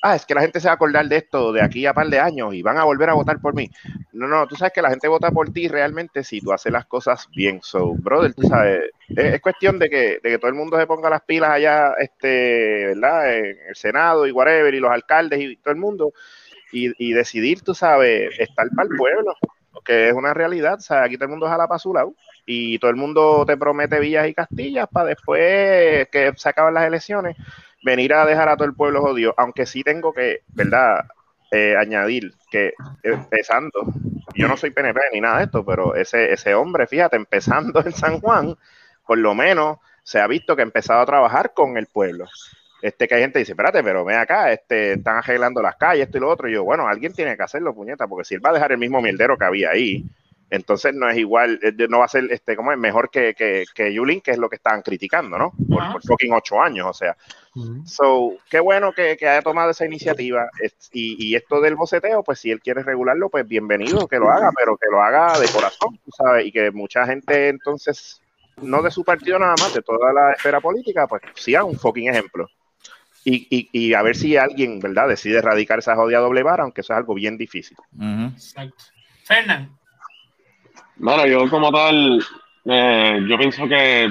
[0.02, 2.07] ah, es que la gente se va a acordar de esto de aquí a par
[2.07, 3.69] de años y van a volver a votar por mí.
[4.14, 6.86] No, no, tú sabes que la gente vota por ti realmente si tú haces las
[6.86, 7.60] cosas bien.
[7.61, 10.88] So, brother, tú sabes, es, es cuestión de que, de que todo el mundo se
[10.88, 13.38] ponga las pilas allá, este, ¿verdad?
[13.38, 16.14] En el Senado y whatever, y los alcaldes y todo el mundo,
[16.72, 19.36] y, y decidir, tú sabes, estar para el pueblo,
[19.72, 22.14] porque es una realidad, sea, aquí todo el mundo jala para su lado,
[22.45, 26.86] y todo el mundo te promete villas y castillas para después que se acaban las
[26.86, 27.36] elecciones,
[27.83, 31.05] venir a dejar a todo el pueblo jodido, aunque sí tengo que, ¿verdad?
[31.51, 33.83] Eh, añadir que empezando,
[34.35, 37.91] yo no soy PNP ni nada de esto, pero ese, ese hombre, fíjate, empezando en
[37.91, 38.55] San Juan,
[39.05, 42.25] por lo menos se ha visto que ha empezado a trabajar con el pueblo.
[42.81, 46.05] Este que hay gente que dice, espérate, pero ven acá, este, están arreglando las calles,
[46.05, 46.49] esto y lo otro.
[46.49, 48.79] Y yo, bueno, alguien tiene que hacerlo, puñeta, porque si él va a dejar el
[48.79, 50.05] mismo mierdero que había ahí,
[50.52, 53.64] entonces no es igual, eh, no va a ser este, como es mejor que, que,
[53.73, 55.53] que Yulín, que es lo que estaban criticando, ¿no?
[55.69, 57.15] Por, por fucking ocho años, o sea.
[57.86, 60.49] So, qué bueno que, que haya tomado esa iniciativa.
[60.91, 64.52] Y, y esto del boceteo, pues si él quiere regularlo, pues bienvenido que lo haga,
[64.57, 66.45] pero que lo haga de corazón, tú ¿sabes?
[66.45, 68.22] Y que mucha gente entonces,
[68.61, 72.10] no de su partido nada más, de toda la esfera política, pues sea un fucking
[72.10, 72.48] ejemplo.
[73.23, 76.82] Y, y, y a ver si alguien, ¿verdad?, decide erradicar esa jodida doble vara, aunque
[76.82, 77.78] eso es algo bien difícil.
[78.34, 78.84] Exacto.
[79.23, 79.78] Fernán.
[80.97, 82.23] Bueno, yo como tal,
[82.65, 84.09] eh, yo pienso que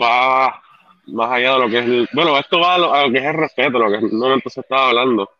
[0.00, 0.60] va
[1.08, 3.18] más allá de lo que es, el- bueno, esto va a lo, a lo que
[3.18, 5.30] es el respeto, lo que normalmente se estaba hablando.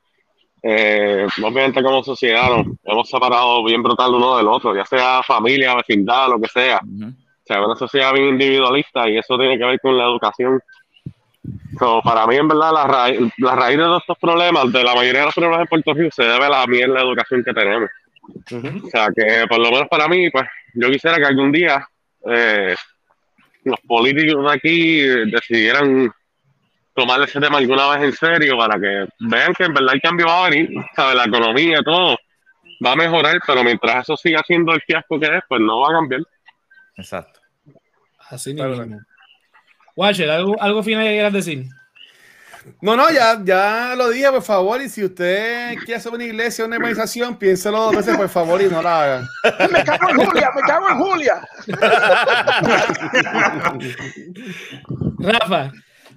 [0.62, 5.74] Eh, obviamente como sociedad nos hemos separado bien brutal uno del otro, ya sea familia,
[5.74, 6.80] vecindad, lo que sea.
[6.82, 10.60] O sea, una sociedad bien individualista y eso tiene que ver con la educación.
[11.78, 14.94] So, para mí, en verdad, la, raíz, la raíz de todos estos problemas, de la
[14.96, 17.52] mayoría de los problemas en Puerto Rico, se debe a la mierda de educación que
[17.52, 17.88] tenemos.
[18.84, 20.44] O sea, que por lo menos para mí, pues
[20.76, 21.88] yo quisiera que algún día
[22.30, 22.74] eh,
[23.64, 25.00] los políticos de aquí
[25.30, 26.12] decidieran
[26.94, 30.26] tomar ese tema alguna vez en serio para que vean que en verdad el cambio
[30.26, 31.16] va a venir, ¿sabes?
[31.16, 32.16] La economía, todo
[32.84, 35.88] va a mejorar, pero mientras eso siga siendo el fiasco que es, pues no va
[35.88, 36.22] a cambiar.
[36.96, 37.40] Exacto.
[38.30, 39.00] Así mismo.
[39.94, 41.64] Watcher, ¿algo, algo final que quieras decir?
[42.80, 44.80] No, no, ya, ya lo dije, por favor.
[44.82, 48.60] Y si usted quiere hacer una iglesia o una organización, piénselo dos veces, por favor,
[48.60, 49.26] y no la hagan.
[49.72, 51.40] Me cago en Julia, me cago en Julia.
[55.18, 55.72] Rafa.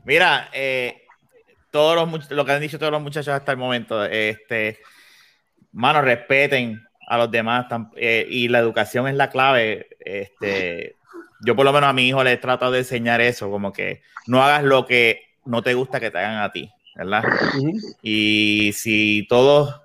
[0.06, 1.04] Mira, eh,
[1.72, 4.80] todos los much- lo que han dicho todos los muchachos hasta el momento, este,
[5.72, 7.66] mano, respeten a los demás
[7.96, 9.88] eh, y la educación es la clave.
[10.00, 10.96] Este,
[11.42, 14.02] yo por lo menos a mi hijo le he tratado de enseñar eso, como que
[14.28, 17.24] no hagas lo que no te gusta que te hagan a ti, ¿verdad?
[18.02, 19.82] Y si todos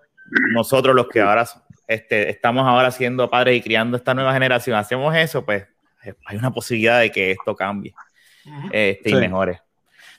[0.53, 1.47] nosotros los que ahora
[1.87, 5.65] este, estamos ahora siendo padres y criando esta nueva generación hacemos eso, pues
[6.05, 7.95] eh, hay una posibilidad de que esto cambie
[8.73, 9.19] este, y Sí.
[9.19, 9.61] mejore.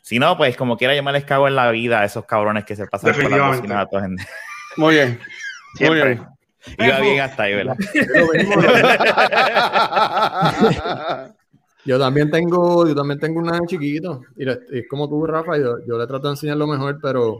[0.02, 2.64] Si no, pues como quiera yo me les cago en la vida a esos cabrones
[2.66, 4.24] que se pasan por la cocina a toda gente.
[4.78, 5.20] Muy bien.
[5.76, 6.16] Siempre.
[6.16, 6.28] Muy bien.
[6.80, 7.78] Iba bien hasta ahí, ¿verdad?
[11.86, 14.24] Yo también tengo, yo también tengo una chiquito.
[14.36, 17.40] Y es como tú, Rafa, yo, yo le trato de enseñar lo mejor, pero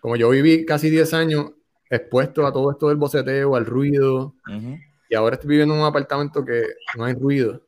[0.00, 1.50] como yo viví casi 10 años
[1.90, 4.34] expuesto a todo esto del boceteo, al ruido,
[5.10, 6.62] y ahora estoy viviendo en un apartamento que
[6.96, 7.62] no hay ruido.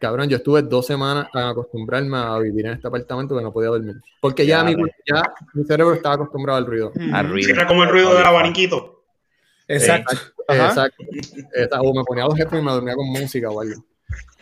[0.00, 3.68] Cabrón, yo estuve dos semanas a acostumbrarme a vivir en este apartamento que no podía
[3.68, 3.96] dormir.
[4.20, 4.74] Porque ya, Ya, mi,
[5.06, 5.22] ya
[5.52, 6.92] mi cerebro estaba acostumbrado al ruido.
[7.12, 7.50] Al ruido.
[7.50, 9.04] Era como el ruido del abaniquito.
[9.68, 10.16] Exacto.
[10.48, 11.04] Exacto.
[11.54, 11.80] Exacto.
[11.82, 13.84] O me ponía los jefes y me dormía con música o algo.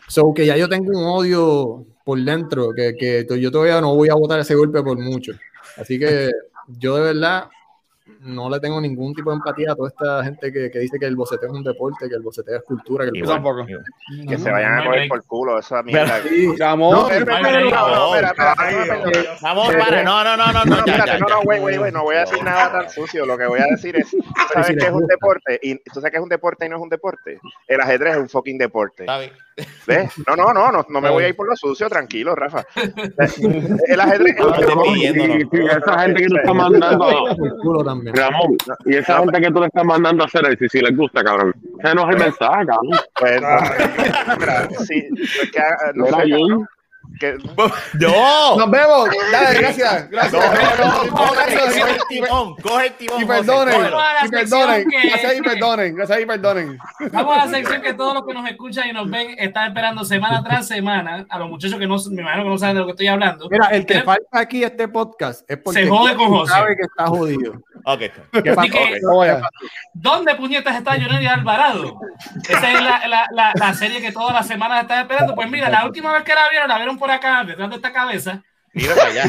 [0.08, 4.08] So que ya yo tengo un odio por dentro que, que yo todavía no voy
[4.10, 5.32] a votar ese golpe por mucho.
[5.76, 6.30] Así que
[6.78, 7.48] yo de verdad
[8.24, 11.06] no le tengo ningún tipo de empatía a toda esta gente que, que dice que
[11.06, 13.04] el boceteo es un deporte, que el boceteo es cultura.
[13.04, 13.82] Que el Igual, boceteo-
[14.28, 16.20] Que se vayan a coger por culo esa mierda.
[16.22, 16.56] Sí.
[16.58, 19.36] Ramón, No, espera, espera, espera, no, espera, espera, Ay, espera, Dios espera.
[19.42, 21.76] Vamos, Eh, para, no, no, no, no, no, ya, espérate, ya, no, no, güey, güey,
[21.76, 23.26] güey, no voy a decir nada tan sucio.
[23.26, 24.18] Lo que voy a decir es, tú
[24.52, 26.82] sabes que es un deporte y tú sabes que es un deporte y no es
[26.82, 27.38] un deporte.
[27.68, 29.04] El ajedrez es un fucking deporte.
[29.04, 29.20] Está.
[29.86, 30.10] ¿Ves?
[30.26, 32.64] No, no, no, no, no me voy a ir por lo sucio, tranquilo, Rafa.
[33.86, 34.90] El ajedrez es un deporte.
[34.98, 35.06] Y,
[35.68, 37.06] esa gente que tú estás mandando,
[37.38, 38.13] Por culo también.
[38.14, 41.22] Ramón, y esa gente que tú le estás mandando a hacer eso, si les gusta,
[41.22, 41.54] cabrón.
[41.82, 43.00] Ese no es el mensaje, cabrón.
[43.18, 46.66] Pues, no, mira, sí, pues que, ah, no sé,
[47.20, 47.36] que,
[47.94, 48.56] ¡No!
[48.56, 49.08] Nos vemos.
[49.30, 50.10] Dale, gracias.
[50.10, 50.78] Gracias.
[50.78, 53.22] No, no, coge, coge el timón, coge el timón.
[53.22, 53.74] Y perdonen,
[54.24, 56.78] y perdonen, gracias y perdonen, gracias y perdonen.
[57.12, 60.04] Vamos a la sección que todos los que nos escuchan y nos ven están esperando
[60.04, 61.24] semana tras semana.
[61.28, 63.48] A los muchachos que no, me imagino que no saben de lo que estoy hablando.
[63.48, 66.52] Mira, el que falta aquí este podcast es porque Se jode con José.
[66.52, 67.62] sabe que está jodido.
[67.84, 68.00] Ok.
[68.42, 69.00] ¿Qué Así que,
[69.92, 71.98] ¿Dónde puñetas está Johnny Alvarado?
[72.48, 75.34] Esa es la, la, la, la serie que todas las semanas están esperando.
[75.34, 77.92] Pues mira, la última vez que la vieron, la vieron por acá, detrás de esta
[77.92, 78.42] cabeza.
[78.74, 79.24] Mira para allá.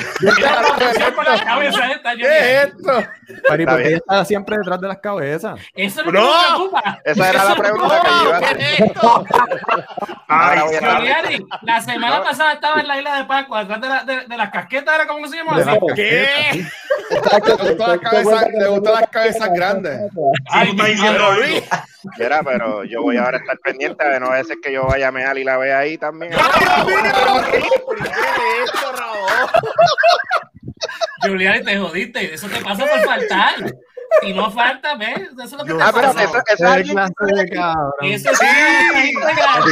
[2.18, 3.04] ¿Qué es esto?
[3.48, 5.60] Pero ¿y Está por qué ella está siempre detrás de las cabezas?
[5.76, 6.26] Eso es lo que No.
[6.28, 7.00] me preocupa.
[7.06, 8.62] esa era la pregunta que yo iba a ¿Qué hacer.
[8.62, 9.24] es esto?
[10.28, 14.38] Ay, la semana pasada estaba en la isla de Pascua, atrás de, la- de, de
[14.38, 15.58] las casquetas, ¿era cómo se llama?
[15.58, 15.70] así?
[15.96, 16.66] ¿Qué?
[17.12, 17.18] Le
[18.68, 20.00] gustan las cabezas, grandes.
[20.50, 21.64] Ay, mi diciendo madre.
[22.18, 25.12] Mira, pero yo voy ahora a estar pendiente de no veces que yo vaya a
[25.12, 26.34] mear y la vea ahí también.
[31.24, 32.34] Giuliani, te jodiste.
[32.34, 33.56] Eso te pasa por faltar.
[34.22, 35.30] Si no falta, ¿ves?
[35.34, 36.24] Eso es lo que te Ah, pero pasa.
[36.24, 37.92] eso, eso es alguien clase de cabrón.
[38.04, 38.46] Eso sí,
[39.14, 39.72] grande,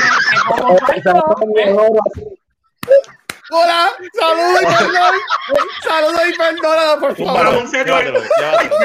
[3.52, 5.16] Hola, saludos y perdón.
[5.82, 7.72] Saludos y perdón, por favor.
[7.74, 8.20] Llévatelo,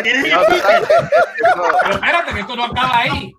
[0.03, 0.89] llévatelo.
[1.83, 3.33] Pero espérate, que esto no acaba ahí.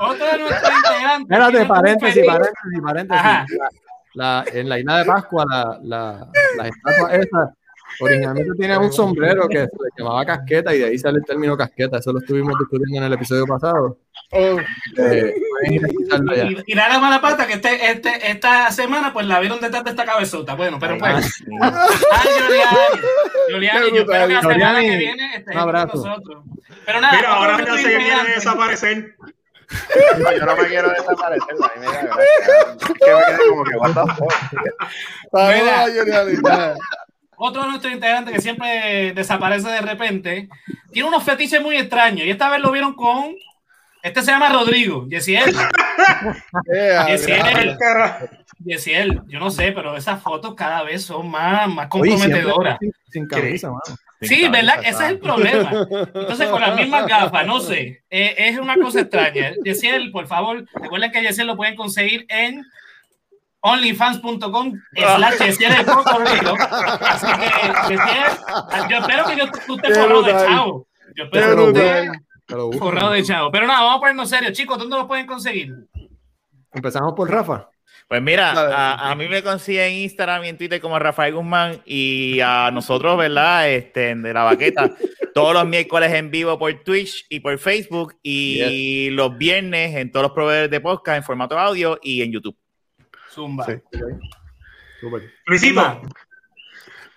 [0.00, 1.20] Otro de nuestros integrantes.
[1.20, 3.58] Espérate, tiene paréntesis, paréntesis, paréntesis.
[4.14, 7.50] La, en la isla de Pascua, la, la, las estatuas esas,
[8.00, 11.56] originalmente tenían un sombrero que se le llamaba casqueta y de ahí sale el término
[11.56, 11.98] casqueta.
[11.98, 13.98] Eso lo estuvimos discutiendo en el episodio pasado.
[14.30, 14.58] Oh,
[14.96, 15.34] Eh,
[16.10, 16.16] a.
[16.46, 19.90] Y, y nada mala pata que este, este, esta semana pues la vieron detrás de
[19.90, 20.54] esta cabezota.
[20.54, 21.44] Bueno, pero pues.
[21.60, 23.00] Ay, Giuliani.
[23.48, 25.96] Giuliani, yo espero que la semana que viene estés un con abrazo.
[26.04, 26.44] nosotros.
[26.84, 29.14] Pero nada, Mira, ahora ya se quiere integrantes- desaparecer.
[30.18, 31.54] No, yo no me quiero desaparecer.
[31.62, 32.24] A mí me da gracia.
[32.86, 34.32] Que me quedé como que, what the fuck.
[37.36, 40.48] otro de nuestros integrantes que siempre desaparece de repente,
[40.92, 42.26] tiene unos fetiches muy extraños.
[42.26, 43.34] Y esta vez lo vieron con.
[44.04, 45.50] Este se llama Rodrigo, Yesiel.
[46.66, 47.78] Yeah, Yesiel,
[48.62, 52.76] Yesiel, yo no sé, pero esas fotos cada vez son más, más Oye, comprometedoras.
[52.80, 53.80] sin, sin camisa, mano.
[54.20, 54.80] Sí, ¿verdad?
[54.80, 55.86] Ese es el problema.
[55.90, 58.04] Entonces, con las mismas gafas, no sé.
[58.10, 59.52] eh, es una cosa extraña.
[59.64, 62.62] Yesiel, por favor, recuerden que Yesiel lo pueden conseguir en
[63.60, 66.56] onlyfans.com slash Yesiel el.
[67.00, 70.86] Así que, Yesiel, yo espero que yo, tú forrado de chavo.
[71.16, 71.72] Yo espero que tú.
[71.72, 72.78] Te busco.
[72.78, 73.50] forrado de chavo.
[73.50, 74.52] Pero nada, vamos a ponernos serios.
[74.52, 75.72] Chicos, ¿dónde lo pueden conseguir?
[76.72, 77.68] Empezamos por Rafa.
[78.08, 81.80] Pues mira, a, a mí me consigue en Instagram y en Twitter como Rafael Guzmán
[81.86, 83.70] y a nosotros, ¿verdad?
[83.70, 84.90] Este, de la baqueta,
[85.34, 90.24] todos los miércoles en vivo por Twitch y por Facebook y los viernes en todos
[90.24, 92.56] los proveedores de podcast en formato audio y en YouTube.
[93.30, 93.64] Zumba.
[93.64, 93.72] Sí.
[95.46, 96.02] Luisito,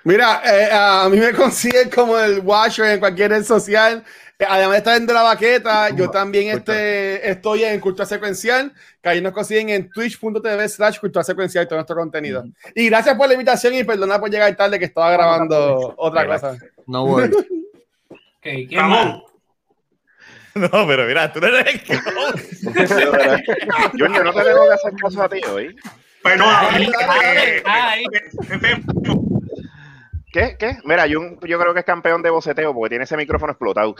[0.03, 4.03] Mira, eh, a mí me consiguen como el Watcher en cualquier red social.
[4.45, 9.09] Además de estar en De la Baqueta, yo también este, estoy en Cultura Secuencial, que
[9.09, 12.45] ahí nos consiguen en twitch.tv slash Cultura Secuencial todo nuestro contenido.
[12.75, 16.57] Y gracias por la invitación y perdona por llegar tarde que estaba grabando otra cosa.
[16.85, 17.35] No worries.
[18.37, 19.23] Ok, ¿quién Ramón.
[20.55, 22.41] No, pero mira, tú no eres el coach.
[23.91, 25.75] Junior, no te tengo que hacer caso a ti hoy.
[26.23, 28.05] pues no, Ay, eh, ay, ay.
[28.47, 28.81] Pepe,
[30.37, 30.55] ¿Qué?
[30.59, 30.77] ¿Qué?
[30.83, 33.95] Mira, yo, yo creo que es campeón de boceteo porque tiene ese micrófono explotado.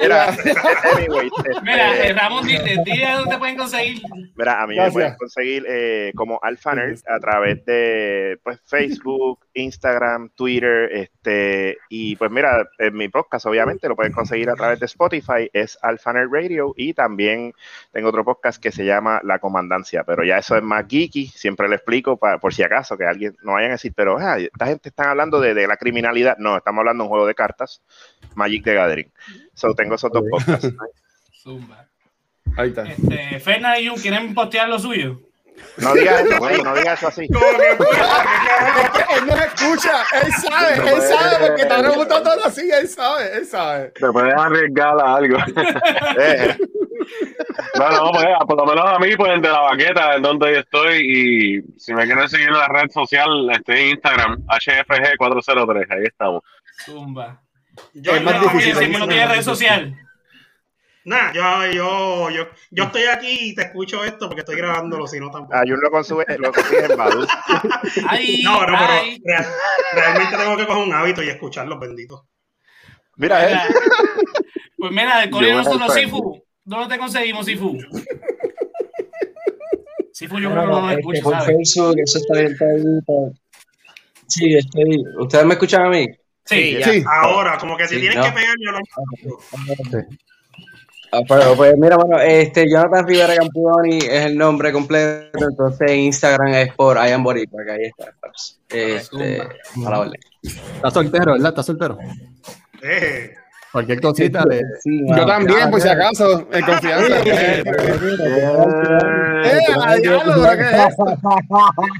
[0.00, 0.28] Mira,
[0.96, 4.00] anyway, este, Mira, Ramón, dile, dile dónde te pueden conseguir.
[4.36, 4.94] Mira, a mí Gracias.
[4.94, 11.78] me pueden conseguir eh, como Alpha Nerd a través de pues, Facebook, Instagram, Twitter, este,
[11.88, 15.76] y pues mira, en mi podcast obviamente lo pueden conseguir a través de Spotify, es
[15.82, 17.52] Alpha Nerd Radio, y también
[17.92, 21.66] tengo otro podcast que se llama La Comandancia, pero ya eso es más geeky, siempre
[21.68, 24.66] lo explico pa- por si acaso que alguien no vayan a decir, pero ah, esta
[24.66, 27.82] gente está hablando de, de la criminalidad, no, estamos hablando de un juego de cartas,
[28.34, 29.12] Magic the Gathering.
[29.54, 30.72] So tengo esos dos podcasts.
[31.42, 31.88] Zumba.
[32.56, 32.84] Ahí está.
[32.84, 35.20] Este, Fernan y Jun, ¿quieren postear lo suyo?
[35.76, 37.28] No digas eso, güey, no digas eso así.
[37.32, 37.70] como que.
[39.14, 43.46] Él nos escucha, él sabe, él sabe, porque está preguntando todo así, él sabe, él
[43.46, 43.88] sabe.
[43.90, 45.36] Te puedes arriesgar a algo.
[47.74, 50.52] Eh, No, no, pues por lo menos a mí, pues de la baqueta, en donde
[50.52, 50.98] yo estoy.
[51.00, 56.42] Y si me quieren seguir en la red social, estoy en Instagram, HFG403, ahí estamos.
[56.84, 57.40] Zumba.
[57.92, 58.74] Yo, Es más difícil.
[58.76, 59.96] Si que no tiene red social.
[61.06, 65.20] Nah, yo, yo, yo, yo estoy aquí y te escucho esto porque estoy grabándolo, si
[65.20, 65.54] no tampoco.
[65.54, 66.98] a Jun lo consigue, lo consigue en.
[68.08, 68.78] Ay, No, no, pero
[69.22, 69.46] real-
[69.92, 72.22] realmente tengo que coger un hábito y escucharlos, benditos.
[73.16, 73.58] Mira, él.
[74.78, 76.43] Pues mira, de Corea nosotros, voy a Sifu.
[76.64, 77.76] ¿Dónde te conseguimos, Sifu?
[80.12, 81.46] Sifu, yo creo que no nos este, escucha, por ¿sabes?
[81.56, 83.02] Facebook, eso está bien, está bien,
[84.26, 85.04] Sí, estoy.
[85.20, 86.06] ¿Ustedes me escuchan a mí?
[86.44, 86.78] Sí.
[86.82, 87.04] Sí.
[87.06, 88.24] Ahora, como que si Sí, tienes no.
[88.24, 88.78] que pegar, yo lo
[91.12, 96.00] Ah, pero, pues mira, bueno, este, Jonathan Rivera Campioni es el nombre completo, entonces en
[96.00, 98.12] Instagram es por I am Boricua, que ahí está.
[98.20, 98.60] pues.
[98.68, 100.20] Este, a la orden.
[100.42, 101.50] Está soltero, ¿verdad?
[101.50, 101.98] Está soltero.
[102.82, 103.32] Eh,
[103.74, 104.62] Cualquier cosita de.
[104.84, 107.20] Yo también, por si acaso, en confianza.
[107.26, 107.64] Eh.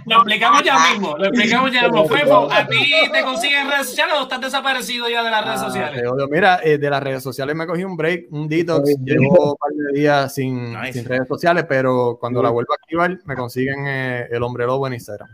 [0.06, 2.06] Lo explicamos ya mismo, lo explicamos ya mismo.
[2.08, 5.64] Fefo, ¿a ti te consiguen redes sociales o estás desaparecido ya de las redes Ah,
[5.66, 6.02] sociales?
[6.30, 8.88] Mira, eh, de las redes sociales me cogí un break, un detox.
[9.02, 10.92] Llevo un par de días sin, Nice.
[10.92, 14.86] sin redes sociales, pero cuando la vuelvo a activar, me consiguen eh, el hombre lobo
[14.86, 15.28] en Instagram.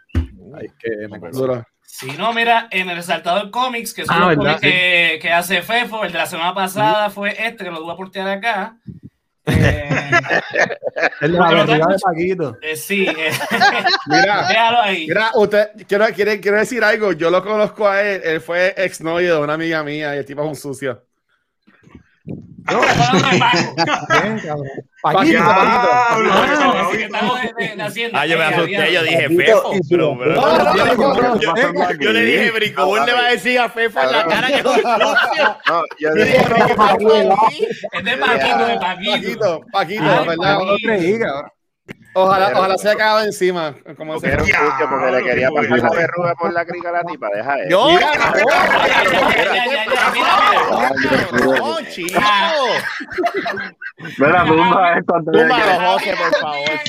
[0.55, 1.63] Ahí es que me consiguen.
[1.93, 5.61] Si no, mira, en el Resaltador Comics, que son Ah, los cómics que, que hace
[5.61, 8.77] Fefo, el de la semana pasada fue este, que lo voy a portear acá.
[9.47, 10.11] Eh,
[11.23, 12.57] El de la de Paquito.
[12.63, 13.31] eh, sí, eh,
[14.07, 15.07] Mira, déjalo ahí.
[15.09, 17.13] mira, usted, quiero, quiero, quiero decir algo.
[17.13, 18.21] Yo lo conozco a él.
[18.23, 21.05] Él fue exnovio de una amiga mía y el tipo es un sucio.
[22.67, 22.87] Cabrón.
[25.03, 25.39] Paquito.
[28.13, 29.73] Ah, yo me Eh, asusté, había- yo dije Paquito Fefo.
[29.75, 31.41] y su Pero, pero- No, no, no, no, no.
[31.41, 31.55] yo,
[32.01, 34.27] yo le dije, pero ¿y ¿cómo él le va a decir a Fefo en la
[34.27, 34.63] cara que?
[34.63, 34.73] No,
[38.27, 38.81] Paquito, de Paquito.
[38.81, 40.59] Paquito, Paquito, ¿verdad?
[42.13, 43.77] Ojalá, ojalá se haya quedado encima.
[43.97, 46.93] Como se era un sucio porque le quería pasar la verruga por la crica a
[46.93, 47.29] la tipa.
[47.33, 47.71] Deja eso.
[47.71, 48.11] Yo, Mira,
[51.33, 52.21] no, chico.
[54.19, 55.49] Mira, tumba esto antes de.
[55.49, 56.81] José, por favor.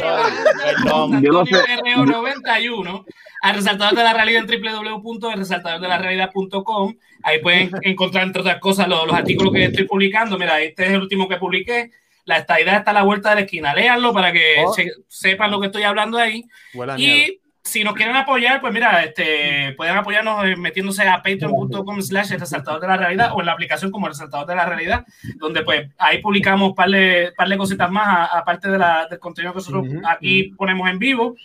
[0.64, 1.22] Perdón.
[1.22, 1.56] Yo no sé.
[1.56, 3.06] Antonio RO 91
[3.44, 4.64] al resaltador de la realidad en
[5.03, 6.95] www.elresaltadordelarealidad.com.
[7.23, 10.40] Ahí pueden encontrar, entre otras cosas, los, los artículos que estoy publicando.
[10.40, 11.91] Mira, este es el último que publiqué.
[12.26, 13.73] La estadidad está a la vuelta de la esquina.
[13.73, 14.73] Léanlo para que Oh.
[14.73, 16.43] se- sepan lo que estoy hablando ahí.
[16.73, 17.18] Huele a nieve.
[17.27, 22.31] Y si nos quieren apoyar, pues mira, este, pueden apoyarnos eh, metiéndose a patreon.com slash
[22.34, 25.06] el resaltador de la realidad o en la aplicación como el resaltador de la realidad,
[25.35, 29.19] donde pues ahí publicamos un par de, par de cositas más, aparte de la, del
[29.19, 31.35] contenido que nosotros aquí ponemos en vivo.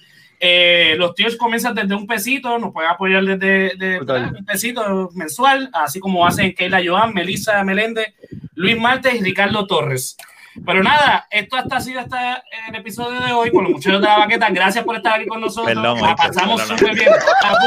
[0.40, 3.98] Eh, los tiers comienzan desde un pesito, nos pueden apoyar desde de,
[4.38, 8.14] un pesito mensual, así como hacen Keila Joan, Melissa Meléndez,
[8.54, 10.16] Luis Martes y Ricardo Torres.
[10.64, 14.06] Pero nada, esto hasta ha sido hasta el episodio de hoy con los muchachos de
[14.06, 14.48] la baqueta.
[14.50, 15.66] Gracias por estar aquí con nosotros.
[15.74, 17.10] Perdón, la pasamos súper bien.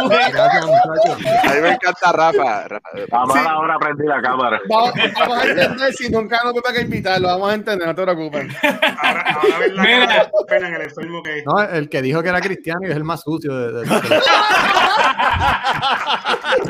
[0.10, 1.26] Gracias, muchachos.
[1.44, 2.66] A mí me encanta Rafa.
[3.12, 4.60] A mala hora prendí la cámara.
[4.70, 7.28] Vamos, vamos a entender si nunca nos vuelve a invitarlo.
[7.28, 8.48] Vamos a entender, no te preocupes.
[9.02, 10.08] Ahora, ahora ves la Mira.
[10.08, 12.90] cara de pena en el enfermo que No, el que dijo que era cristiano y
[12.92, 14.22] es el más sucio de, de- de-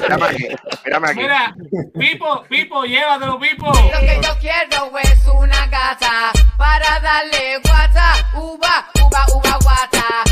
[0.01, 0.47] Mírame aquí.
[0.85, 1.19] Mírame aquí.
[1.19, 1.55] Mira,
[1.97, 3.67] Pipo, Pipo, llévatelo, Pipo.
[3.67, 4.37] Lo que yo
[6.09, 10.28] Para parada le guata, uba, uba, uba guata.